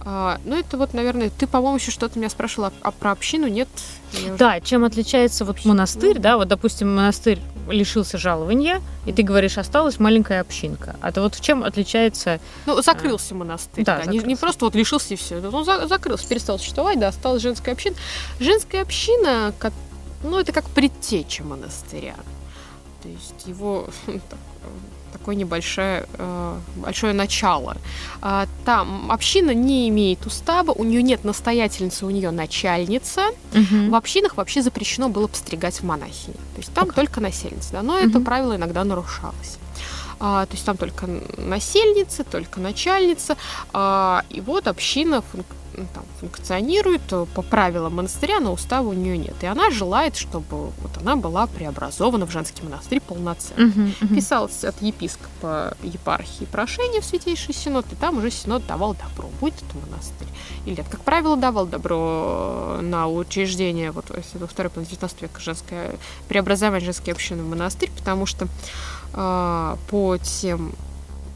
А, 0.05 0.39
ну, 0.43 0.57
это 0.59 0.77
вот, 0.77 0.93
наверное, 0.93 1.29
ты, 1.29 1.47
по-моему, 1.47 1.77
еще 1.77 1.89
что-то 1.91 2.19
меня 2.19 2.29
спрашивала 2.29 2.73
а 2.81 2.91
про 2.91 3.11
общину, 3.11 3.47
нет? 3.47 3.69
Я 4.11 4.19
уже- 4.29 4.37
Да, 4.37 4.59
чем 4.59 4.83
отличается 4.83 5.45
вот 5.45 5.63
монастырь, 5.63 6.13
Мгм. 6.15 6.21
да, 6.21 6.35
вот, 6.37 6.49
допустим, 6.49 6.93
монастырь 6.93 7.39
лишился 7.69 8.17
жалования, 8.17 8.81
и 9.05 9.13
ты 9.13 9.23
говоришь, 9.23 9.57
осталась 9.57 9.99
маленькая 9.99 10.41
общинка. 10.41 10.97
А 10.99 11.13
то 11.13 11.21
вот 11.21 11.35
в 11.35 11.41
чем 11.41 11.63
отличается... 11.63 12.41
Ну, 12.65 12.81
закрылся 12.81 13.33
монастырь, 13.33 13.85
Да, 13.85 13.99
да. 13.99 14.03
Не, 14.05 14.17
не 14.17 14.19
закрылся. 14.19 14.41
просто 14.41 14.65
вот 14.65 14.75
лишился 14.75 15.13
и 15.13 15.17
все. 15.17 15.39
Он 15.49 15.63
за- 15.63 15.87
закрылся, 15.87 16.27
перестал 16.27 16.59
существовать, 16.59 16.99
да, 16.99 17.07
осталась 17.07 17.41
женская 17.41 17.71
община. 17.71 17.95
Женская 18.41 18.81
община, 18.81 19.53
ко- 19.57 19.71
ну, 20.23 20.37
это 20.37 20.51
как 20.51 20.65
предтеча 20.65 21.43
монастыря. 21.45 22.15
То 23.03 23.07
есть 23.09 23.45
его 23.47 23.87
такое 25.13 25.35
небольшое 25.35 26.05
э, 26.17 26.57
большое 26.75 27.13
начало. 27.13 27.77
А, 28.21 28.47
Там 28.65 29.11
община 29.11 29.53
не 29.53 29.87
имеет 29.89 30.25
устава, 30.25 30.71
у 30.71 30.83
нее 30.83 31.01
нет 31.03 31.23
настоятельницы, 31.23 32.05
у 32.05 32.09
нее 32.09 32.31
начальница. 32.31 33.21
Мгм. 33.53 33.89
В 33.91 33.95
общинах 33.95 34.35
вообще 34.37 34.61
запрещено 34.61 35.09
было 35.09 35.27
постригать 35.27 35.79
в 35.79 35.83
монахини. 35.83 36.35
То 36.55 36.57
есть 36.57 36.73
там 36.73 36.89
Ок. 36.89 36.93
только 36.95 37.21
насельницы, 37.21 37.71
да, 37.71 37.81
но 37.81 37.97
это 37.97 38.17
Мгм. 38.19 38.23
правило 38.25 38.55
иногда 38.55 38.83
нарушалось. 38.83 39.57
А, 40.25 40.45
то 40.45 40.53
есть 40.53 40.65
там 40.65 40.77
только 40.77 41.05
насельницы, 41.37 42.23
только 42.23 42.61
начальница. 42.61 43.35
А, 43.73 44.23
и 44.29 44.39
вот 44.39 44.69
община 44.69 45.17
фун- 45.17 45.43
ну, 45.75 45.85
там, 45.93 46.05
функционирует 46.21 47.01
по 47.33 47.41
правилам 47.41 47.95
монастыря, 47.95 48.39
но 48.39 48.53
устава 48.53 48.87
у 48.87 48.93
нее 48.93 49.17
нет. 49.17 49.35
И 49.41 49.45
она 49.45 49.69
желает, 49.69 50.15
чтобы 50.15 50.67
вот 50.67 50.97
она 51.01 51.17
была 51.17 51.45
преобразована 51.47 52.25
в 52.25 52.31
женский 52.31 52.63
монастырь 52.63 53.01
полноценно. 53.01 53.65
Мгм, 53.65 53.93
мгм. 53.99 54.15
Писалось 54.15 54.63
от 54.63 54.81
епископа 54.81 55.75
епархии 55.83 56.45
прошение 56.45 57.01
в 57.01 57.05
Святейший 57.05 57.53
Синод, 57.53 57.85
и 57.91 57.95
там 57.95 58.19
уже 58.19 58.31
Синод 58.31 58.65
давал 58.65 58.93
добро, 58.93 59.29
будет 59.41 59.55
это 59.55 59.77
монастырь 59.85 60.29
или. 60.65 60.85
Как 60.89 61.01
правило, 61.01 61.35
давал 61.35 61.65
добро 61.65 62.77
на 62.81 63.09
учреждение, 63.09 63.91
вот 63.91 64.05
если 64.15 64.37
это 64.37 64.47
второй 64.47 64.69
половины 64.69 64.89
19 64.89 65.21
века, 65.21 65.41
женское, 65.41 65.97
преобразование 66.29 66.85
женской 66.85 67.11
общины 67.11 67.43
в 67.43 67.49
монастырь, 67.49 67.91
потому 67.97 68.25
что 68.25 68.47
по 69.13 70.17
тем 70.21 70.73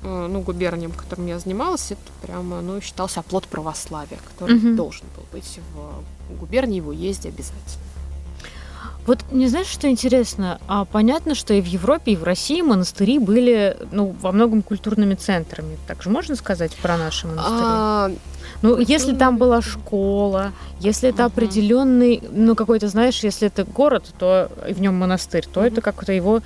э, 0.03 0.27
ну, 0.29 0.41
губерниям, 0.41 0.91
которым 0.91 1.27
я 1.27 1.39
занималась, 1.39 1.91
это 1.91 2.01
прямо, 2.21 2.61
ну, 2.61 2.81
считался 2.81 3.19
оплот 3.19 3.45
православия, 3.47 4.17
который 4.33 4.55
Мгм. 4.55 4.75
должен 4.75 5.05
был 5.15 5.23
быть 5.31 5.59
в 5.73 6.35
губернии, 6.39 6.81
в 6.81 6.89
уезде 6.89 7.29
обязательно. 7.29 7.83
Вот 9.05 9.19
не 9.31 9.47
знаешь, 9.47 9.67
что 9.67 9.89
интересно? 9.89 10.59
А 10.67 10.83
понятно, 10.83 11.33
что 11.33 11.53
и 11.53 11.61
в 11.61 11.65
Европе, 11.65 12.11
и 12.11 12.15
в 12.17 12.23
России 12.25 12.61
монастыри 12.61 13.19
были, 13.19 13.77
ну, 13.91 14.13
во 14.21 14.33
многом 14.33 14.61
культурными 14.61 15.15
центрами. 15.15 15.77
Так 15.87 16.03
же 16.03 16.09
можно 16.09 16.35
сказать 16.35 16.75
про 16.75 16.97
наши 16.97 17.25
монастыри? 17.25 17.55
А, 17.69 18.11
ну, 18.61 18.77
если 18.77 19.15
там 19.15 19.37
была 19.37 19.61
школа, 19.61 20.51
если 20.79 21.07
это 21.07 21.23
определенный, 21.23 22.21
ну, 22.31 22.53
какой-то, 22.55 22.89
знаешь, 22.89 23.23
если 23.23 23.47
это 23.47 23.63
город, 23.63 24.13
то 24.19 24.51
и 24.67 24.73
в 24.73 24.81
нем 24.81 24.95
монастырь, 24.95 25.45
то 25.45 25.61
Мгм. 25.61 25.69
это 25.69 25.79
как-то 25.81 26.11
его, 26.11 26.41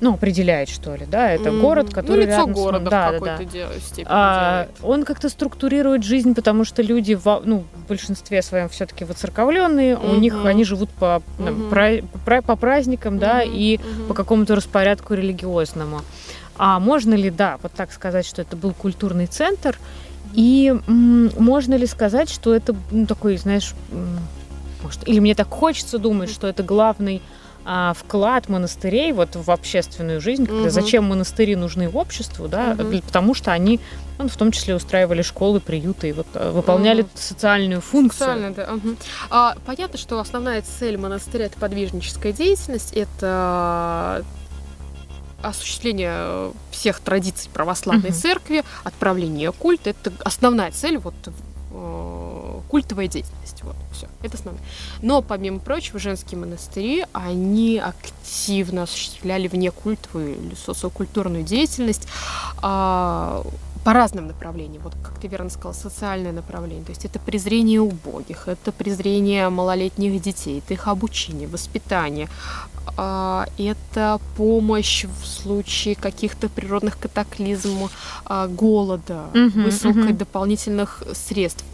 ну, 0.00 0.14
определяет, 0.14 0.68
что 0.68 0.94
ли, 0.94 1.06
да? 1.06 1.30
Это 1.30 1.50
Мгм. 1.50 1.60
город, 1.60 1.92
который 1.92 2.20
ну, 2.20 2.22
лицо 2.26 2.36
рядом 2.38 2.54
с- 2.54 2.58
города 2.58 2.90
да, 2.90 3.08
в 3.08 3.12
да, 3.12 3.12
какой-то 3.12 3.36
да. 3.38 3.44
де- 3.44 3.80
степени 3.80 4.06
А, 4.08 4.62
делает. 4.64 4.76
он 4.82 5.04
как-то 5.04 5.28
структурирует 5.28 6.04
жизнь, 6.04 6.34
потому 6.34 6.64
что 6.64 6.82
люди, 6.82 7.14
во- 7.14 7.42
ну, 7.44 7.64
в 7.74 7.88
большинстве 7.88 8.42
своем 8.42 8.68
все-таки 8.68 9.04
воцерковленные, 9.04 9.96
у 9.96 10.14
них 10.14 10.44
они 10.44 10.64
живут 10.64 10.90
по, 10.90 11.22
там, 11.38 11.54
Мгм. 11.54 11.70
пра- 11.70 12.02
по, 12.12 12.18
пра- 12.18 12.42
по 12.42 12.56
праздникам, 12.56 13.18
да, 13.18 13.42
Мгм, 13.44 13.52
и 13.54 13.78
мгм. 13.78 14.06
по 14.08 14.14
какому-то 14.14 14.54
распорядку 14.54 15.14
религиозному. 15.14 16.00
А 16.56 16.78
можно 16.80 17.14
ли, 17.14 17.30
да, 17.30 17.58
вот 17.62 17.72
так 17.72 17.92
сказать, 17.92 18.26
что 18.26 18.42
это 18.42 18.56
был 18.56 18.72
культурный 18.72 19.26
центр? 19.26 19.78
И 20.34 20.74
м, 20.86 21.30
можно 21.38 21.74
ли 21.74 21.86
сказать, 21.86 22.28
что 22.30 22.54
это 22.54 22.74
ну, 22.90 23.06
такой, 23.06 23.36
знаешь, 23.38 23.74
может, 24.82 25.08
или 25.08 25.18
мне 25.20 25.34
так 25.34 25.48
хочется 25.48 25.98
думать, 25.98 26.30
что 26.30 26.46
это 26.46 26.62
главный 26.62 27.22
а, 27.64 27.92
вклад 27.94 28.48
монастырей 28.48 29.12
вот 29.12 29.36
в 29.36 29.50
общественную 29.50 30.20
жизнь, 30.20 30.46
когда 30.46 30.62
Мгм. 30.62 30.70
зачем 30.70 31.04
монастыри 31.04 31.54
нужны 31.56 31.88
обществу, 31.88 32.48
да, 32.48 32.74
для- 32.74 33.02
потому 33.02 33.34
что 33.34 33.52
они, 33.52 33.78
ну, 34.18 34.28
в 34.28 34.36
том 34.36 34.52
числе 34.52 34.74
устраивали 34.74 35.20
школы, 35.22 35.60
приюты, 35.60 36.08
и 36.10 36.12
вот 36.12 36.26
а, 36.34 36.50
выполняли 36.50 37.02
Мгм. 37.02 37.10
социальную 37.14 37.80
функцию. 37.80 38.18
Социально, 38.28 38.50
да. 38.54 38.66
мгм. 38.72 38.96
А, 39.30 39.54
понятно, 39.66 39.98
что 39.98 40.18
основная 40.18 40.62
цель 40.62 40.96
монастыря 40.96 41.46
это 41.46 41.58
подвижническая 41.58 42.32
деятельность, 42.32 42.92
это 42.94 44.24
осуществление 45.42 46.52
всех 46.72 47.00
традиций 47.00 47.48
православной 47.52 48.10
Мгм. 48.10 48.18
церкви, 48.18 48.64
отправление 48.82 49.52
культа. 49.52 49.90
Это 49.90 50.10
основная 50.24 50.70
цель, 50.72 50.98
вот 50.98 51.14
э, 51.26 52.27
культовая 52.68 53.08
деятельность. 53.08 53.62
Вот, 53.62 53.76
все. 53.92 54.06
Это 54.22 54.36
основное. 54.36 54.62
Но, 55.02 55.22
помимо 55.22 55.58
прочего, 55.58 55.98
женские 55.98 56.38
монастыри, 56.38 57.04
они 57.12 57.78
активно 57.78 58.84
осуществляли 58.84 59.48
вне 59.48 59.70
культовую 59.70 60.36
или 60.36 60.54
социокультурную 60.54 61.44
деятельность 61.44 62.06
а, 62.62 63.44
по 63.84 63.92
разным 63.92 64.26
направлениям. 64.26 64.82
Вот, 64.82 64.94
как 65.02 65.18
ты 65.18 65.28
верно 65.28 65.50
сказала, 65.50 65.72
социальное 65.72 66.32
направление. 66.32 66.84
То 66.84 66.90
есть 66.90 67.04
это 67.04 67.18
презрение 67.18 67.80
убогих, 67.80 68.48
это 68.48 68.70
презрение 68.70 69.48
малолетних 69.48 70.20
детей, 70.20 70.58
это 70.58 70.74
их 70.74 70.88
обучение, 70.88 71.48
воспитание, 71.48 72.28
а, 72.96 73.46
это 73.56 74.20
помощь 74.36 75.04
в 75.04 75.26
случае 75.26 75.94
каких-то 75.94 76.48
природных 76.48 76.98
катаклизм, 76.98 77.88
а, 78.24 78.46
голода, 78.46 79.26
высылкой 79.32 80.12
дополнительных 80.12 81.02
средств. 81.14 81.64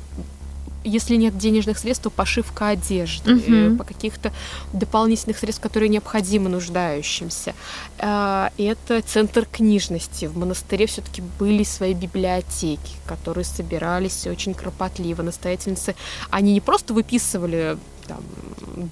Если 0.84 1.16
нет 1.16 1.36
денежных 1.38 1.78
средств, 1.78 2.04
то 2.04 2.10
пошивка 2.10 2.68
одежды, 2.68 3.32
э, 3.46 3.76
по 3.76 3.84
каких-то 3.84 4.32
дополнительных 4.72 5.38
средств, 5.38 5.62
которые 5.62 5.88
необходимы 5.88 6.50
нуждающимся. 6.50 7.54
А, 7.98 8.52
Это 8.58 9.02
центр 9.02 9.46
книжности. 9.46 10.26
В 10.26 10.36
монастыре 10.36 10.86
все-таки 10.86 11.22
были 11.38 11.64
свои 11.64 11.94
библиотеки, 11.94 12.92
которые 13.06 13.44
собирались 13.44 14.26
очень 14.26 14.54
кропотливо. 14.54 15.22
Настоятельницы, 15.22 15.94
они 16.30 16.52
не 16.52 16.60
просто 16.60 16.94
выписывали 16.94 17.78
там, 18.06 18.22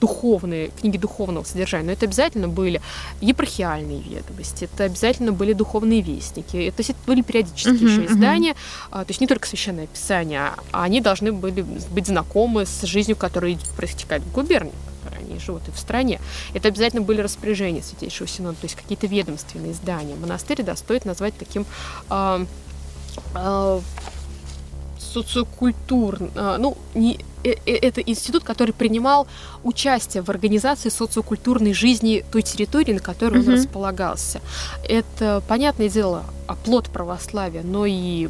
духовные, 0.00 0.68
книги 0.68 0.96
духовного 0.96 1.44
содержания, 1.44 1.86
но 1.86 1.92
это 1.92 2.06
обязательно 2.06 2.48
были 2.48 2.80
епархиальные 3.20 4.00
ведомости, 4.00 4.64
это 4.64 4.84
обязательно 4.84 5.32
были 5.32 5.52
духовные 5.52 6.00
вестники, 6.00 6.56
это, 6.56 6.78
то 6.78 6.80
есть 6.80 6.90
это 6.90 6.98
были 7.06 7.22
периодические 7.22 7.74
Мгм, 7.74 7.86
еще 7.86 8.06
издания, 8.06 8.54
а, 8.90 9.04
то 9.04 9.10
есть 9.10 9.20
не 9.20 9.26
только 9.26 9.46
священное 9.46 9.86
писание, 9.86 10.52
а 10.72 10.84
они 10.84 11.00
должны 11.00 11.32
были 11.32 11.62
быть 11.62 12.06
знакомы 12.06 12.66
с 12.66 12.82
жизнью, 12.82 13.16
которая 13.16 13.58
проистекает 13.76 14.22
в 14.22 14.32
губернии, 14.32 14.72
они 15.18 15.38
живут 15.38 15.68
и 15.68 15.70
в 15.70 15.78
стране. 15.78 16.20
Это 16.54 16.68
обязательно 16.68 17.02
были 17.02 17.20
распоряжения 17.20 17.82
Святейшего 17.82 18.28
Синода, 18.28 18.56
то 18.60 18.64
есть 18.64 18.76
какие-то 18.76 19.06
ведомственные 19.06 19.72
издания. 19.72 20.14
Монастырь, 20.16 20.62
да, 20.62 20.76
стоит 20.76 21.04
назвать 21.04 21.34
таким 21.38 21.66
а, 22.08 22.44
социокультур, 25.12 26.18
а, 26.34 26.58
ну, 26.58 26.76
не, 26.94 27.18
э- 27.44 27.54
э- 27.66 27.76
это 27.88 28.00
институт, 28.00 28.44
который 28.44 28.72
принимал 28.72 29.26
участие 29.64 30.22
в 30.22 30.28
организации 30.30 30.88
социокультурной 30.90 31.72
жизни 31.74 32.24
той 32.32 32.42
территории, 32.42 32.92
на 32.94 33.00
которой 33.00 33.40
Мгм. 33.40 33.48
он 33.48 33.54
располагался. 33.54 34.40
Это, 34.88 35.42
понятное 35.48 35.88
дело, 35.88 36.24
оплот 36.46 36.88
православия, 36.88 37.62
но 37.62 37.86
и 37.86 38.28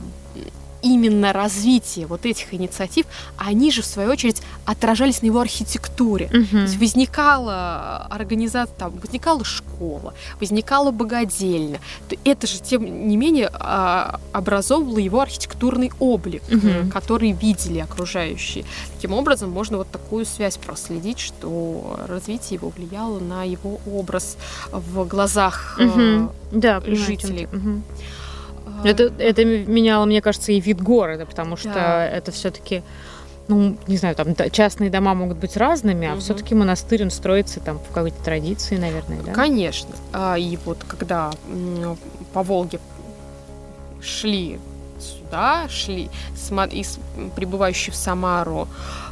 именно 0.83 1.33
развитие 1.33 2.07
вот 2.07 2.27
этих 2.27 2.53
инициатив, 2.55 3.07
они 3.37 3.71
же, 3.71 3.83
в 3.83 3.87
свою 3.87 4.11
очередь, 4.11 4.43
отражались 4.67 5.23
на 5.23 5.27
его 5.27 5.41
архитектуре. 5.41 6.29
То 6.29 6.37
Мгм. 6.39 6.63
есть 6.65 6.79
возникала 6.79 8.07
организация, 8.11 8.75
там, 8.77 8.93
возникала 9.01 9.45
школа, 9.45 10.15
возникала 10.41 10.91
богадельня. 10.91 11.81
То 12.09 12.17
Это 12.25 12.47
же, 12.47 12.61
тем 12.61 13.09
не 13.09 13.17
менее, 13.17 13.51
а, 13.53 14.21
образовывало 14.33 14.99
его 14.99 15.21
архитектурный 15.21 15.91
облик, 15.99 16.43
э, 16.49 16.89
который 16.93 17.33
видели 17.33 17.79
окружающие. 17.79 18.65
Таким 18.97 19.13
образом, 19.13 19.51
можно 19.51 19.77
вот 19.79 19.91
такую 19.91 20.25
связь 20.25 20.57
проследить, 20.57 21.19
что 21.19 21.99
развитие 22.09 22.59
его 22.59 22.71
влияло 22.71 23.19
на 23.21 23.45
его 23.45 23.81
образ 23.87 24.37
в 24.71 25.05
глазах 25.07 25.77
э, 25.79 25.85
Мгм. 25.85 26.31
Да, 26.53 26.81
жителей. 26.87 27.47
ты. 27.47 27.59
Это, 28.85 29.13
это 29.19 29.45
меняло, 29.45 30.05
мне 30.05 30.21
кажется, 30.21 30.53
и 30.53 30.61
вид 30.61 30.81
города, 30.81 31.27
потому 31.27 31.57
что 31.57 31.73
Да. 31.75 32.07
это 32.07 32.31
все-таки, 32.33 32.83
ну, 33.49 33.77
не 33.87 33.97
знаю, 33.97 34.15
там 34.15 34.35
частные 34.51 34.91
дома 34.91 35.15
могут 35.15 35.39
быть 35.39 35.57
разными, 35.57 36.07
а 36.07 36.13
Мгм. 36.13 36.21
все-таки 36.21 36.55
монастырь, 36.55 37.03
он 37.05 37.11
строится 37.11 37.61
там 37.61 37.79
в 37.79 37.93
какой-то 37.93 38.23
традиции, 38.23 38.77
наверное, 38.77 39.21
да? 39.23 39.33
Конечно. 39.33 39.91
А, 40.13 40.37
И 40.39 40.57
вот 40.65 40.79
когда 40.87 41.31
по 42.33 42.43
Волге 42.43 42.79
шли 44.01 44.59
сюда, 45.01 45.69
шли 45.69 46.11
из 46.73 46.99
прибывающие 47.35 47.93
в 47.93 47.97
Самару 47.97 48.69
а, 48.69 49.12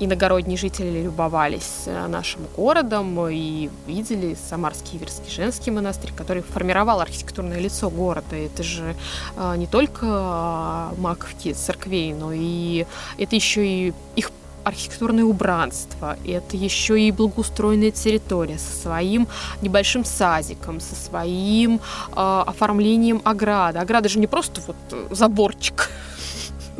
иногородние 0.00 0.56
жители 0.56 1.02
любовались 1.02 1.84
э, 1.86 2.06
нашим 2.06 2.42
городом 2.56 3.28
и 3.28 3.70
видели 3.86 4.36
Самарский 4.48 4.98
Иверский 4.98 5.30
женский 5.30 5.70
монастырь, 5.70 6.12
который 6.16 6.42
формировал 6.42 7.00
архитектурное 7.00 7.58
лицо 7.58 7.90
города. 7.90 8.36
Это 8.36 8.62
же 8.62 8.94
а, 9.36 9.56
не 9.56 9.66
только 9.66 10.06
а, 10.06 10.94
маковки 10.98 11.52
церквей, 11.52 12.12
но 12.12 12.32
и 12.32 12.86
это 13.18 13.34
еще 13.34 13.66
и 13.66 13.94
их 14.16 14.30
архитектурное 14.68 15.24
убранство, 15.24 16.16
это 16.26 16.56
еще 16.56 17.00
и 17.00 17.10
благоустроенная 17.10 17.90
территория 17.90 18.58
со 18.58 18.82
своим 18.82 19.26
небольшим 19.62 20.04
садиком, 20.04 20.80
со 20.80 20.94
своим 20.94 21.76
э, 21.76 22.42
оформлением 22.46 23.22
ограды. 23.24 23.78
Ограда 23.78 24.08
же 24.08 24.18
не 24.18 24.26
просто 24.26 24.60
вот 24.66 24.76
э, 24.92 25.06
заборчик 25.10 25.90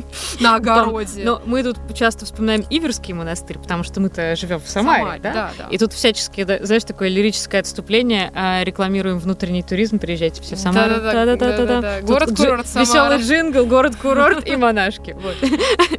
на 0.40 0.56
огороде. 0.56 1.24
Но 1.24 1.42
мы 1.44 1.62
тут 1.62 1.78
часто 1.94 2.24
вспоминаем 2.24 2.64
Иверский 2.70 3.14
монастырь, 3.14 3.58
потому 3.58 3.82
что 3.84 4.00
мы-то 4.00 4.36
живем 4.36 4.60
в 4.60 4.68
Самаре, 4.68 5.20
да? 5.20 5.32
да, 5.32 5.50
да. 5.58 5.66
И 5.70 5.78
тут 5.78 5.92
всячески, 5.92 6.42
знаешь, 6.64 6.84
такое 6.84 7.08
лирическое 7.08 7.60
отступление, 7.60 8.30
а, 8.34 8.62
рекламируем 8.64 9.18
внутренний 9.18 9.62
туризм, 9.62 9.98
приезжайте 9.98 10.42
все 10.42 10.56
в 10.56 10.58
Самару. 10.58 10.94
Да-да-да, 11.00 12.00
Город-курорт. 12.02 12.66
Веселый 12.74 13.18
джингл, 13.18 13.64
город-курорт 13.66 14.46
и 14.46 14.56
монашки. 14.56 15.16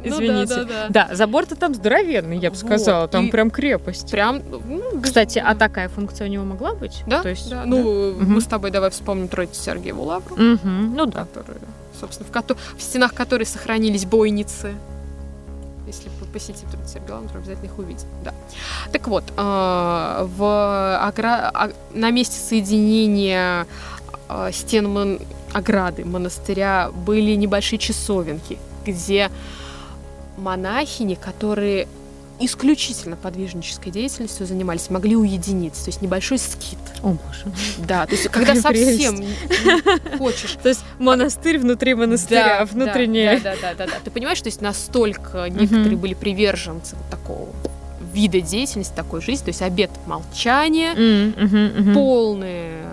Ну 0.02 0.16
Извините. 0.16 0.66
да, 0.88 1.08
забор-то 1.12 1.56
там 1.56 1.74
здоровенный, 1.74 2.38
я 2.38 2.50
бы 2.50 2.56
сказала, 2.56 3.06
там 3.08 3.30
прям 3.30 3.50
крепость. 3.50 4.10
Прям, 4.10 4.42
ну, 4.50 5.00
Кстати, 5.02 5.38
а 5.44 5.54
такая 5.54 5.88
функция 5.88 6.26
у 6.26 6.30
него 6.30 6.44
могла 6.44 6.74
быть? 6.74 7.02
Да. 7.06 7.22
Ну, 7.66 8.14
мы 8.18 8.40
с 8.40 8.46
тобой 8.46 8.70
давай 8.70 8.90
вспомним 8.90 9.28
Троицу 9.28 9.60
Сергиеву 9.60 10.02
Лавру, 10.04 10.36
Ну 10.36 11.06
да. 11.06 11.26
которая, 11.26 11.58
собственно, 12.00 12.28
в, 12.28 12.32
кото- 12.32 12.56
в 12.76 12.82
стенах 12.82 13.14
которой 13.14 13.44
сохранились 13.44 14.04
бойницы. 14.04 14.74
То 15.84 15.86
есть 15.86 16.08
посетить 16.32 16.68
трудно 16.70 16.86
Сергея 16.86 17.18
обязательно 17.34 17.66
их 17.66 17.78
увидит. 17.78 18.06
Да. 18.24 18.32
Так 18.92 19.08
вот, 19.08 19.24
э, 19.36 20.26
в 20.36 20.98
огра... 21.02 21.50
а, 21.52 21.70
на 21.92 22.10
месте 22.10 22.38
соединения 22.38 23.66
э, 24.28 24.50
стен 24.52 24.88
мон... 24.88 25.18
ограды 25.52 26.04
монастыря 26.04 26.90
были 26.94 27.34
небольшие 27.34 27.78
часовенки, 27.78 28.58
где 28.86 29.30
монахини, 30.36 31.14
которые 31.14 31.88
исключительно 32.40 33.16
подвижнической 33.16 33.92
деятельностью 33.92 34.46
занимались, 34.46 34.88
могли 34.90 35.14
уединиться, 35.14 35.84
то 35.84 35.88
есть 35.90 36.02
небольшой 36.02 36.38
скит. 36.38 36.78
О, 37.02 37.08
боже. 37.08 37.54
Да, 37.86 38.06
то 38.06 38.12
есть 38.12 38.28
когда 38.30 38.54
совсем 38.56 39.22
хочешь. 40.18 40.56
То 40.62 40.70
есть 40.70 40.80
монастырь 40.98 41.58
внутри 41.58 41.94
монастыря, 41.94 42.64
внутреннее. 42.64 43.40
Да, 43.40 43.54
да, 43.60 43.74
да, 43.74 43.86
да. 43.86 43.92
Ты 44.02 44.10
понимаешь, 44.10 44.40
то 44.40 44.48
есть 44.48 44.60
настолько 44.60 45.46
некоторые 45.48 45.96
были 45.96 46.14
приверженцы 46.14 46.96
такого 47.10 47.48
вида 48.12 48.40
деятельности, 48.40 48.92
такой 48.94 49.20
жизни, 49.20 49.44
то 49.44 49.50
есть 49.50 49.62
обед 49.62 49.90
молчания, 50.06 50.94
полное 51.94 52.84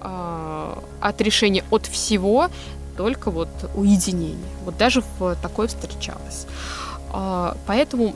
а, 0.00 0.82
отрешение 1.00 1.64
от 1.70 1.86
всего, 1.86 2.50
только 2.96 3.30
вот 3.30 3.48
уединение. 3.74 4.36
Вот 4.64 4.76
даже 4.76 5.02
в 5.18 5.36
такое 5.42 5.68
встречалось. 5.68 6.46
А, 7.12 7.56
поэтому 7.66 8.14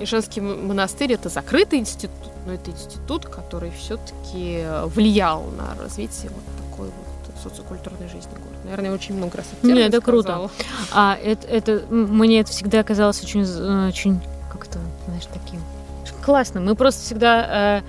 женский 0.00 0.40
монастырь 0.40 1.12
это 1.12 1.28
закрытый 1.28 1.78
институт, 1.78 2.32
но 2.46 2.54
это 2.54 2.70
институт, 2.70 3.26
который 3.26 3.70
все-таки 3.70 4.64
влиял 4.86 5.44
на 5.56 5.74
развитие 5.82 6.30
вот 6.30 6.70
такой 6.70 6.86
вот 6.86 7.42
социокультурной 7.42 8.08
жизни 8.08 8.30
города. 8.30 8.58
Наверное, 8.64 8.92
очень 8.92 9.14
много 9.14 9.38
раз 9.38 9.46
это 9.52 9.66
Нет, 9.66 9.94
это 9.94 10.00
круто. 10.00 10.50
А 10.92 11.16
это, 11.22 11.46
это 11.46 11.84
мне 11.90 12.40
это 12.40 12.50
всегда 12.50 12.82
казалось 12.82 13.22
очень, 13.22 13.42
очень 13.88 14.20
как-то, 14.50 14.78
знаешь, 15.06 15.26
таким 15.32 15.60
классно. 16.28 16.60
Мы 16.60 16.74
просто 16.74 17.00
всегда 17.02 17.78
э, 17.78 17.82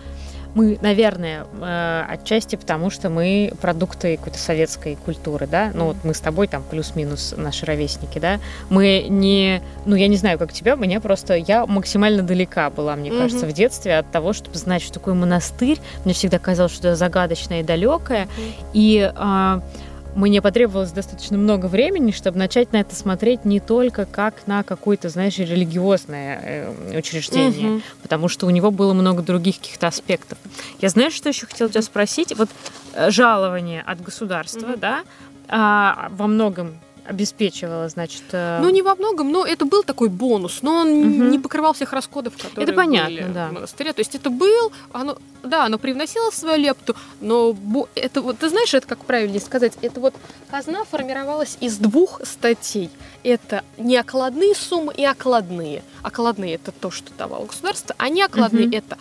мы, 0.56 0.78
наверное, 0.82 1.46
э, 1.62 2.06
отчасти 2.10 2.56
потому, 2.56 2.90
что 2.90 3.10
мы 3.10 3.52
продукты 3.62 4.18
какой-то 4.18 4.40
советской 4.40 4.96
культуры, 4.96 5.48
да, 5.48 5.72
ну 5.74 5.86
вот 5.86 5.98
мы 6.04 6.14
с 6.14 6.20
тобой 6.20 6.48
там 6.48 6.64
плюс-минус 6.64 7.36
наши 7.38 7.66
ровесники, 7.66 8.20
да, 8.20 8.40
мы 8.70 9.06
не, 9.10 9.62
ну 9.86 9.96
я 9.96 10.08
не 10.08 10.18
знаю, 10.18 10.40
как 10.40 10.52
тебя, 10.54 10.76
мне 10.76 11.00
просто, 11.00 11.36
я 11.36 11.66
максимально 11.66 12.24
далека 12.24 12.70
была, 12.70 12.96
мне 12.96 13.10
mm-hmm. 13.10 13.18
кажется, 13.18 13.46
в 13.46 13.54
детстве 13.54 13.98
от 13.98 14.12
того, 14.12 14.34
чтобы 14.34 14.58
знать, 14.58 14.82
что 14.82 14.94
такое 14.94 15.14
монастырь, 15.14 15.80
мне 16.06 16.14
всегда 16.14 16.40
казалось, 16.40 16.74
что 16.74 16.90
это 16.90 16.98
загадочное 16.98 17.62
и 17.62 17.64
далекое, 17.64 18.26
mm-hmm. 18.26 18.66
и 18.74 19.12
э, 19.16 19.62
мне 20.16 20.42
потребовалось 20.42 20.92
достаточно 20.92 21.38
много 21.38 21.68
времени, 21.68 22.12
чтобы 22.12 22.38
начать 22.38 22.74
на 22.74 22.78
это 22.78 22.96
смотреть 22.96 23.46
не 23.46 23.60
только 23.60 24.06
как 24.06 24.48
на 24.48 24.64
какое-то, 24.64 25.10
знаешь, 25.10 25.38
религиозное 25.38 26.42
э, 26.92 26.98
учреждение, 26.98 27.72
угу. 27.72 27.82
потому 28.02 28.28
что 28.28 28.46
у 28.46 28.50
него 28.50 28.72
было 28.72 28.94
много 28.94 29.22
других 29.22 29.58
каких-то 29.58 29.88
аспектов. 29.88 30.38
Я 30.80 30.90
знаю, 30.90 31.12
что 31.12 31.30
еще 31.30 31.46
хотела 31.46 31.70
тебя 31.70 31.82
спросить. 31.82 32.36
Вот 32.38 32.50
э, 32.94 33.12
жалование 33.12 33.82
от 33.82 34.02
государства, 34.02 34.72
угу. 34.72 34.80
да, 34.80 35.04
а, 35.48 36.10
во 36.12 36.28
многом 36.28 36.80
обеспечивала, 37.10 37.90
значит... 37.90 38.24
Э... 38.32 38.60
Ну, 38.62 38.70
не 38.70 38.82
во 38.82 38.96
многом, 38.96 39.32
но 39.32 39.46
это 39.46 39.66
был 39.66 39.84
такой 39.84 40.10
бонус, 40.10 40.62
но 40.62 40.76
он 40.76 40.88
угу. 40.88 41.24
не 41.26 41.40
покрывал 41.40 41.74
всех 41.74 41.92
расходов, 41.92 42.38
которые 42.38 42.64
это 42.64 42.74
понятно, 42.74 43.10
были 43.10 43.34
да. 43.34 43.48
в 43.50 43.54
монастыре. 43.54 43.94
То 43.94 44.02
есть 44.02 44.14
это 44.16 44.30
был, 44.30 44.72
оно, 44.92 45.18
да, 45.44 45.66
оно 45.66 45.80
привносило 45.80 46.30
свою 46.30 46.58
лепту, 46.58 46.96
но 47.20 47.56
это 47.96 48.22
вот, 48.22 48.38
ты 48.38 48.50
знаешь, 48.50 48.74
это 48.74 48.88
как 48.88 49.00
правильнее 49.06 49.42
сказать, 49.42 49.74
это 49.82 50.00
вот 50.00 50.14
казна 50.52 50.84
формировалась 50.86 51.58
из 51.60 51.78
двух 51.78 52.22
статей. 52.24 52.92
Это 53.24 53.64
не 53.78 53.98
окладные 53.98 54.54
суммы 54.56 54.94
и 54.96 55.04
окладные. 55.04 55.84
Окладные 56.04 56.56
это 56.56 56.72
то, 56.72 56.92
что 56.92 57.12
давало 57.18 57.46
государство, 57.46 57.96
а 57.98 58.10
не 58.10 58.22
окладные 58.22 58.68
угу. 58.68 58.76
это 58.78 58.98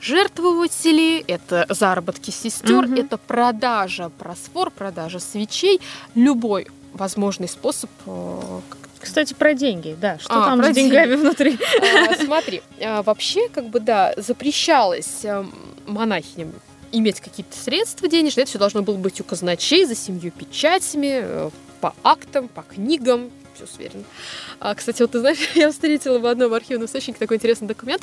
жертвователи, 0.00 1.24
это 1.26 1.66
заработки 1.68 2.30
сестер, 2.30 2.84
угу. 2.84 2.94
это 2.94 3.16
продажа 3.16 4.10
просфор, 4.18 4.70
продажа 4.70 5.20
свечей, 5.20 5.80
любой 6.14 6.66
возможный 6.94 7.48
способ 7.48 7.90
э, 8.06 8.60
кстати, 9.04 9.34
про 9.34 9.52
деньги, 9.52 9.94
да. 10.00 10.18
Что 10.18 10.32
а, 10.32 10.46
там 10.46 10.64
с 10.64 10.74
деньгами 10.74 11.10
деньги. 11.10 11.20
внутри? 11.20 11.58
А, 12.10 12.14
смотри, 12.16 12.62
а, 12.80 13.02
вообще, 13.02 13.50
как 13.50 13.68
бы, 13.68 13.78
да, 13.78 14.14
запрещалось 14.16 15.24
э, 15.24 15.44
монахиням 15.86 16.52
иметь 16.90 17.20
какие-то 17.20 17.54
средства 17.54 18.08
денежные. 18.08 18.44
Это 18.44 18.50
все 18.50 18.58
должно 18.58 18.82
было 18.82 18.96
быть 18.96 19.20
у 19.20 19.24
казначей 19.24 19.84
за 19.84 19.94
семью 19.94 20.30
печатями, 20.30 21.20
э, 21.22 21.50
по 21.80 21.94
актам, 22.02 22.48
по 22.48 22.62
книгам, 22.62 23.30
все 23.54 23.66
сверено. 23.66 24.04
А, 24.58 24.74
кстати, 24.74 25.02
вот 25.02 25.10
ты 25.10 25.20
знаешь, 25.20 25.38
я 25.54 25.70
встретила 25.70 26.18
в 26.18 26.26
одном 26.26 26.54
архивном 26.54 26.86
источнике 26.86 27.18
такой 27.18 27.36
интересный 27.36 27.68
документ. 27.68 28.02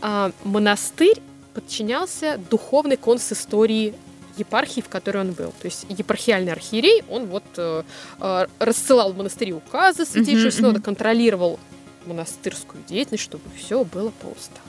А, 0.00 0.32
монастырь 0.44 1.20
подчинялся 1.52 2.40
духовной 2.50 2.96
консистории 2.96 3.94
епархии, 4.40 4.80
в 4.80 4.88
которой 4.88 5.18
он 5.18 5.32
был. 5.32 5.52
То 5.60 5.66
есть 5.66 5.86
епархиальный 5.88 6.52
архиерей, 6.52 7.04
он 7.08 7.26
вот 7.26 7.44
э, 7.56 7.82
э, 8.20 8.46
рассылал 8.58 9.12
в 9.12 9.16
монастыри 9.16 9.52
указы 9.52 10.04
Святейшего 10.04 10.48
mm-hmm, 10.48 10.56
Синода, 10.56 10.80
контролировал 10.80 11.58
монастырскую 12.06 12.82
деятельность, 12.86 13.24
чтобы 13.24 13.44
все 13.56 13.84
было 13.84 14.10
по 14.10 14.26
уставу. 14.26 14.66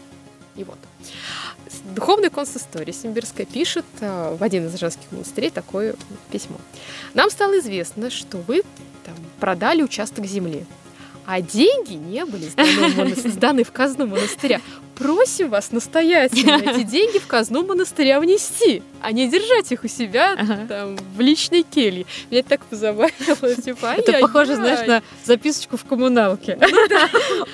И 0.56 0.64
вот. 0.64 0.78
Духовная 1.96 2.30
консистория 2.30 2.94
Симбирская 2.94 3.46
пишет 3.46 3.86
э, 4.02 4.36
в 4.38 4.44
один 4.44 4.68
из 4.68 4.78
женских 4.80 5.12
монастырей 5.12 5.50
такое 5.50 5.96
письмо. 6.32 6.58
Нам 7.14 7.30
стало 7.30 7.60
известно, 7.60 8.10
что 8.10 8.38
вы 8.38 8.64
там, 9.04 9.16
продали 9.40 9.82
участок 9.82 10.26
земли 10.26 10.66
а 11.26 11.42
деньги 11.42 11.94
не 11.94 12.26
были 12.26 12.48
сданы, 12.48 13.16
сданы 13.30 13.64
в 13.64 13.72
казну 13.72 14.08
монастыря. 14.08 14.60
Просим 15.02 15.50
вас 15.50 15.72
настоятельно 15.72 16.62
эти 16.66 16.84
деньги 16.84 17.18
в 17.18 17.28
казну 17.28 17.66
монастыря 17.66 18.20
внести, 18.20 18.84
а 19.02 19.12
не 19.12 19.28
держать 19.28 19.72
их 19.72 19.84
у 19.84 19.88
себя 19.88 20.34
ага. 20.34 20.66
там 20.68 20.98
в 21.16 21.20
личной 21.20 21.64
келье. 21.64 22.06
Меня 22.30 22.42
это 22.42 22.50
так 22.50 22.66
позабавило, 22.66 23.56
типа, 23.64 23.96
Это 23.98 24.20
похоже, 24.20 24.56
знаешь, 24.56 24.86
на 24.88 25.02
записочку 25.24 25.78
в 25.78 25.86
коммуналке. 25.86 26.58
Ну 26.60 26.68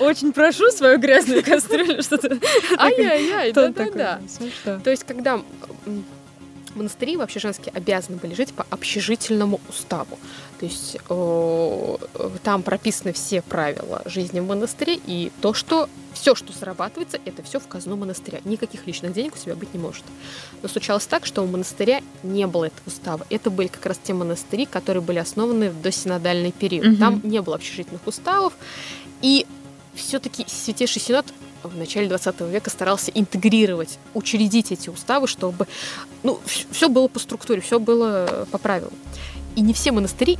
Очень 0.04 0.32
прошу 0.32 0.70
свою 0.70 0.98
грязную 0.98 1.42
кастрюлю, 1.42 2.02
что-то. 2.02 2.38
Ай-яй-яй, 2.76 3.52
да-да-да. 3.52 4.20
То 4.84 4.90
есть, 4.90 5.04
когда 5.04 5.40
монастыри 6.78 7.16
вообще 7.16 7.40
женские 7.40 7.72
обязаны 7.74 8.16
были 8.16 8.34
жить 8.34 8.52
по 8.54 8.66
общежительному 8.70 9.60
уставу. 9.68 10.18
То 10.58 10.66
есть 10.66 10.96
э, 11.08 11.96
там 12.42 12.62
прописаны 12.62 13.12
все 13.12 13.42
правила 13.42 14.02
жизни 14.06 14.40
в 14.40 14.46
монастыре, 14.46 14.98
и 15.06 15.30
то, 15.40 15.54
что 15.54 15.88
все, 16.14 16.34
что 16.34 16.52
зарабатывается, 16.52 17.18
это 17.24 17.42
все 17.42 17.60
в 17.60 17.68
казну 17.68 17.96
монастыря. 17.96 18.40
Никаких 18.44 18.86
личных 18.86 19.12
денег 19.12 19.34
у 19.34 19.38
себя 19.38 19.54
быть 19.54 19.72
не 19.74 19.80
может. 19.80 20.04
Но 20.62 20.68
случалось 20.68 21.06
так, 21.06 21.26
что 21.26 21.42
у 21.42 21.46
монастыря 21.46 22.00
не 22.22 22.46
было 22.46 22.64
этого 22.64 22.86
устава. 22.86 23.26
Это 23.30 23.50
были 23.50 23.68
как 23.68 23.86
раз 23.86 24.00
те 24.02 24.14
монастыри, 24.14 24.66
которые 24.66 25.02
были 25.02 25.18
основаны 25.18 25.70
в 25.70 25.80
досинодальный 25.80 26.52
период. 26.52 26.86
Угу. 26.86 26.96
Там 26.96 27.20
не 27.22 27.40
было 27.40 27.56
общежительных 27.56 28.06
уставов, 28.06 28.52
и 29.22 29.46
все-таки 29.94 30.44
Святейший 30.48 31.02
Синод 31.02 31.26
в 31.62 31.76
начале 31.76 32.08
20 32.08 32.40
века 32.42 32.70
старался 32.70 33.10
интегрировать, 33.12 33.98
учредить 34.14 34.72
эти 34.72 34.88
уставы, 34.88 35.26
чтобы 35.26 35.66
ну, 36.22 36.40
все 36.44 36.88
было 36.88 37.08
по 37.08 37.18
структуре, 37.18 37.60
все 37.60 37.78
было 37.78 38.46
по 38.50 38.58
правилам. 38.58 38.92
И 39.56 39.60
не 39.60 39.72
все 39.74 39.92
монастыри 39.92 40.38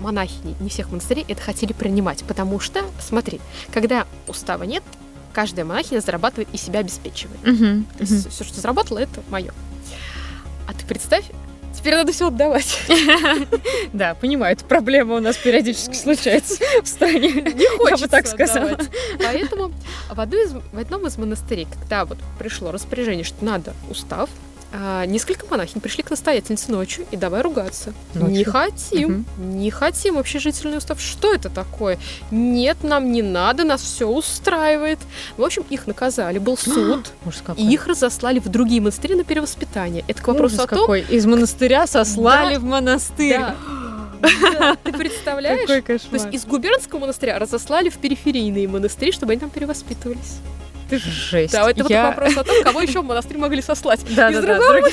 монахини, 0.00 0.56
не 0.60 0.68
всех 0.68 0.90
монастырей 0.90 1.24
это 1.28 1.40
хотели 1.40 1.72
принимать, 1.72 2.24
потому 2.24 2.60
что, 2.60 2.84
смотри, 3.00 3.40
когда 3.72 4.06
устава 4.26 4.64
нет, 4.64 4.82
каждая 5.32 5.64
монахиня 5.64 6.00
зарабатывает 6.00 6.48
и 6.52 6.56
себя 6.56 6.80
обеспечивает. 6.80 7.40
Угу, 7.40 7.84
То 7.98 8.00
есть 8.00 8.26
угу. 8.26 8.30
все, 8.30 8.44
что 8.44 8.60
заработало, 8.60 8.98
это 8.98 9.22
мое. 9.30 9.52
А 10.66 10.74
ты 10.74 10.84
представь, 10.86 11.24
теперь 11.82 11.96
надо 11.96 12.12
все 12.12 12.28
отдавать. 12.28 12.78
Да, 13.92 14.14
понимаю, 14.14 14.54
эта 14.54 14.64
проблема 14.64 15.16
у 15.16 15.20
нас 15.20 15.36
периодически 15.36 15.94
случается 15.94 16.62
в 16.82 16.86
стране. 16.86 17.32
Не 17.32 17.76
хочется 17.76 17.90
Я 17.90 17.96
бы 17.96 18.08
так 18.08 18.26
сказала. 18.26 18.78
Поэтому 19.18 19.72
в 20.08 20.20
одном 20.78 21.06
из 21.06 21.18
монастырей, 21.18 21.66
когда 21.66 22.04
вот 22.04 22.18
пришло 22.38 22.70
распоряжение, 22.70 23.24
что 23.24 23.44
надо 23.44 23.74
устав, 23.90 24.30
а, 24.74 25.04
несколько 25.04 25.46
монахинь 25.46 25.80
пришли 25.80 26.02
к 26.02 26.10
настоятельнице 26.10 26.72
ночью 26.72 27.04
и 27.10 27.16
давай 27.16 27.42
ругаться. 27.42 27.92
Ночью? 28.14 28.30
Не 28.30 28.44
хотим, 28.44 29.26
угу. 29.36 29.44
не 29.44 29.70
хотим 29.70 30.18
общежительный 30.18 30.78
устав. 30.78 31.00
Что 31.00 31.34
это 31.34 31.50
такое? 31.50 31.98
Нет, 32.30 32.78
нам 32.82 33.12
не 33.12 33.20
надо, 33.20 33.64
нас 33.64 33.82
все 33.82 34.08
устраивает. 34.08 34.98
В 35.36 35.42
общем, 35.44 35.64
их 35.68 35.86
наказали, 35.86 36.38
был 36.38 36.56
суд, 36.58 37.12
и 37.56 37.70
их 37.70 37.86
разослали 37.86 38.38
в 38.38 38.48
другие 38.48 38.80
монастыри 38.80 39.14
на 39.14 39.24
перевоспитание. 39.24 40.04
Это 40.08 40.22
к 40.22 40.28
вопросу 40.28 40.54
Ужас 40.54 40.66
о 40.66 40.68
том... 40.68 40.80
какой. 40.80 41.02
Из 41.02 41.26
монастыря 41.26 41.86
сослали 41.86 42.54
да, 42.54 42.60
в 42.60 42.64
монастырь. 42.64 43.38
Да. 43.38 43.56
Да, 44.22 44.76
ты 44.76 44.92
представляешь? 44.92 45.62
Какой 45.62 45.82
кошмар. 45.82 46.10
То 46.10 46.28
есть 46.28 46.36
из 46.36 46.48
губернского 46.48 47.00
монастыря 47.00 47.40
разослали 47.40 47.88
в 47.88 47.98
периферийные 47.98 48.68
монастыри, 48.68 49.10
чтобы 49.10 49.32
они 49.32 49.40
там 49.40 49.50
перевоспитывались. 49.50 50.38
Ты 50.92 50.98
жесть. 50.98 51.54
Да, 51.54 51.70
это 51.70 51.86
Я- 51.88 52.06
вот 52.06 52.16
вопрос 52.16 52.36
о 52.36 52.44
том, 52.44 52.62
кого 52.62 52.82
еще 52.82 53.00
в 53.00 53.04
монастырь 53.06 53.38
могли 53.38 53.62
сослать. 53.62 54.00
Да, 54.14 54.28
Из 54.28 54.34
да, 54.34 54.42
да, 54.42 54.54
другого 54.58 54.72
других 54.72 54.92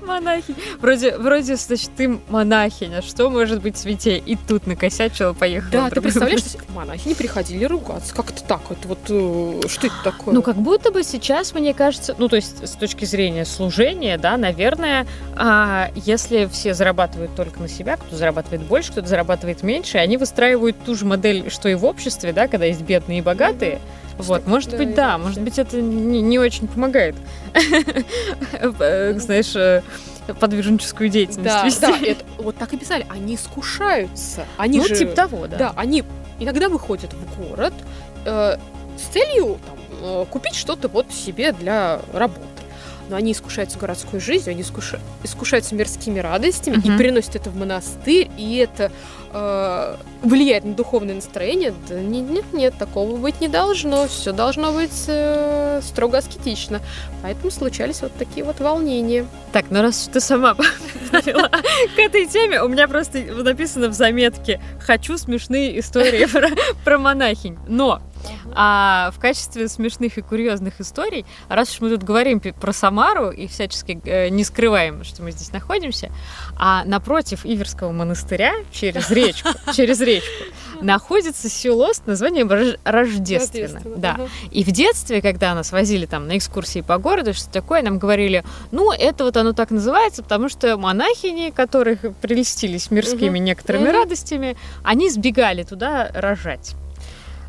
монахинь. 0.00 0.56
Вроде, 0.80 1.18
вроде, 1.18 1.56
значит, 1.56 1.90
ты 1.94 2.18
монахиня, 2.30 3.02
что 3.02 3.28
может 3.28 3.60
быть 3.60 3.76
святее? 3.76 4.16
И 4.18 4.36
тут 4.36 4.66
накосячила, 4.66 5.34
поехала. 5.34 5.70
Да, 5.70 5.90
ты 5.90 6.00
представляешь, 6.00 6.40
что 6.40 6.58
монахи 6.74 7.08
не 7.08 7.14
приходили 7.14 7.66
ругаться. 7.66 8.14
Как 8.14 8.30
это 8.30 8.42
так? 8.42 8.62
Это 8.70 8.88
вот 8.88 8.98
э, 9.10 9.68
что 9.68 9.86
это 9.86 9.96
такое? 10.02 10.32
Ну, 10.34 10.40
как 10.40 10.56
будто 10.56 10.90
бы 10.90 11.02
сейчас, 11.02 11.52
мне 11.52 11.74
кажется, 11.74 12.14
ну, 12.16 12.28
то 12.28 12.36
есть 12.36 12.66
с 12.66 12.72
точки 12.72 13.04
зрения 13.04 13.44
служения, 13.44 14.16
да, 14.16 14.38
наверное, 14.38 15.06
а, 15.36 15.90
если 15.94 16.46
все 16.46 16.72
зарабатывают 16.72 17.34
только 17.34 17.60
на 17.60 17.68
себя, 17.68 17.98
кто 17.98 18.16
зарабатывает 18.16 18.62
больше, 18.62 18.92
кто-то 18.92 19.08
зарабатывает 19.08 19.62
меньше, 19.62 19.98
они 19.98 20.16
выстраивают 20.16 20.76
ту 20.86 20.94
же 20.94 21.04
модель, 21.04 21.50
что 21.50 21.68
и 21.68 21.74
в 21.74 21.84
обществе, 21.84 22.32
да, 22.32 22.48
когда 22.48 22.64
есть 22.64 22.80
бедные 22.80 23.18
и 23.18 23.22
богатые. 23.22 23.78
Вот, 24.20 24.46
может 24.46 24.76
быть, 24.76 24.94
да, 24.94 25.18
может 25.18 25.40
быть, 25.40 25.58
это 25.58 25.80
не, 25.80 26.20
не 26.22 26.38
очень 26.38 26.68
помогает, 26.68 27.14
Э, 28.78 29.14
знаешь, 29.18 29.54
э, 29.56 29.82
подвижническую 30.38 31.08
деятельность 31.08 31.44
да, 31.54 31.64
вести. 31.64 31.80
да, 31.80 31.98
это, 32.02 32.24
вот 32.38 32.56
так 32.56 32.72
и 32.72 32.76
писали. 32.76 33.06
Они 33.08 33.34
искушаются. 33.34 34.44
Они 34.56 34.78
Ну, 34.78 34.86
же, 34.86 34.96
типа 34.96 35.14
того, 35.14 35.46
да. 35.46 35.56
да, 35.56 35.72
они 35.76 36.04
иногда 36.38 36.68
выходят 36.68 37.12
в 37.12 37.48
город 37.48 37.74
э, 38.24 38.56
с 38.96 39.02
целью 39.12 39.58
там, 39.66 39.78
э, 40.02 40.26
купить 40.30 40.54
что-то 40.54 40.88
вот 40.88 41.10
себе 41.12 41.52
для 41.52 42.00
работы. 42.12 42.46
Но 43.10 43.16
они 43.16 43.32
искушаются 43.32 43.76
городской 43.78 44.20
жизнью, 44.20 44.52
они 44.52 44.62
искуша- 44.62 45.00
искушаются 45.24 45.74
мирскими 45.74 46.20
радостями 46.20 46.76
и 46.76 46.88
Мгм. 46.90 46.96
переносят 46.98 47.34
это 47.36 47.50
в 47.50 47.56
монастырь, 47.56 48.30
и 48.38 48.56
это 48.56 48.90
э, 49.32 49.96
влияет 50.22 50.64
на 50.64 50.74
духовное 50.74 51.14
настроение. 51.14 51.72
Да 51.88 52.00
не- 52.00 52.20
нет, 52.20 52.44
нет, 52.52 52.74
такого 52.78 53.16
быть 53.16 53.40
не 53.40 53.46
должно. 53.46 54.08
Все 54.08 54.32
должно 54.32 54.72
быть 54.72 55.04
э, 55.06 55.80
строго 55.84 56.18
аскетично. 56.18 56.80
Поэтому 57.22 57.50
случались 57.52 58.02
вот 58.02 58.12
такие 58.18 58.44
вот 58.44 58.58
волнения. 58.58 59.26
Так, 59.52 59.66
ну 59.70 59.82
раз 59.82 60.08
ты 60.12 60.18
сама 60.20 60.54
к 61.12 61.98
этой 61.98 62.26
теме, 62.26 62.60
у 62.62 62.68
меня 62.68 62.88
просто 62.88 63.18
написано 63.20 63.88
в 63.88 63.92
заметке 63.92 64.60
«Хочу 64.80 65.16
смешные 65.16 65.78
истории 65.78 66.26
про 66.84 66.98
монахинь». 66.98 67.56
Но 67.68 68.00
а, 68.54 69.10
в 69.14 69.20
качестве 69.20 69.68
смешных 69.68 70.18
и 70.18 70.22
курьезных 70.22 70.80
историй, 70.80 71.24
раз 71.48 71.72
уж 71.72 71.80
мы 71.80 71.90
тут 71.90 72.02
говорим 72.02 72.40
про 72.40 72.72
Самару 72.72 73.30
и 73.30 73.46
всячески 73.46 74.00
э, 74.04 74.28
не 74.28 74.44
скрываем, 74.44 75.04
что 75.04 75.22
мы 75.22 75.32
здесь 75.32 75.52
находимся, 75.52 76.10
а 76.56 76.84
напротив 76.84 77.44
Иверского 77.44 77.92
монастыря, 77.92 78.52
через 78.72 79.10
речку, 79.10 79.50
через 79.74 80.00
речку, 80.00 80.44
находится 80.80 81.48
село 81.48 81.92
с 81.92 82.04
названием 82.06 82.48
Рож- 82.48 82.78
Рождественно. 82.84 83.80
Да. 83.96 84.20
И 84.50 84.64
в 84.64 84.70
детстве, 84.70 85.20
когда 85.20 85.54
нас 85.54 85.72
возили 85.72 86.06
там 86.06 86.26
на 86.26 86.38
экскурсии 86.38 86.80
по 86.80 86.98
городу, 86.98 87.34
что 87.34 87.50
такое, 87.50 87.82
нам 87.82 87.98
говорили, 87.98 88.44
ну, 88.70 88.92
это 88.92 89.24
вот 89.24 89.36
оно 89.36 89.52
так 89.52 89.70
называется, 89.70 90.22
потому 90.22 90.48
что 90.48 90.76
монахини, 90.76 91.50
которых 91.50 92.00
прельстились 92.20 92.90
мирскими 92.90 93.38
некоторыми 93.38 93.88
радостями, 93.88 94.56
они 94.82 95.10
сбегали 95.10 95.62
туда 95.62 96.10
рожать. 96.14 96.74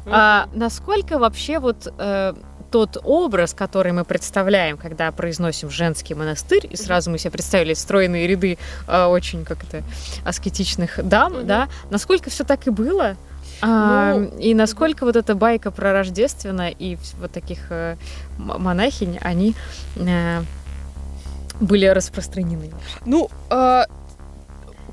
А 0.05 0.47
насколько 0.53 1.19
вообще 1.19 1.59
вот 1.59 1.91
э, 1.97 2.33
тот 2.71 2.97
образ, 3.03 3.53
который 3.53 3.91
мы 3.91 4.05
представляем, 4.05 4.77
когда 4.77 5.11
произносим 5.11 5.69
женский 5.69 6.13
монастырь, 6.15 6.67
и 6.69 6.75
сразу 6.75 7.11
мы 7.11 7.17
себе 7.17 7.31
представили 7.31 7.73
стройные 7.73 8.27
ряды 8.27 8.57
э, 8.87 9.05
очень 9.05 9.43
как 9.45 9.63
это 9.63 9.83
аскетичных 10.25 10.99
дам, 11.07 11.33
Мгм. 11.33 11.47
да, 11.47 11.67
насколько 11.89 12.29
все 12.29 12.43
так 12.43 12.67
и 12.67 12.69
было? 12.69 13.15
А, 13.61 14.15
Ну, 14.15 14.37
и 14.39 14.53
насколько 14.55 15.05
вот 15.05 15.15
эта 15.15 15.35
байка 15.35 15.69
про 15.69 15.93
Рождественно 15.93 16.69
и 16.69 16.97
вот 17.19 17.31
таких 17.31 17.59
э, 17.69 17.95
монахинь, 18.37 19.19
они 19.21 19.53
э, 19.97 20.41
были 21.59 21.85
распространены. 21.85 22.71
Ну, 23.05 23.29
а, 23.51 23.85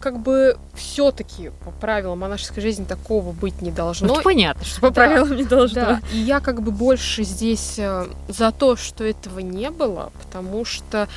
как 0.01 0.19
бы 0.21 0.59
все-таки 0.79 1.51
по 1.65 1.71
правилам 1.71 2.21
монашеской 2.21 2.63
жизни 2.63 2.85
такого 2.85 3.33
быть 3.33 3.61
не 3.61 3.71
Ну, 3.71 3.77
должно. 3.77 4.15
это 4.15 4.23
понятно, 4.23 4.65
что 4.65 4.81
по 4.81 4.89
да, 4.89 4.95
правилам 4.95 5.37
не 5.37 5.45
должно. 5.45 5.75
Да, 5.81 6.01
и 6.13 6.19
я 6.19 6.41
как 6.41 6.63
бы 6.63 6.71
больше 6.71 7.25
здесь 7.25 7.75
э, 7.79 8.07
за 8.29 8.51
то, 8.53 8.77
что 8.77 9.05
этого 9.05 9.41
не 9.41 9.71
было, 9.71 10.13
потому 10.23 10.65
что 10.65 11.09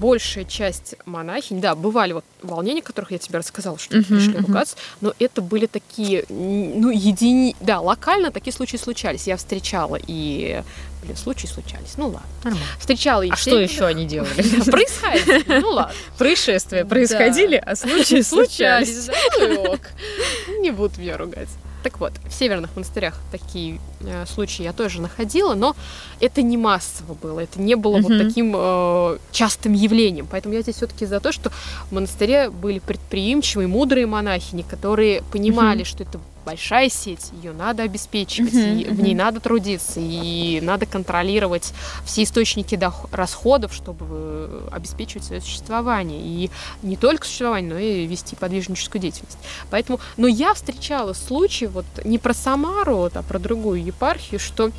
большая 0.00 0.44
часть 0.44 0.94
монахинь, 1.04 1.60
да, 1.60 1.74
бывали 1.74 2.12
вот 2.14 2.24
волнения, 2.42 2.80
о 2.80 2.84
которых 2.84 3.10
я 3.12 3.18
тебе 3.18 3.38
рассказала, 3.38 3.78
что 3.78 3.96
Мгм, 3.96 4.04
пришли 4.04 4.34
мгм. 4.34 4.46
ругаться, 4.46 4.76
но 5.00 5.12
это 5.18 5.42
были 5.42 5.66
такие, 5.66 6.24
ну, 6.30 6.90
едини... 6.90 7.54
Да, 7.60 7.80
локально 7.80 8.30
такие 8.30 8.52
случаи 8.54 8.78
случались. 8.78 9.26
Я 9.26 9.36
встречала 9.36 9.98
и... 10.06 10.62
Блин, 11.04 11.16
случаи 11.16 11.46
случались. 11.48 11.94
Ну 11.96 12.04
ладно. 12.06 12.22
Нормально. 12.44 12.66
Встречала 12.78 13.22
и 13.22 13.30
А 13.30 13.34
что 13.36 13.58
еще 13.58 13.84
они 13.86 14.06
делали? 14.06 14.30
Происходит. 14.70 15.46
Ну 15.60 15.70
ладно. 15.70 15.92
Происшествия 16.16 16.84
происходили, 16.84 17.56
а 17.56 17.74
случаи 17.74 18.22
случались. 18.22 19.01
Да, 19.06 19.12
ну. 19.38 19.76
Не 20.60 20.70
будут 20.70 20.98
меня 20.98 21.16
ругать. 21.16 21.48
Так 21.82 21.98
вот, 21.98 22.12
в 22.28 22.32
северных 22.32 22.70
монастырях 22.76 23.18
такие 23.32 23.80
э, 24.02 24.24
случаи 24.26 24.62
я 24.62 24.72
тоже 24.72 25.00
находила, 25.00 25.54
но 25.54 25.74
это 26.20 26.40
не 26.40 26.56
массово 26.56 27.14
было, 27.14 27.40
это 27.40 27.60
не 27.60 27.74
было 27.74 27.98
вот 28.00 28.12
Мгм. 28.12 28.28
таким 28.28 28.54
э, 28.56 29.18
частым 29.32 29.72
явлением. 29.72 30.28
Поэтому 30.30 30.54
я 30.54 30.62
здесь 30.62 30.76
все-таки 30.76 31.06
за 31.06 31.18
то, 31.18 31.32
что 31.32 31.50
в 31.90 31.92
монастыре 31.92 32.50
были 32.50 32.78
предприимчивые, 32.78 33.66
мудрые 33.66 34.06
монахини, 34.06 34.62
которые 34.62 35.22
понимали, 35.32 35.78
Мгм. 35.78 35.84
что 35.86 36.04
это 36.04 36.20
большая 36.44 36.88
сеть, 36.88 37.30
ее 37.32 37.52
надо 37.52 37.82
обеспечивать, 37.82 38.52
Мгм, 38.52 38.78
и 38.78 38.84
в 38.84 39.00
ней 39.00 39.14
надо 39.14 39.40
трудиться, 39.40 40.00
и 40.00 40.60
надо 40.62 40.86
контролировать 40.86 41.72
все 42.04 42.22
источники 42.22 42.78
расходов, 43.12 43.72
чтобы 43.72 44.06
э, 44.08 44.68
обеспечивать 44.72 45.24
свое 45.24 45.40
существование. 45.40 46.20
И 46.20 46.50
не 46.82 46.96
только 46.96 47.26
существование, 47.26 47.72
но 47.72 47.78
и 47.78 48.06
вести 48.06 48.36
подвижническую 48.36 49.00
деятельность. 49.00 49.38
Поэтому, 49.70 50.00
но 50.16 50.26
я 50.26 50.54
встречала 50.54 51.12
случаи, 51.12 51.66
вот 51.66 51.86
не 52.04 52.18
про 52.18 52.34
Самару, 52.34 52.96
вот, 52.96 53.16
а 53.16 53.22
про 53.22 53.38
другую 53.38 53.84
епархию, 53.84 54.40
что 54.40 54.70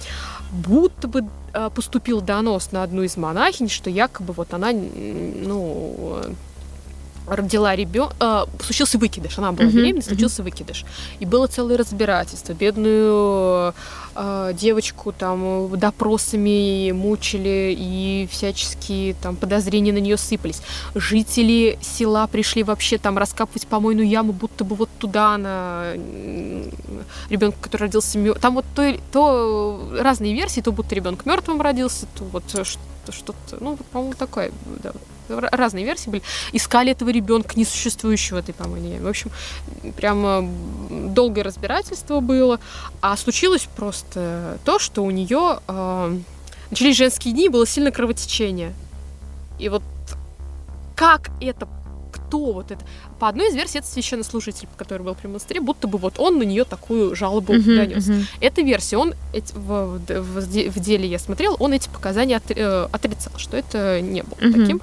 будто 0.51 1.07
бы 1.07 1.26
э, 1.53 1.70
поступил 1.74 2.22
донос 2.22 2.72
на 2.72 2.84
одну 2.84 3.03
из 3.03 3.18
монахинь, 3.18 3.70
что 3.70 3.89
якобы 3.89 4.34
вот 4.34 4.53
она, 4.53 4.72
ну, 4.72 6.22
родила 7.28 7.76
ребенка, 7.76 8.47
случился 8.63 8.97
выкидыш, 8.97 9.38
она 9.38 9.51
была 9.51 9.67
Мгм, 9.67 9.78
беременна, 9.78 10.01
случился 10.01 10.43
выкидыш. 10.43 10.86
И 11.19 11.26
было 11.26 11.47
целое 11.47 11.78
разбирательство. 11.78 12.53
Бедную 12.53 13.74
э, 14.15 14.53
девочку 14.53 15.11
там 15.11 15.69
допросами 15.78 16.91
мучили 16.91 17.76
и 17.78 18.28
всяческие 18.32 19.13
там 19.15 19.36
подозрения 19.36 19.91
на 19.93 19.97
нее 19.99 20.17
сыпались. 20.17 20.61
Жители 20.95 21.78
села 21.82 22.28
пришли 22.28 22.63
вообще 22.63 22.97
там 22.97 23.17
раскапывать 23.17 23.65
помойную 23.67 24.07
яму, 24.07 24.34
будто 24.34 24.63
бы 24.63 24.76
вот 24.76 24.89
туда 24.99 25.36
она 25.36 25.93
ребенка, 27.30 27.57
который 27.61 27.84
родился 27.84 28.17
мё- 28.17 28.34
Там 28.36 28.55
вот 28.55 28.65
то, 28.76 28.95
то 29.11 29.89
разные 29.99 30.34
версии, 30.34 30.61
то 30.61 30.71
будто 30.71 30.93
ребенок 30.95 31.26
мертвым 31.26 31.61
родился, 31.61 32.05
то 32.17 32.24
вот 32.26 32.43
э, 32.55 32.63
что- 32.63 32.80
что-то, 33.11 33.57
ну, 33.59 33.71
вот, 33.71 33.86
по-моему, 33.88 34.13
такое, 34.13 34.51
да, 34.84 34.91
разные 35.30 35.86
версии 35.86 36.09
были. 36.09 36.24
Искали 36.51 36.91
этого 36.91 37.09
ребенка, 37.09 37.51
несуществующего 37.59 38.39
этой 38.39 38.53
ямы. 38.59 38.99
В 39.05 39.07
общем, 39.07 39.32
прямо 39.95 40.39
м, 40.39 41.13
долгое 41.13 41.43
разбирательство 41.43 42.19
было. 42.19 42.59
А 43.01 43.15
случилось 43.17 43.67
просто 43.76 44.57
то, 44.65 44.80
что 44.80 45.03
у 45.03 45.11
нее 45.11 45.59
начались 46.69 46.97
женские 46.97 47.34
дни, 47.34 47.49
было 47.49 47.65
сильное 47.67 47.91
кровотечение. 47.91 48.74
И 49.59 49.69
вот 49.69 49.84
как 50.95 51.30
это 51.41 51.67
кто 52.11 52.51
вот 52.53 52.71
это? 52.71 52.82
По 53.19 53.28
одной 53.30 53.49
из 53.49 53.55
версий, 53.55 53.78
это 53.80 53.88
священнослужитель, 53.88 54.67
который 54.78 55.01
был 55.03 55.15
при 55.15 55.28
монастыре, 55.28 55.61
будто 55.61 55.88
бы 55.88 55.97
вот 55.97 56.19
он 56.19 56.38
на 56.39 56.43
нее 56.43 56.63
такую 56.63 57.15
жалобу 57.15 57.53
Мгм, 57.53 57.76
донес. 57.76 58.07
мгм. 58.07 58.26
Эта 58.41 58.61
версия, 58.61 58.97
он 58.97 59.13
эти- 59.34 59.53
в, 59.53 59.97
в- 59.99 60.21
в 60.21 60.51
де- 60.51 60.69
в 60.69 60.80
деле 60.80 61.07
я 61.07 61.19
смотрела, 61.19 61.55
он 61.55 61.74
эти 61.74 61.89
показания 61.89 62.36
отри- 62.36 62.55
э, 62.57 62.88
отрицал, 62.91 63.34
что 63.38 63.55
это 63.57 64.01
не 64.01 64.24
было 64.24 64.38
Мгм. 64.41 64.61
таким. 64.61 64.82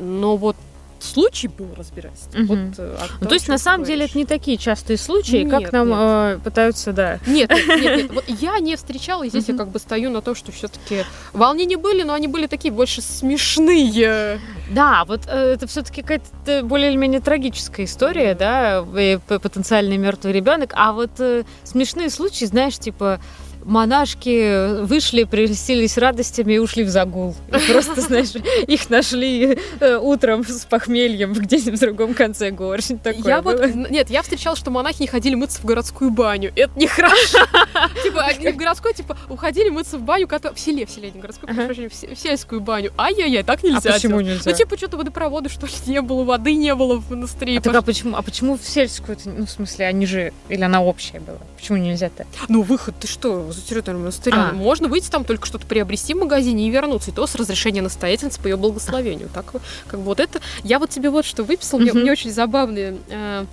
Но 0.00 0.36
вот 0.36 0.56
случай 0.98 1.48
был 1.48 1.68
разбирательство. 1.78 2.38
Мгм. 2.38 2.46
Вот, 2.46 2.78
э, 2.78 2.82
о 2.98 3.02
Ну, 3.02 3.18
том, 3.20 3.28
то 3.28 3.34
есть, 3.34 3.48
на 3.48 3.56
самом 3.56 3.84
деле, 3.86 4.00
говоришь. 4.00 4.10
это 4.10 4.18
не 4.18 4.26
такие 4.26 4.58
частые 4.58 4.98
случаи, 4.98 5.48
как 5.48 5.60
Нет, 5.60 5.72
нам 5.72 5.88
нет. 5.88 5.96
э, 5.98 6.38
пытаются, 6.44 6.92
да. 6.92 7.18
Нет, 7.26 7.50
нет, 7.50 7.66
нет, 7.80 8.12
нет. 8.12 8.24
Я 8.40 8.58
не 8.58 8.76
встречала, 8.76 9.22
и 9.22 9.30
здесь 9.30 9.46
я 9.48 9.54
Мгм. 9.54 9.64
как 9.64 9.72
бы 9.72 9.78
стою 9.78 10.10
на 10.10 10.20
том, 10.20 10.34
что 10.34 10.52
все-таки 10.52 11.04
волнения 11.32 11.78
были, 11.78 12.02
но 12.02 12.12
они 12.12 12.28
были 12.28 12.46
такие 12.46 12.70
больше 12.72 13.00
смешные. 13.00 14.38
Да, 14.70 15.04
вот 15.06 15.22
э, 15.26 15.54
это 15.54 15.66
все-таки 15.66 16.02
какая-то 16.02 16.62
более 16.64 16.90
или 16.90 16.96
менее 16.98 17.20
трагическая 17.20 17.86
история, 17.86 18.34
да, 18.34 18.84
п- 18.84 19.38
потенциальный 19.38 19.96
мертвый 19.96 20.34
ребенок. 20.34 20.72
А 20.76 20.92
вот 20.92 21.12
э, 21.18 21.44
смешные 21.64 22.10
случаи, 22.10 22.44
знаешь, 22.44 22.78
типа 22.78 23.20
монашки 23.64 24.82
вышли, 24.84 25.24
прелестились 25.24 25.96
радостями 25.98 26.54
и 26.54 26.58
ушли 26.58 26.84
в 26.84 26.88
загул. 26.88 27.34
И 27.48 27.72
просто, 27.72 28.00
знаешь, 28.00 28.30
их 28.66 28.90
нашли 28.90 29.58
э, 29.80 29.96
утром 29.96 30.44
с 30.46 30.64
похмельем 30.64 31.32
где-нибудь 31.32 31.78
в 31.78 31.80
другом 31.80 32.14
конце 32.14 32.50
гор. 32.50 32.78
Такое 33.02 33.22
Я 33.24 33.42
было. 33.42 33.56
вот, 33.56 33.90
нет, 33.90 34.10
я 34.10 34.22
встречала, 34.22 34.56
что 34.56 34.70
монахи 34.70 35.02
не 35.02 35.06
ходили 35.06 35.34
мыться 35.34 35.60
в 35.60 35.64
городскую 35.64 36.10
баню. 36.10 36.52
Это 36.56 36.78
нехорошо. 36.78 37.38
Типа, 38.02 38.22
они 38.22 38.48
в 38.48 38.56
городской, 38.56 38.94
типа, 38.94 39.16
уходили 39.28 39.68
мыться 39.70 39.98
в 39.98 40.02
баню, 40.02 40.28
в 40.28 40.58
селе, 40.58 40.86
в 40.86 40.90
селе, 40.90 41.10
не 41.10 41.18
в 41.18 41.22
городской, 41.22 41.48
в 41.88 41.94
се- 41.94 42.14
в 42.14 42.18
сельскую 42.18 42.60
баню. 42.60 42.92
Ай-яй-яй, 42.98 43.42
так 43.42 43.60
А 43.62 43.66
нельзя. 43.66 43.92
почему 43.92 44.20
делать. 44.22 44.38
нельзя? 44.38 44.50
Ну, 44.50 44.56
типа, 44.56 44.76
что-то 44.76 44.96
водопровода, 44.96 45.48
что 45.48 45.66
ли, 45.66 45.72
не 45.86 46.00
было, 46.00 46.24
воды 46.24 46.54
не 46.54 46.74
было 46.74 47.00
в 47.00 47.10
монастыре. 47.10 47.58
А, 47.64 47.78
а 47.78 47.82
почему, 47.82 48.16
а 48.16 48.22
почему 48.22 48.56
в 48.56 48.62
сельскую? 48.66 49.16
Ну, 49.24 49.46
в 49.46 49.50
смысле, 49.50 49.86
они 49.86 50.06
же... 50.06 50.32
Или 50.48 50.62
она 50.62 50.82
общая 50.82 51.20
была? 51.20 51.38
Почему 51.58 51.78
нельзя-то? 51.78 52.26
Ну, 52.48 52.62
выход, 52.62 52.94
ты 52.98 53.06
что, 53.06 53.50
за 53.60 53.66
территорию 53.66 54.00
монастыря? 54.00 54.50
А. 54.50 54.52
Можно 54.52 54.88
выйти 54.88 55.08
там 55.10 55.24
только 55.24 55.46
что-то 55.46 55.66
приобрести 55.66 56.14
в 56.14 56.18
магазине 56.18 56.66
и 56.66 56.70
вернуться. 56.70 57.10
И 57.10 57.14
то 57.14 57.26
с 57.26 57.34
разрешения 57.34 57.82
настоятельницы 57.82 58.40
по 58.40 58.48
ее 58.48 58.56
благословению. 58.56 59.28
Так, 59.32 59.52
как 59.86 60.00
бы 60.00 60.06
вот 60.06 60.20
это... 60.20 60.40
Я 60.64 60.78
вот 60.78 60.90
тебе 60.90 61.10
вот 61.10 61.24
что 61.24 61.44
выписала. 61.44 61.78
Мне, 61.80 61.92
Мгм. 61.92 62.00
мне 62.02 62.12
очень 62.12 62.30
забавные 62.32 62.96
э, 63.08 63.44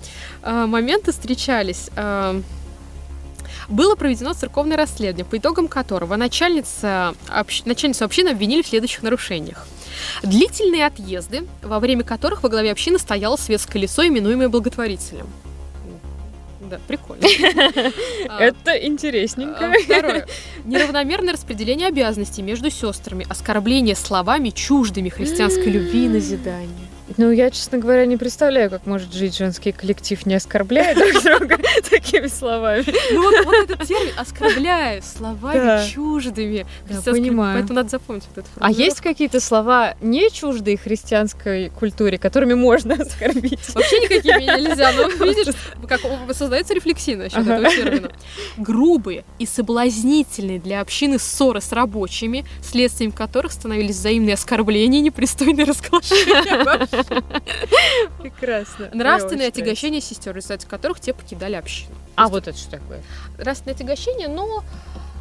э, 0.43 0.65
моменты 0.65 1.11
встречались. 1.11 1.89
Э, 1.95 2.41
было 3.69 3.95
проведено 3.95 4.33
церковное 4.33 4.77
расследование, 4.77 5.25
по 5.25 5.37
итогам 5.37 5.67
которого 5.67 6.15
начальница, 6.15 7.13
общ- 7.27 7.63
начальницу 7.65 8.05
общины 8.05 8.29
обвинили 8.29 8.61
в 8.61 8.67
следующих 8.67 9.03
нарушениях. 9.03 9.67
Длительные 10.23 10.85
отъезды, 10.85 11.45
во 11.61 11.79
время 11.79 12.03
которых 12.03 12.43
во 12.43 12.49
главе 12.49 12.71
общины 12.71 12.97
стояло 12.99 13.35
светское 13.35 13.81
лицо, 13.81 14.05
именуемое 14.07 14.47
благотворителем. 14.47 15.27
Да, 16.69 16.79
прикольно. 16.87 17.23
А, 18.29 18.41
Это 18.41 18.71
интересненько. 18.85 19.71
а, 19.71 19.73
Второе. 19.83 20.27
Неравномерное 20.65 21.33
распределение 21.33 21.87
обязанностей 21.87 22.41
между 22.41 22.69
сестрами, 22.69 23.25
оскорбление 23.29 23.95
словами 23.95 24.49
чуждыми 24.49 25.09
христианской 25.09 25.71
любви 25.71 26.05
и 26.05 26.09
назидания. 26.09 26.86
Ну, 27.17 27.31
я, 27.31 27.49
честно 27.49 27.79
говоря, 27.79 28.05
не 28.05 28.15
представляю, 28.15 28.69
как 28.69 28.85
может 28.85 29.11
жить 29.11 29.35
женский 29.35 29.71
коллектив, 29.71 30.23
не 30.27 30.35
оскорбляя 30.35 30.93
друг 30.95 31.23
друга 31.23 31.57
такими 31.89 32.27
словами. 32.27 32.85
Ну 33.11 33.23
вот, 33.23 33.45
вот 33.45 33.55
этот 33.71 33.87
термин 33.87 34.13
оскорбляя 34.17 35.01
словами 35.01 35.57
Да. 35.59 35.87
чуждыми 35.87 36.65
Да, 36.87 37.01
понимаю. 37.11 37.57
Поэтому 37.57 37.75
надо 37.77 37.89
запомнить 37.89 38.23
вот 38.35 38.45
эту 38.45 38.47
А 38.59 38.71
есть 38.71 39.01
какие-то 39.01 39.39
слова 39.39 39.95
не 40.01 40.29
чуждые 40.31 40.77
христианской 40.77 41.69
культуре, 41.69 42.17
которыми 42.19 42.53
можно 42.53 42.93
оскорбить? 43.01 43.59
Вообще 43.73 43.99
никакими 43.99 44.43
нельзя, 44.59 44.91
но 44.91 45.07
видишь, 45.25 45.55
как 45.87 46.01
создается 46.35 46.73
рефлексия 46.75 47.17
насчет 47.17 47.39
Ага. 47.39 47.53
этого 47.55 47.69
термина. 47.75 48.11
Грубые 48.57 49.25
и 49.39 49.45
соблазнительные 49.47 50.59
для 50.59 50.81
общины 50.81 51.17
ссоры 51.17 51.61
с 51.61 51.71
рабочими, 51.71 52.45
следствием 52.63 53.11
которых 53.11 53.51
становились 53.53 53.95
взаимные 53.95 54.35
оскорбления 54.35 54.99
и 54.99 55.01
непристойные 55.01 55.65
разглашения. 55.65 57.06
Прекрасно. 58.19 58.89
Нравственное 58.93 59.47
отягощение 59.47 60.01
сестер, 60.01 60.33
в 60.33 60.35
результате 60.35 60.67
которых 60.67 60.99
те 60.99 61.13
покидали 61.13 61.55
общину. 61.55 61.95
А 62.15 62.27
вот 62.27 62.47
это 62.47 62.57
что 62.57 62.71
такое? 62.71 63.01
Нравственное 63.37 63.75
отягощение, 63.75 64.27
но 64.27 64.63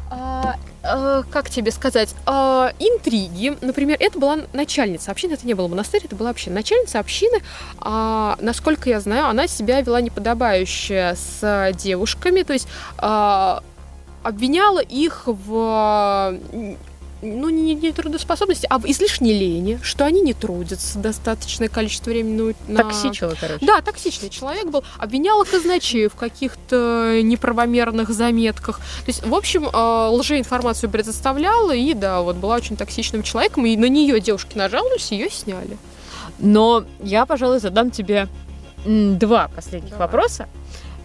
а, 0.09 0.55
а, 0.83 1.23
как 1.23 1.49
тебе 1.49 1.71
сказать, 1.71 2.15
а, 2.25 2.71
интриги, 2.79 3.57
например, 3.61 3.97
это 3.99 4.17
была 4.17 4.39
начальница 4.53 5.11
общины, 5.11 5.33
это 5.33 5.45
не 5.45 5.53
было 5.53 5.67
монастырь, 5.67 6.01
это 6.05 6.15
была 6.15 6.29
община. 6.29 6.55
Начальница 6.55 6.99
общины, 6.99 7.41
а, 7.79 8.37
насколько 8.39 8.89
я 8.89 8.99
знаю, 8.99 9.27
она 9.27 9.47
себя 9.47 9.81
вела 9.81 10.01
неподобающе 10.01 11.15
с 11.15 11.71
девушками, 11.77 12.43
то 12.43 12.53
есть 12.53 12.67
а, 12.97 13.63
обвиняла 14.23 14.79
их 14.79 15.23
в 15.25 16.37
ну, 17.21 17.49
не, 17.49 17.73
не 17.73 17.91
трудоспособности, 17.91 18.67
а 18.69 18.79
в 18.79 18.85
излишней 18.85 19.37
лени, 19.37 19.79
что 19.81 20.05
они 20.05 20.21
не 20.21 20.33
трудятся 20.33 20.99
достаточное 20.99 21.69
количество 21.69 22.09
времени 22.11 22.55
на... 22.67 22.83
Токсичила, 22.83 23.33
короче. 23.39 23.65
Да, 23.65 23.81
токсичный 23.81 24.29
человек 24.29 24.67
был. 24.67 24.83
Обвиняла 24.97 25.43
казначеев 25.43 26.13
в 26.13 26.15
каких-то 26.15 27.21
неправомерных 27.23 28.09
заметках. 28.09 28.77
То 28.77 29.07
есть, 29.07 29.25
в 29.25 29.33
общем, 29.33 29.67
э, 29.67 30.07
лжеинформацию 30.09 30.89
предоставляла, 30.89 31.71
и 31.71 31.93
да, 31.93 32.21
вот 32.21 32.35
была 32.35 32.55
очень 32.55 32.77
токсичным 32.77 33.23
человеком, 33.23 33.65
и 33.65 33.75
на 33.75 33.89
нее 33.89 34.19
девушки 34.19 34.57
нажаловались, 34.57 35.11
ее 35.11 35.29
сняли. 35.29 35.77
Но 36.39 36.85
я, 37.01 37.25
пожалуй, 37.25 37.59
задам 37.59 37.89
тебе 37.89 38.27
два 38.85 39.49
последних 39.55 39.91
Давай. 39.91 40.07
вопроса. 40.07 40.47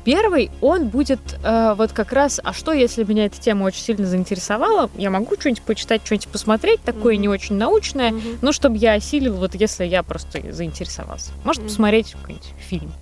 Первый, 0.05 0.51
он 0.61 0.89
будет 0.89 1.21
э, 1.45 1.75
вот 1.77 1.93
как 1.93 2.13
раз, 2.13 2.41
а 2.43 2.53
что, 2.53 2.73
если 2.73 3.05
меня 3.05 3.27
эта 3.27 3.41
тема 3.41 3.65
очень 3.65 3.83
сильно 3.83 4.07
заинтересовала, 4.07 4.91
я 4.97 5.11
могу 5.11 5.37
что-нибудь 5.39 5.63
почитать, 5.63 6.03
что-нибудь 6.05 6.29
посмотреть, 6.29 6.83
такое 6.83 7.15
Мгм. 7.15 7.23
не 7.23 7.29
очень 7.29 7.57
научное, 7.57 8.11
Мгм. 8.11 8.39
ну, 8.43 8.53
чтобы 8.53 8.77
я 8.79 8.95
осилил, 8.95 9.35
вот 9.37 9.55
если 9.55 9.85
я 9.85 10.03
просто 10.03 10.41
заинтересовался. 10.53 11.31
Может, 11.45 11.63
Мгм. 11.63 11.69
посмотреть 11.69 12.13
какой-нибудь 12.13 12.49
фильм 12.59 12.93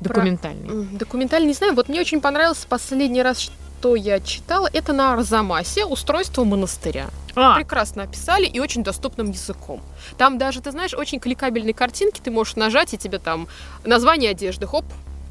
документальный. 0.00 0.68
М, 0.68 0.96
Документально 0.96 1.46
не 1.46 1.52
знаю. 1.54 1.74
Вот 1.74 1.88
мне 1.88 2.00
очень 2.00 2.20
понравился 2.20 2.66
последний 2.68 3.22
раз, 3.22 3.40
что 3.40 3.94
я 3.96 4.20
читала, 4.20 4.68
это 4.72 4.92
на 4.92 5.12
Арзамасе 5.14 5.84
устройство 5.84 6.44
монастыря. 6.44 7.08
А, 7.36 7.54
Прекрасно 7.56 8.04
описали 8.04 8.46
и 8.46 8.58
очень 8.58 8.82
доступным 8.82 9.30
языком. 9.30 9.80
Там 10.16 10.38
даже, 10.38 10.60
ты 10.60 10.70
знаешь, 10.72 10.94
очень 10.94 11.20
кликабельные 11.20 11.74
картинки, 11.74 12.20
ты 12.22 12.30
можешь 12.30 12.56
нажать, 12.56 12.94
и 12.94 12.98
тебе 12.98 13.18
там 13.18 13.46
название 13.84 14.30
одежды, 14.30 14.66
хоп, 14.66 14.84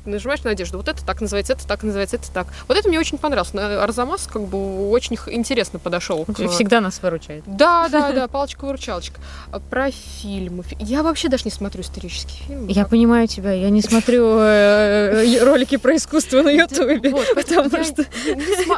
нажимаешь 0.09 0.43
на 0.43 0.51
одежду, 0.51 0.77
вот 0.77 0.87
это 0.87 1.05
так 1.05 1.21
называется, 1.21 1.53
это 1.53 1.67
так 1.67 1.83
называется, 1.83 2.15
это 2.17 2.31
так. 2.31 2.47
Вот 2.67 2.77
это 2.77 2.87
мне 2.89 2.99
очень 2.99 3.17
понравилось. 3.17 3.53
Арзамас 3.55 4.27
как 4.27 4.43
бы 4.43 4.89
очень 4.89 5.17
интересно 5.27 5.79
подошел. 5.79 6.25
к- 6.25 6.47
всегда 6.49 6.81
нас 6.81 7.01
выручает. 7.01 7.43
Да, 7.45 7.87
да, 7.91 8.11
да, 8.11 8.27
палочка-выручалочка. 8.27 9.19
А 9.51 9.59
Про 9.59 9.91
фильмы. 9.91 10.63
Фи- 10.63 10.77
Я 10.79 11.03
вообще 11.03 11.29
даже 11.29 11.43
не 11.45 11.51
смотрю 11.51 11.81
исторические 11.81 12.43
фильмы. 12.47 12.71
Я 12.71 12.85
понимаю 12.85 13.27
тебя, 13.27 13.51
я 13.51 13.69
не 13.69 13.81
смотрю 13.81 14.37
э, 14.39 15.23
э, 15.25 15.43
ролики 15.43 15.77
про 15.77 15.95
искусство 15.95 16.41
на 16.41 16.49
Ютубе. 16.49 17.13
Потому 17.35 17.83
что- 17.83 18.05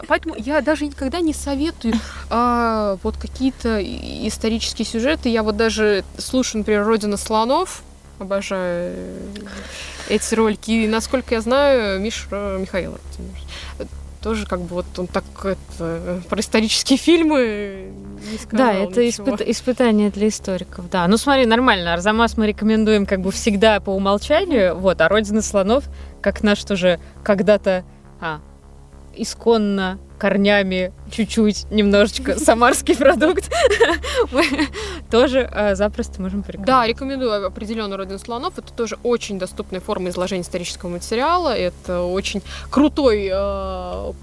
поэтому 0.08 0.36
я 0.38 0.62
даже 0.62 0.86
никогда 0.86 1.20
не 1.20 1.34
советую 1.34 1.94
а, 2.30 2.98
вот 3.04 3.18
какие-то 3.18 3.80
исторические 3.82 4.86
сюжеты. 4.86 5.30
Я 5.30 5.44
вот 5.44 5.58
даже 5.58 6.04
слушаю, 6.18 6.60
например, 6.60 6.86
«Родина 6.86 7.18
слонов», 7.18 7.82
обожаю 8.20 8.96
эти 10.10 10.36
ролики. 10.36 10.72
И, 10.72 10.88
насколько 10.88 11.36
я 11.36 11.42
знаю, 11.42 12.00
Миш 12.00 12.28
Михаил 12.32 12.96
Артемьевич, 12.96 13.44
э, 13.80 13.86
тоже 14.22 14.46
как 14.46 14.60
бы 14.62 14.76
вот 14.76 14.86
он 14.98 15.08
так 15.08 15.24
это, 15.44 16.22
про 16.30 16.40
исторические 16.42 16.98
фильмы 16.98 17.92
не 18.32 18.38
сказал 18.38 18.66
Да, 18.68 18.74
это 18.74 19.06
ничего. 19.06 19.28
испыт- 19.30 19.44
испытание 19.50 20.10
для 20.10 20.28
историков, 20.28 20.90
да. 20.90 21.08
Ну 21.08 21.16
смотри, 21.18 21.46
нормально, 21.46 21.94
Арзамас 21.94 22.36
мы 22.38 22.48
рекомендуем 22.48 23.06
как 23.06 23.22
бы 23.22 23.32
всегда 23.32 23.80
по 23.80 23.92
умолчанию, 23.92 24.76
вот, 24.76 25.00
а 25.00 25.08
Родина 25.08 25.42
слонов, 25.42 25.86
как 26.22 26.44
наш 26.44 26.64
тоже 26.66 27.00
когда-то 27.24 27.86
а, 28.20 28.42
исконно 29.16 30.00
корнями 30.20 30.92
чуть-чуть, 31.12 31.66
немножечко 31.72 32.38
самарский 32.38 32.96
продукт, 32.96 33.50
мы 34.32 34.44
тоже 35.10 35.50
а, 35.52 35.74
запросто 35.76 36.22
можем 36.22 36.42
Да, 36.42 36.46
порекомендовать. 36.48 36.90
рекомендую 36.90 37.46
определенно 37.46 37.98
«Родину 37.98 38.20
слонов». 38.20 38.58
Это 38.60 38.72
тоже 38.74 38.98
очень 39.04 39.40
доступная 39.40 39.80
форма 39.80 40.10
изложения 40.10 40.44
исторического 40.44 40.90
материала. 40.90 41.58
Это 41.58 42.02
очень 42.02 42.42
крутой, 42.70 43.30
э, 43.32 44.14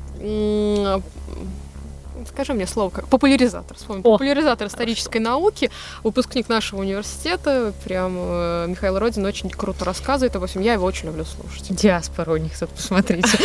скажи 2.28 2.52
мне 2.54 2.66
слово, 2.66 2.90
как 2.90 3.08
популяризатор. 3.08 3.76
Вспомнил. 3.76 4.02
Популяризатор 4.02 4.66
исторической 4.68 5.18
науки, 5.18 5.70
выпускник 6.02 6.48
нашего 6.48 6.80
университета. 6.80 7.72
Прям 7.84 8.14
э, 8.16 8.66
Михаил 8.68 8.98
Родин 8.98 9.24
очень 9.24 9.50
круто 9.50 9.84
рассказывает. 9.84 10.34
В 10.36 10.42
общем, 10.42 10.60
я 10.60 10.74
его 10.74 10.84
очень 10.86 11.06
люблю 11.06 11.24
слушать. 11.24 11.74
Диаспора 11.74 12.32
у 12.32 12.36
них 12.36 12.58
тут, 12.58 12.70
посмотрите. 12.70 13.38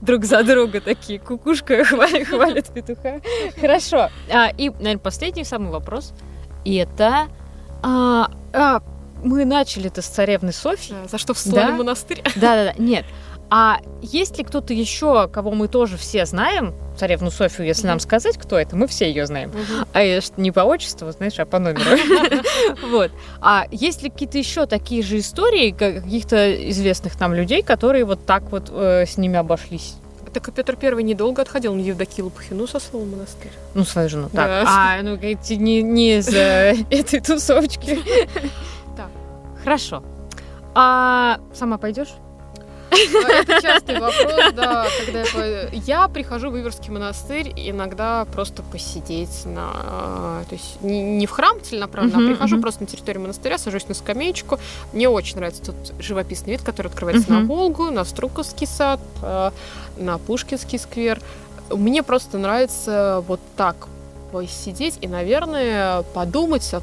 Друг- 0.00 0.24
за 0.24 0.42
друга 0.42 0.80
такие. 0.80 1.18
Кукушка 1.18 1.84
хвалит, 2.24 2.66
петуха. 2.72 3.20
Хорошо. 3.60 4.08
А, 4.32 4.48
И, 4.56 4.68
наверное, 4.70 4.98
последний 4.98 5.44
самый 5.44 5.70
вопрос. 5.70 6.12
И 6.64 6.76
это... 6.76 7.28
а, 7.82 8.30
а, 8.52 8.82
Мы 9.24 9.44
начали-то 9.44 10.02
с 10.02 10.06
царевны 10.06 10.52
Софьи. 10.52 10.94
Да, 11.02 11.08
За 11.08 11.18
что 11.18 11.34
вслали 11.34 11.66
Да? 11.72 11.76
монастырь? 11.76 12.22
Да-да-да, 12.36 12.74
нет. 12.78 13.04
А 13.52 13.78
есть 14.00 14.38
ли 14.38 14.44
кто-то 14.44 14.72
еще, 14.72 15.26
кого 15.28 15.50
мы 15.50 15.66
тоже 15.66 15.96
все 15.96 16.24
знаем, 16.24 16.72
царевну 16.96 17.30
Софию, 17.32 17.66
если 17.66 17.86
нам 17.86 17.96
Мгм. 17.96 18.00
сказать, 18.00 18.38
кто 18.38 18.56
это, 18.58 18.76
мы 18.76 18.86
все 18.86 19.08
ее 19.08 19.26
знаем. 19.26 19.50
А 19.92 20.02
я 20.02 20.20
ж 20.20 20.26
не 20.36 20.52
по 20.52 20.60
отчеству, 20.60 21.10
знаешь, 21.10 21.38
а 21.38 21.44
по 21.46 21.58
номеру. 21.58 21.82
Вот. 22.90 23.10
А 23.40 23.66
есть 23.72 24.02
ли 24.02 24.10
какие-то 24.10 24.38
еще 24.38 24.66
такие 24.66 25.02
же 25.02 25.18
истории 25.18 25.70
как- 25.72 26.04
каких-то 26.04 26.70
известных 26.70 27.18
нам 27.18 27.34
людей, 27.34 27.62
которые 27.62 28.04
вот 28.04 28.24
так 28.24 28.44
вот 28.52 28.70
э, 28.70 29.04
с 29.06 29.16
ними 29.16 29.36
обошлись? 29.36 29.94
Так 30.32 30.46
и 30.46 30.52
Петр 30.52 30.76
Первый 30.76 31.02
недолго 31.02 31.42
отходил, 31.42 31.72
он 31.72 31.80
Евдокию 31.80 32.26
Лопухину 32.26 32.68
сослал 32.68 33.02
в 33.02 33.10
монастырь. 33.10 33.50
Ну, 33.74 33.82
свою 33.84 34.08
жену. 34.08 34.28
Так. 34.28 34.46
Да. 34.46 34.64
А, 34.64 35.02
ну, 35.02 35.16
эти 35.20 35.54
не, 35.54 35.82
не 35.82 36.18
из 36.18 36.28
э, 36.32 36.76
этой 36.90 37.18
тусовочки. 37.20 37.98
Так. 38.96 39.08
Хорошо. 39.64 40.04
А 40.74 41.40
сама 41.52 41.78
пойдешь? 41.78 42.10
Это 42.90 43.62
частый 43.62 44.00
вопрос, 44.00 44.52
да. 44.54 44.86
Когда 45.06 45.46
я, 45.46 45.68
я 45.72 46.08
прихожу 46.08 46.50
в 46.50 46.58
Иверский 46.58 46.90
монастырь 46.90 47.52
иногда 47.56 48.26
просто 48.32 48.62
посидеть 48.62 49.44
на... 49.44 50.42
То 50.48 50.54
есть 50.54 50.80
не, 50.82 51.26
в 51.26 51.30
храм 51.30 51.60
целенаправленно, 51.62 52.16
uh-huh, 52.16 52.26
а 52.26 52.34
прихожу 52.34 52.56
uh-huh. 52.56 52.62
просто 52.62 52.82
на 52.82 52.86
территорию 52.86 53.22
монастыря, 53.22 53.58
сажусь 53.58 53.88
на 53.88 53.94
скамеечку. 53.94 54.58
Мне 54.92 55.08
очень 55.08 55.36
нравится 55.36 55.62
тут 55.62 55.76
живописный 55.98 56.52
вид, 56.52 56.62
который 56.62 56.88
открывается 56.88 57.28
uh-huh. 57.28 57.40
на 57.40 57.46
Волгу, 57.46 57.90
на 57.90 58.04
Струковский 58.04 58.66
сад, 58.66 59.00
э, 59.22 59.50
на 59.96 60.18
Пушкинский 60.18 60.78
сквер. 60.78 61.20
Мне 61.70 62.02
просто 62.02 62.38
нравится 62.38 63.24
вот 63.26 63.40
так 63.56 63.88
посидеть 64.32 64.98
и, 65.00 65.08
наверное, 65.08 66.02
подумать 66.14 66.72
о 66.74 66.82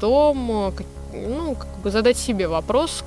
том, 0.00 0.72
как, 0.76 0.86
ну, 1.12 1.54
как 1.54 1.68
бы 1.78 1.90
задать 1.90 2.16
себе 2.16 2.48
вопрос 2.48 3.04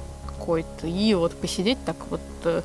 какой-то 0.52 0.88
и 0.88 1.14
вот 1.14 1.34
посидеть 1.34 1.78
так 1.86 1.95
вот. 2.10 2.22
Э, 2.43 2.62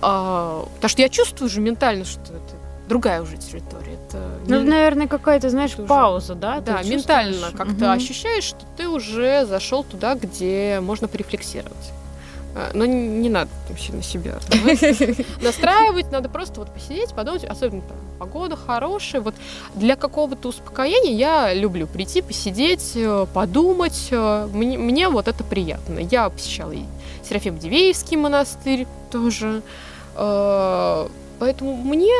а, 0.00 0.64
потому 0.74 0.88
что 0.88 1.02
я 1.02 1.08
чувствую 1.08 1.48
же 1.48 1.60
ментально, 1.60 2.04
что 2.04 2.20
это 2.20 2.54
другая 2.88 3.22
уже 3.22 3.36
территория. 3.36 3.94
Это 4.08 4.18
ну, 4.46 4.60
не... 4.60 4.68
наверное, 4.68 5.08
какая-то, 5.08 5.48
знаешь, 5.48 5.72
это 5.72 5.84
пауза, 5.84 6.34
да? 6.34 6.60
Да, 6.60 6.82
ментально 6.82 7.50
как-то 7.52 7.86
угу. 7.86 7.92
ощущаешь, 7.92 8.44
что 8.44 8.60
ты 8.76 8.88
уже 8.88 9.46
зашел 9.46 9.82
туда, 9.84 10.14
где 10.14 10.80
можно 10.82 11.08
порефлексировать. 11.08 11.92
А, 12.54 12.70
но 12.74 12.84
не, 12.84 12.94
не 12.94 13.30
надо 13.30 13.50
вообще 13.68 13.92
на 13.92 14.02
себя 14.02 14.38
настраивать, 15.40 16.12
надо 16.12 16.28
просто 16.28 16.60
вот 16.60 16.72
посидеть, 16.72 17.14
подумать, 17.14 17.44
особенно 17.44 17.80
там 17.82 17.96
погода 18.18 18.56
хорошая. 18.56 19.22
Вот 19.22 19.34
для 19.74 19.96
какого-то 19.96 20.48
успокоения 20.48 21.14
я 21.14 21.54
люблю 21.54 21.86
прийти, 21.86 22.20
посидеть, 22.20 22.92
э, 22.94 23.26
подумать. 23.32 24.08
Э, 24.10 24.48
мне, 24.52 24.76
мне 24.76 25.08
вот 25.08 25.28
это 25.28 25.42
приятно. 25.44 25.98
Я 25.98 26.28
посещала 26.28 26.72
Серафим 27.32 27.58
Дивеевский 27.58 28.18
монастырь 28.18 28.86
тоже. 29.10 29.62
Э, 30.16 31.08
поэтому 31.38 31.76
мне 31.76 32.12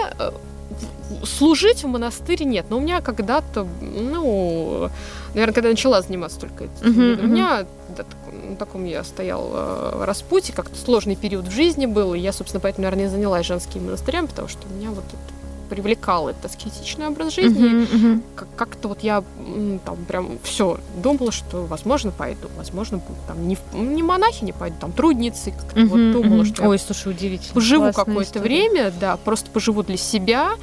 служить 1.25 1.85
в 1.85 1.87
монастыре 1.87 2.47
нет. 2.47 2.67
Но 2.71 2.79
у 2.79 2.81
меня 2.81 3.03
когда-то, 3.03 3.67
ну, 3.83 4.89
наверное, 5.35 5.55
когда 5.55 5.69
я 5.69 5.75
начала 5.75 6.01
заниматься 6.01 6.41
только 6.41 6.65
этим, 6.65 6.87
uh-huh, 6.87 7.25
у 7.25 7.27
меня 7.27 7.67
да, 7.95 8.05
на 8.49 8.57
таком 8.57 8.87
я 8.87 9.05
стоял 9.05 9.51
э, 9.53 10.05
распутье, 10.07 10.55
как-то 10.55 10.79
сложный 10.79 11.17
период 11.17 11.47
в 11.47 11.51
жизни 11.51 11.85
был, 11.85 12.15
и 12.15 12.19
я, 12.19 12.33
собственно, 12.33 12.61
поэтому, 12.61 12.85
наверное, 12.85 13.07
и 13.07 13.09
занялась 13.09 13.45
женским 13.45 13.85
монастырем, 13.85 14.29
потому 14.29 14.49
что 14.49 14.67
меня 14.69 14.91
вот 14.91 15.05
привлекал 15.73 16.29
этот 16.29 16.45
аскетичный 16.45 17.07
образ 17.07 17.33
жизни. 17.33 17.71
Uh-huh, 17.71 17.91
uh-huh. 17.91 18.23
Как- 18.37 18.55
как-то 18.57 18.89
вот 18.89 19.03
я 19.03 19.25
там 19.87 19.97
прям 20.07 20.39
все 20.43 20.79
думала, 21.03 21.33
что, 21.33 21.65
возможно, 21.65 22.11
пойду, 22.11 22.49
возможно, 22.59 22.99
буду 22.99 23.19
там 23.27 23.49
не, 23.49 23.57
не 23.73 24.03
монахи, 24.03 24.45
не 24.45 24.53
пойду, 24.53 24.77
там 24.79 24.93
трудницы, 24.93 25.53
как-то 25.53 25.81
uh-huh, 25.81 25.87
вот 25.87 26.13
думала, 26.13 26.43
uh-huh. 26.43 26.55
что 26.55 26.69
Ой, 26.69 26.79
слушай, 26.79 27.11
удивительно. 27.11 27.55
Поживу 27.55 27.91
какое-то 27.91 28.41
время, 28.41 28.93
да, 29.01 29.17
просто 29.17 29.51
поживу 29.51 29.83
для 29.83 29.97
себя, 29.97 30.57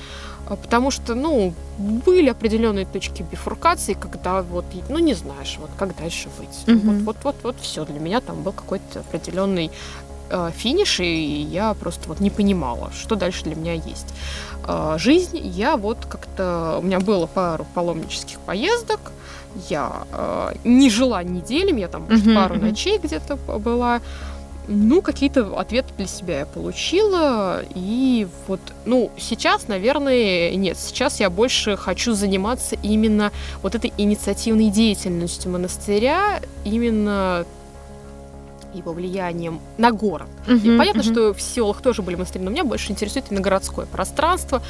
а, 0.48 0.56
потому 0.56 0.92
что, 0.92 1.16
ну, 1.16 1.56
были 1.80 2.30
определенные 2.30 2.86
точки 2.86 3.24
бифуркации, 3.24 3.94
когда 3.94 4.44
вот, 4.44 4.66
ну, 4.90 5.00
не 5.00 5.16
знаешь, 5.16 5.58
вот 5.60 5.72
как 5.76 5.98
дальше 5.98 6.30
быть. 6.38 6.50
Mm-hmm. 6.68 7.04
Вот, 7.04 7.16
вот, 7.16 7.18
вот, 7.24 7.36
вот 7.42 7.56
все. 7.62 7.84
Для 7.84 8.00
меня 8.00 8.22
там 8.22 8.44
был 8.44 8.52
какой-то 8.52 9.00
определенный 9.00 9.72
э, 10.30 10.52
финиш, 10.56 11.00
и 11.00 11.42
я 11.42 11.74
просто 11.74 12.08
вот 12.08 12.20
не 12.20 12.30
понимала, 12.30 12.92
что 12.92 13.16
дальше 13.16 13.44
для 13.44 13.56
меня 13.56 13.74
есть. 13.74 14.14
Э, 14.68 14.96
жизнь, 14.98 15.38
я 15.38 15.78
вот 15.78 16.06
как-то... 16.06 16.78
У 16.80 16.86
меня 16.86 17.00
было 17.00 17.26
пару 17.26 17.66
паломнических 17.74 18.40
поездок, 18.40 19.00
я 19.70 20.04
э, 20.12 20.54
не 20.64 20.90
жила 20.90 21.24
неделями, 21.24 21.82
я 21.82 21.88
там 21.88 22.04
mm-hmm. 22.04 22.36
пару 22.36 22.56
ночей 22.56 23.00
где-то 23.00 23.36
была, 23.36 24.02
ну, 24.70 25.02
какие-то 25.02 25.60
ответы 25.60 25.92
для 25.98 26.06
себя 26.06 26.40
я 26.40 26.46
получила. 26.46 27.64
И 27.74 28.28
вот, 28.48 28.60
ну, 28.86 29.12
сейчас, 29.18 29.68
наверное, 29.68 30.54
нет. 30.56 30.78
Сейчас 30.78 31.20
я 31.20 31.30
больше 31.30 31.76
хочу 31.76 32.14
заниматься 32.14 32.78
именно 32.84 33.32
вот 33.64 33.74
этой 33.74 33.92
инициативной 33.98 34.70
деятельностью 34.70 35.52
монастыря, 35.52 36.40
именно 36.64 37.46
его 38.74 38.94
влиянием 38.94 39.60
на 39.78 39.92
город. 39.92 40.30
Uh-huh, 40.48 40.76
и 40.76 40.78
понятно, 40.78 41.02
uh-huh. 41.02 41.12
что 41.12 41.34
в 41.34 41.42
селах 41.42 41.82
тоже 41.82 42.02
были 42.02 42.16
монастыри, 42.16 42.44
но 42.44 42.52
меня 42.52 42.64
больше 42.64 42.92
интересует 42.92 43.26
именно 43.30 43.42
городское 43.42 43.86
пространство, 43.86 44.62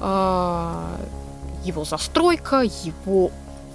э, 0.00 0.96
его 1.64 1.84
застройка, 1.84 2.62
его 2.62 3.30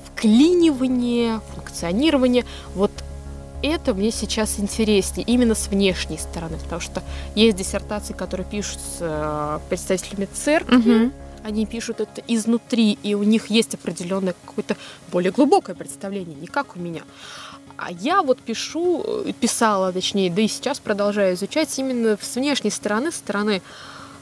вклинивание, 0.06 1.42
функционирование. 1.54 2.46
Вот 2.76 2.92
это 3.62 3.94
мне 3.94 4.12
сейчас 4.12 4.60
интереснее 4.60 5.26
именно 5.26 5.56
с 5.56 5.68
внешней 5.68 6.18
стороны, 6.18 6.58
потому 6.58 6.82
что 6.82 7.04
есть 7.36 7.58
диссертации, 7.58 8.14
которые 8.14 8.46
пишут 8.46 8.80
с 8.80 8.98
э, 9.02 9.60
представителями 9.70 10.28
церкви, 10.34 11.06
угу. 11.06 11.12
они 11.44 11.66
пишут 11.66 12.00
это 12.00 12.22
изнутри, 12.28 12.98
и 13.04 13.16
у 13.16 13.24
них 13.24 13.48
есть 13.48 13.74
определенное 13.74 14.34
какое-то 14.46 14.78
более 15.12 15.32
глубокое 15.32 15.76
представление, 15.76 16.36
не 16.36 16.48
как 16.48 16.76
у 16.76 16.80
меня. 16.80 17.04
А 17.82 17.92
я 17.92 18.22
вот 18.22 18.40
пишу, 18.40 19.04
э, 19.06 19.32
писала, 19.40 19.94
точнее, 19.94 20.30
да 20.30 20.42
и 20.42 20.48
сейчас 20.48 20.80
продолжаю 20.80 21.36
изучать 21.36 21.78
именно 21.80 22.18
с 22.22 22.36
внешней 22.36 22.72
стороны, 22.72 23.12
стороны 23.12 23.62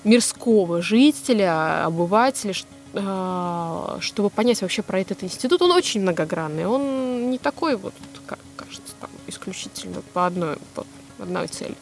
мирского 0.03 0.81
жителя, 0.81 1.85
обывателя, 1.85 2.53
э, 2.93 3.97
чтобы 3.99 4.29
понять 4.29 4.61
вообще 4.61 4.83
про 4.83 4.99
этот 4.99 5.23
институт. 5.23 5.61
Он 5.61 5.71
очень 5.71 6.01
многогранный, 6.01 6.67
он 6.67 7.31
не 7.31 7.39
такой 7.39 7.75
вот, 7.75 7.93
как 8.27 8.39
кажется, 8.55 8.93
там, 8.99 9.09
исключительно 9.25 10.01
по 10.13 10.27
одной, 10.27 10.57
по 10.75 10.85
одной 11.19 11.47
цели. 11.47 11.75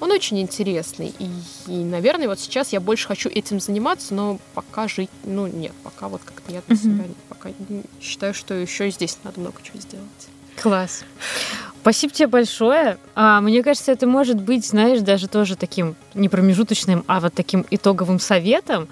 Он 0.00 0.10
очень 0.10 0.40
интересный. 0.40 1.14
И, 1.18 1.28
и, 1.66 1.84
наверное, 1.84 2.28
вот 2.28 2.40
сейчас 2.40 2.72
я 2.72 2.80
больше 2.80 3.06
хочу 3.06 3.28
этим 3.28 3.60
заниматься, 3.60 4.14
но 4.14 4.38
пока 4.54 4.88
жить, 4.88 5.10
ну, 5.24 5.46
нет, 5.46 5.72
пока 5.82 6.08
вот 6.08 6.22
как-то 6.24 6.52
я 6.52 6.62
для 6.66 6.76
себя 6.76 7.04
пока 7.28 7.50
считаю, 8.00 8.32
что 8.32 8.54
еще 8.54 8.90
здесь 8.90 9.18
надо 9.24 9.40
много 9.40 9.60
чего 9.62 9.78
сделать. 9.78 10.28
Класс. 10.62 11.04
Спасибо 11.80 12.12
тебе 12.12 12.26
большое. 12.28 12.98
А, 13.14 13.40
мне 13.40 13.62
кажется, 13.62 13.92
это 13.92 14.06
может 14.06 14.40
быть, 14.40 14.66
знаешь, 14.66 15.00
даже 15.00 15.28
тоже 15.28 15.56
таким 15.56 15.94
не 16.14 16.28
промежуточным, 16.28 17.04
а 17.06 17.20
вот 17.20 17.34
таким 17.34 17.64
итоговым 17.70 18.20
советом, 18.20 18.88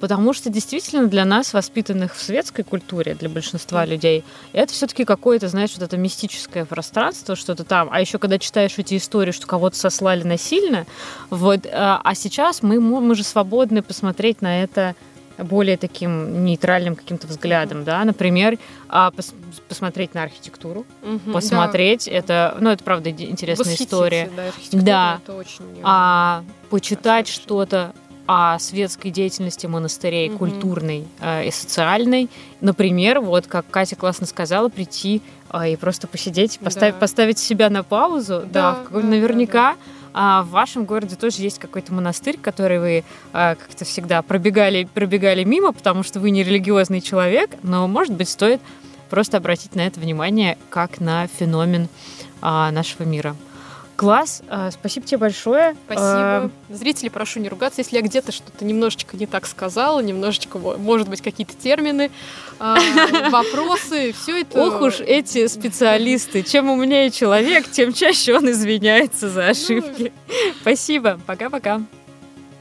Потому 0.00 0.32
что 0.32 0.48
действительно 0.48 1.06
для 1.08 1.26
нас, 1.26 1.52
воспитанных 1.52 2.16
в 2.16 2.22
светской 2.22 2.62
культуре, 2.62 3.14
для 3.14 3.28
большинства 3.28 3.84
людей, 3.84 4.24
это 4.54 4.72
все-таки 4.72 5.04
какое-то, 5.04 5.48
знаешь, 5.48 5.72
вот 5.74 5.82
это 5.82 5.98
мистическое 5.98 6.64
пространство, 6.64 7.36
что-то 7.36 7.64
там. 7.64 7.90
А 7.92 8.00
еще 8.00 8.18
когда 8.18 8.38
читаешь 8.38 8.72
эти 8.78 8.96
истории, 8.96 9.30
что 9.30 9.46
кого-то 9.46 9.76
сослали 9.76 10.22
насильно, 10.22 10.86
вот, 11.28 11.66
а, 11.70 12.00
а 12.02 12.14
сейчас 12.14 12.62
мы, 12.62 12.80
мы 12.80 13.14
же 13.14 13.22
свободны 13.22 13.82
посмотреть 13.82 14.40
на 14.40 14.62
это 14.62 14.96
более 15.44 15.76
таким 15.76 16.44
нейтральным 16.44 16.96
каким-то 16.96 17.26
взглядом, 17.26 17.84
да, 17.84 18.04
например, 18.04 18.58
а, 18.88 19.10
пос 19.10 19.34
посмотреть 19.68 20.14
на 20.14 20.22
архитектуру, 20.22 20.84
угу, 21.02 21.32
посмотреть, 21.32 22.06
да. 22.06 22.12
это, 22.12 22.56
ну, 22.60 22.70
это 22.70 22.84
правда 22.84 23.10
интересная 23.10 23.74
история, 23.74 24.30
да, 24.36 24.52
да. 24.72 25.20
Это 25.22 25.34
очень, 25.34 25.64
а 25.82 26.44
почитать 26.70 27.28
что-то 27.28 27.92
о 28.32 28.60
светской 28.60 29.10
деятельности 29.10 29.66
монастырей, 29.66 30.28
угу. 30.30 30.38
культурной 30.38 31.04
э, 31.18 31.48
и 31.48 31.50
социальной. 31.50 32.30
Например, 32.60 33.18
вот 33.20 33.48
как 33.48 33.68
Катя 33.68 33.96
классно 33.96 34.24
сказала, 34.24 34.68
прийти 34.68 35.20
э, 35.52 35.72
и 35.72 35.76
просто 35.76 36.06
посидеть, 36.06 36.60
поставить, 36.60 36.94
да. 36.94 37.00
поставить 37.00 37.40
себя 37.40 37.70
на 37.70 37.82
паузу. 37.82 38.44
Да, 38.46 38.84
да, 38.88 39.00
да 39.00 39.00
наверняка. 39.00 39.72
Да, 39.72 39.74
да. 39.74 39.99
А 40.12 40.42
в 40.42 40.50
вашем 40.50 40.84
городе 40.84 41.16
тоже 41.16 41.42
есть 41.42 41.58
какой-то 41.58 41.92
монастырь, 41.94 42.38
который 42.40 42.78
вы 42.80 43.04
а, 43.32 43.54
как-то 43.54 43.84
всегда 43.84 44.22
пробегали, 44.22 44.88
пробегали 44.92 45.44
мимо, 45.44 45.72
потому 45.72 46.02
что 46.02 46.20
вы 46.20 46.30
не 46.30 46.42
религиозный 46.42 47.00
человек, 47.00 47.50
но, 47.62 47.86
может 47.86 48.14
быть, 48.14 48.28
стоит 48.28 48.60
просто 49.08 49.36
обратить 49.36 49.74
на 49.74 49.86
это 49.86 50.00
внимание 50.00 50.56
как 50.68 51.00
на 51.00 51.26
феномен 51.26 51.88
а, 52.42 52.70
нашего 52.70 53.04
мира. 53.04 53.36
Класс, 54.00 54.42
а, 54.48 54.70
спасибо 54.70 55.06
тебе 55.06 55.18
большое. 55.18 55.76
Спасибо. 55.84 56.50
Зрители, 56.70 57.10
прошу 57.10 57.38
не 57.38 57.50
ругаться, 57.50 57.82
если 57.82 57.96
я 57.96 58.00
где-то 58.00 58.32
что-то 58.32 58.64
немножечко 58.64 59.14
не 59.14 59.26
так 59.26 59.44
сказала, 59.44 60.00
немножечко, 60.00 60.58
может 60.58 61.06
быть, 61.10 61.20
какие-то 61.20 61.54
термины, 61.54 62.10
а, 62.58 62.78
вопросы, 63.30 64.14
все 64.14 64.40
это... 64.40 64.58
Ох 64.58 64.80
уж 64.80 65.00
эти 65.00 65.46
специалисты. 65.48 66.42
Чем 66.42 66.70
умнее 66.70 67.10
человек, 67.10 67.70
тем 67.70 67.92
чаще 67.92 68.34
он 68.34 68.50
извиняется 68.50 69.28
за 69.28 69.42
ну, 69.42 69.50
ошибки. 69.50 70.14
Спасибо, 70.62 71.20
пока-пока. 71.26 71.82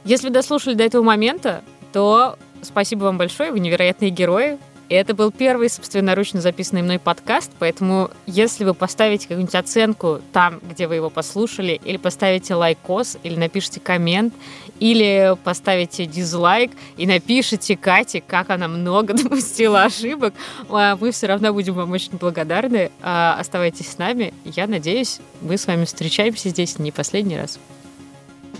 Если 0.03 0.27
дослушали 0.27 0.73
до 0.73 0.83
этого 0.83 1.03
момента, 1.03 1.63
то 1.93 2.37
спасибо 2.61 3.05
вам 3.05 3.17
большое, 3.17 3.53
вы 3.53 3.61
невероятные 3.61 4.11
герои. 4.11 4.57
И 4.89 4.95
это 4.95 5.13
был 5.13 5.31
первый 5.31 5.69
собственноручно 5.69 6.41
записанный 6.41 6.81
мной 6.81 6.97
подкаст, 6.97 7.51
поэтому 7.59 8.09
если 8.25 8.63
вы 8.63 8.73
поставите 8.73 9.27
какую-нибудь 9.27 9.53
оценку 9.53 10.19
там, 10.33 10.59
где 10.67 10.87
вы 10.87 10.95
его 10.95 11.11
послушали, 11.11 11.79
или 11.83 11.97
поставите 11.97 12.55
лайкос, 12.55 13.17
или 13.21 13.35
напишите 13.35 13.79
коммент, 13.79 14.33
или 14.79 15.37
поставите 15.43 16.07
дизлайк 16.07 16.71
и 16.97 17.05
напишите 17.05 17.77
Кате, 17.77 18.23
как 18.25 18.49
она 18.49 18.67
много 18.67 19.13
допустила 19.23 19.83
ошибок, 19.83 20.33
а, 20.69 20.95
мы 20.95 21.11
все 21.11 21.27
равно 21.27 21.53
будем 21.53 21.75
вам 21.75 21.91
очень 21.91 22.17
благодарны. 22.17 22.91
А, 23.01 23.37
оставайтесь 23.39 23.91
с 23.91 23.97
нами. 23.99 24.33
Я 24.43 24.65
надеюсь, 24.65 25.19
мы 25.41 25.57
с 25.57 25.67
вами 25.67 25.85
встречаемся 25.85 26.49
здесь 26.49 26.79
не 26.79 26.91
последний 26.91 27.37
раз. 27.37 27.59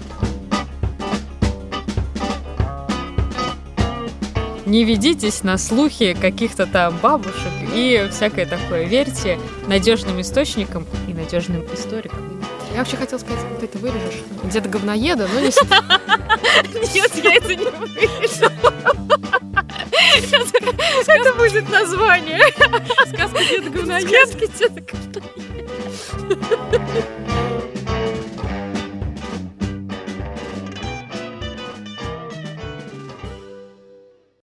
thank 0.01 0.23
you 0.23 0.28
не 4.69 4.83
ведитесь 4.83 5.43
на 5.43 5.57
слухи 5.57 6.13
каких-то 6.13 6.65
там 6.67 6.97
бабушек 6.97 7.51
и 7.73 8.07
всякое 8.11 8.45
такое. 8.45 8.83
Верьте 8.85 9.39
надежным 9.67 10.21
источникам 10.21 10.85
и 11.07 11.13
надежным 11.13 11.65
историкам. 11.73 12.41
Я 12.71 12.79
вообще 12.79 12.97
хотела 12.97 13.19
сказать, 13.19 13.39
ты 13.59 13.65
это 13.65 13.79
вырежешь. 13.79 14.21
Деда 14.43 14.69
говноеда, 14.69 15.27
но 15.33 15.39
не 15.39 15.47
Нет, 16.93 17.11
я 17.23 17.33
это 17.35 17.55
не 17.55 17.65
вырежу. 17.65 18.45
Это 21.07 21.33
будет 21.33 21.69
название. 21.69 22.39
сказка 23.07 23.43
деда 23.49 23.69
говноеда. 23.71 24.07
Сказки 24.07 24.49
деда 24.59 24.81
говноеда. 24.81 25.21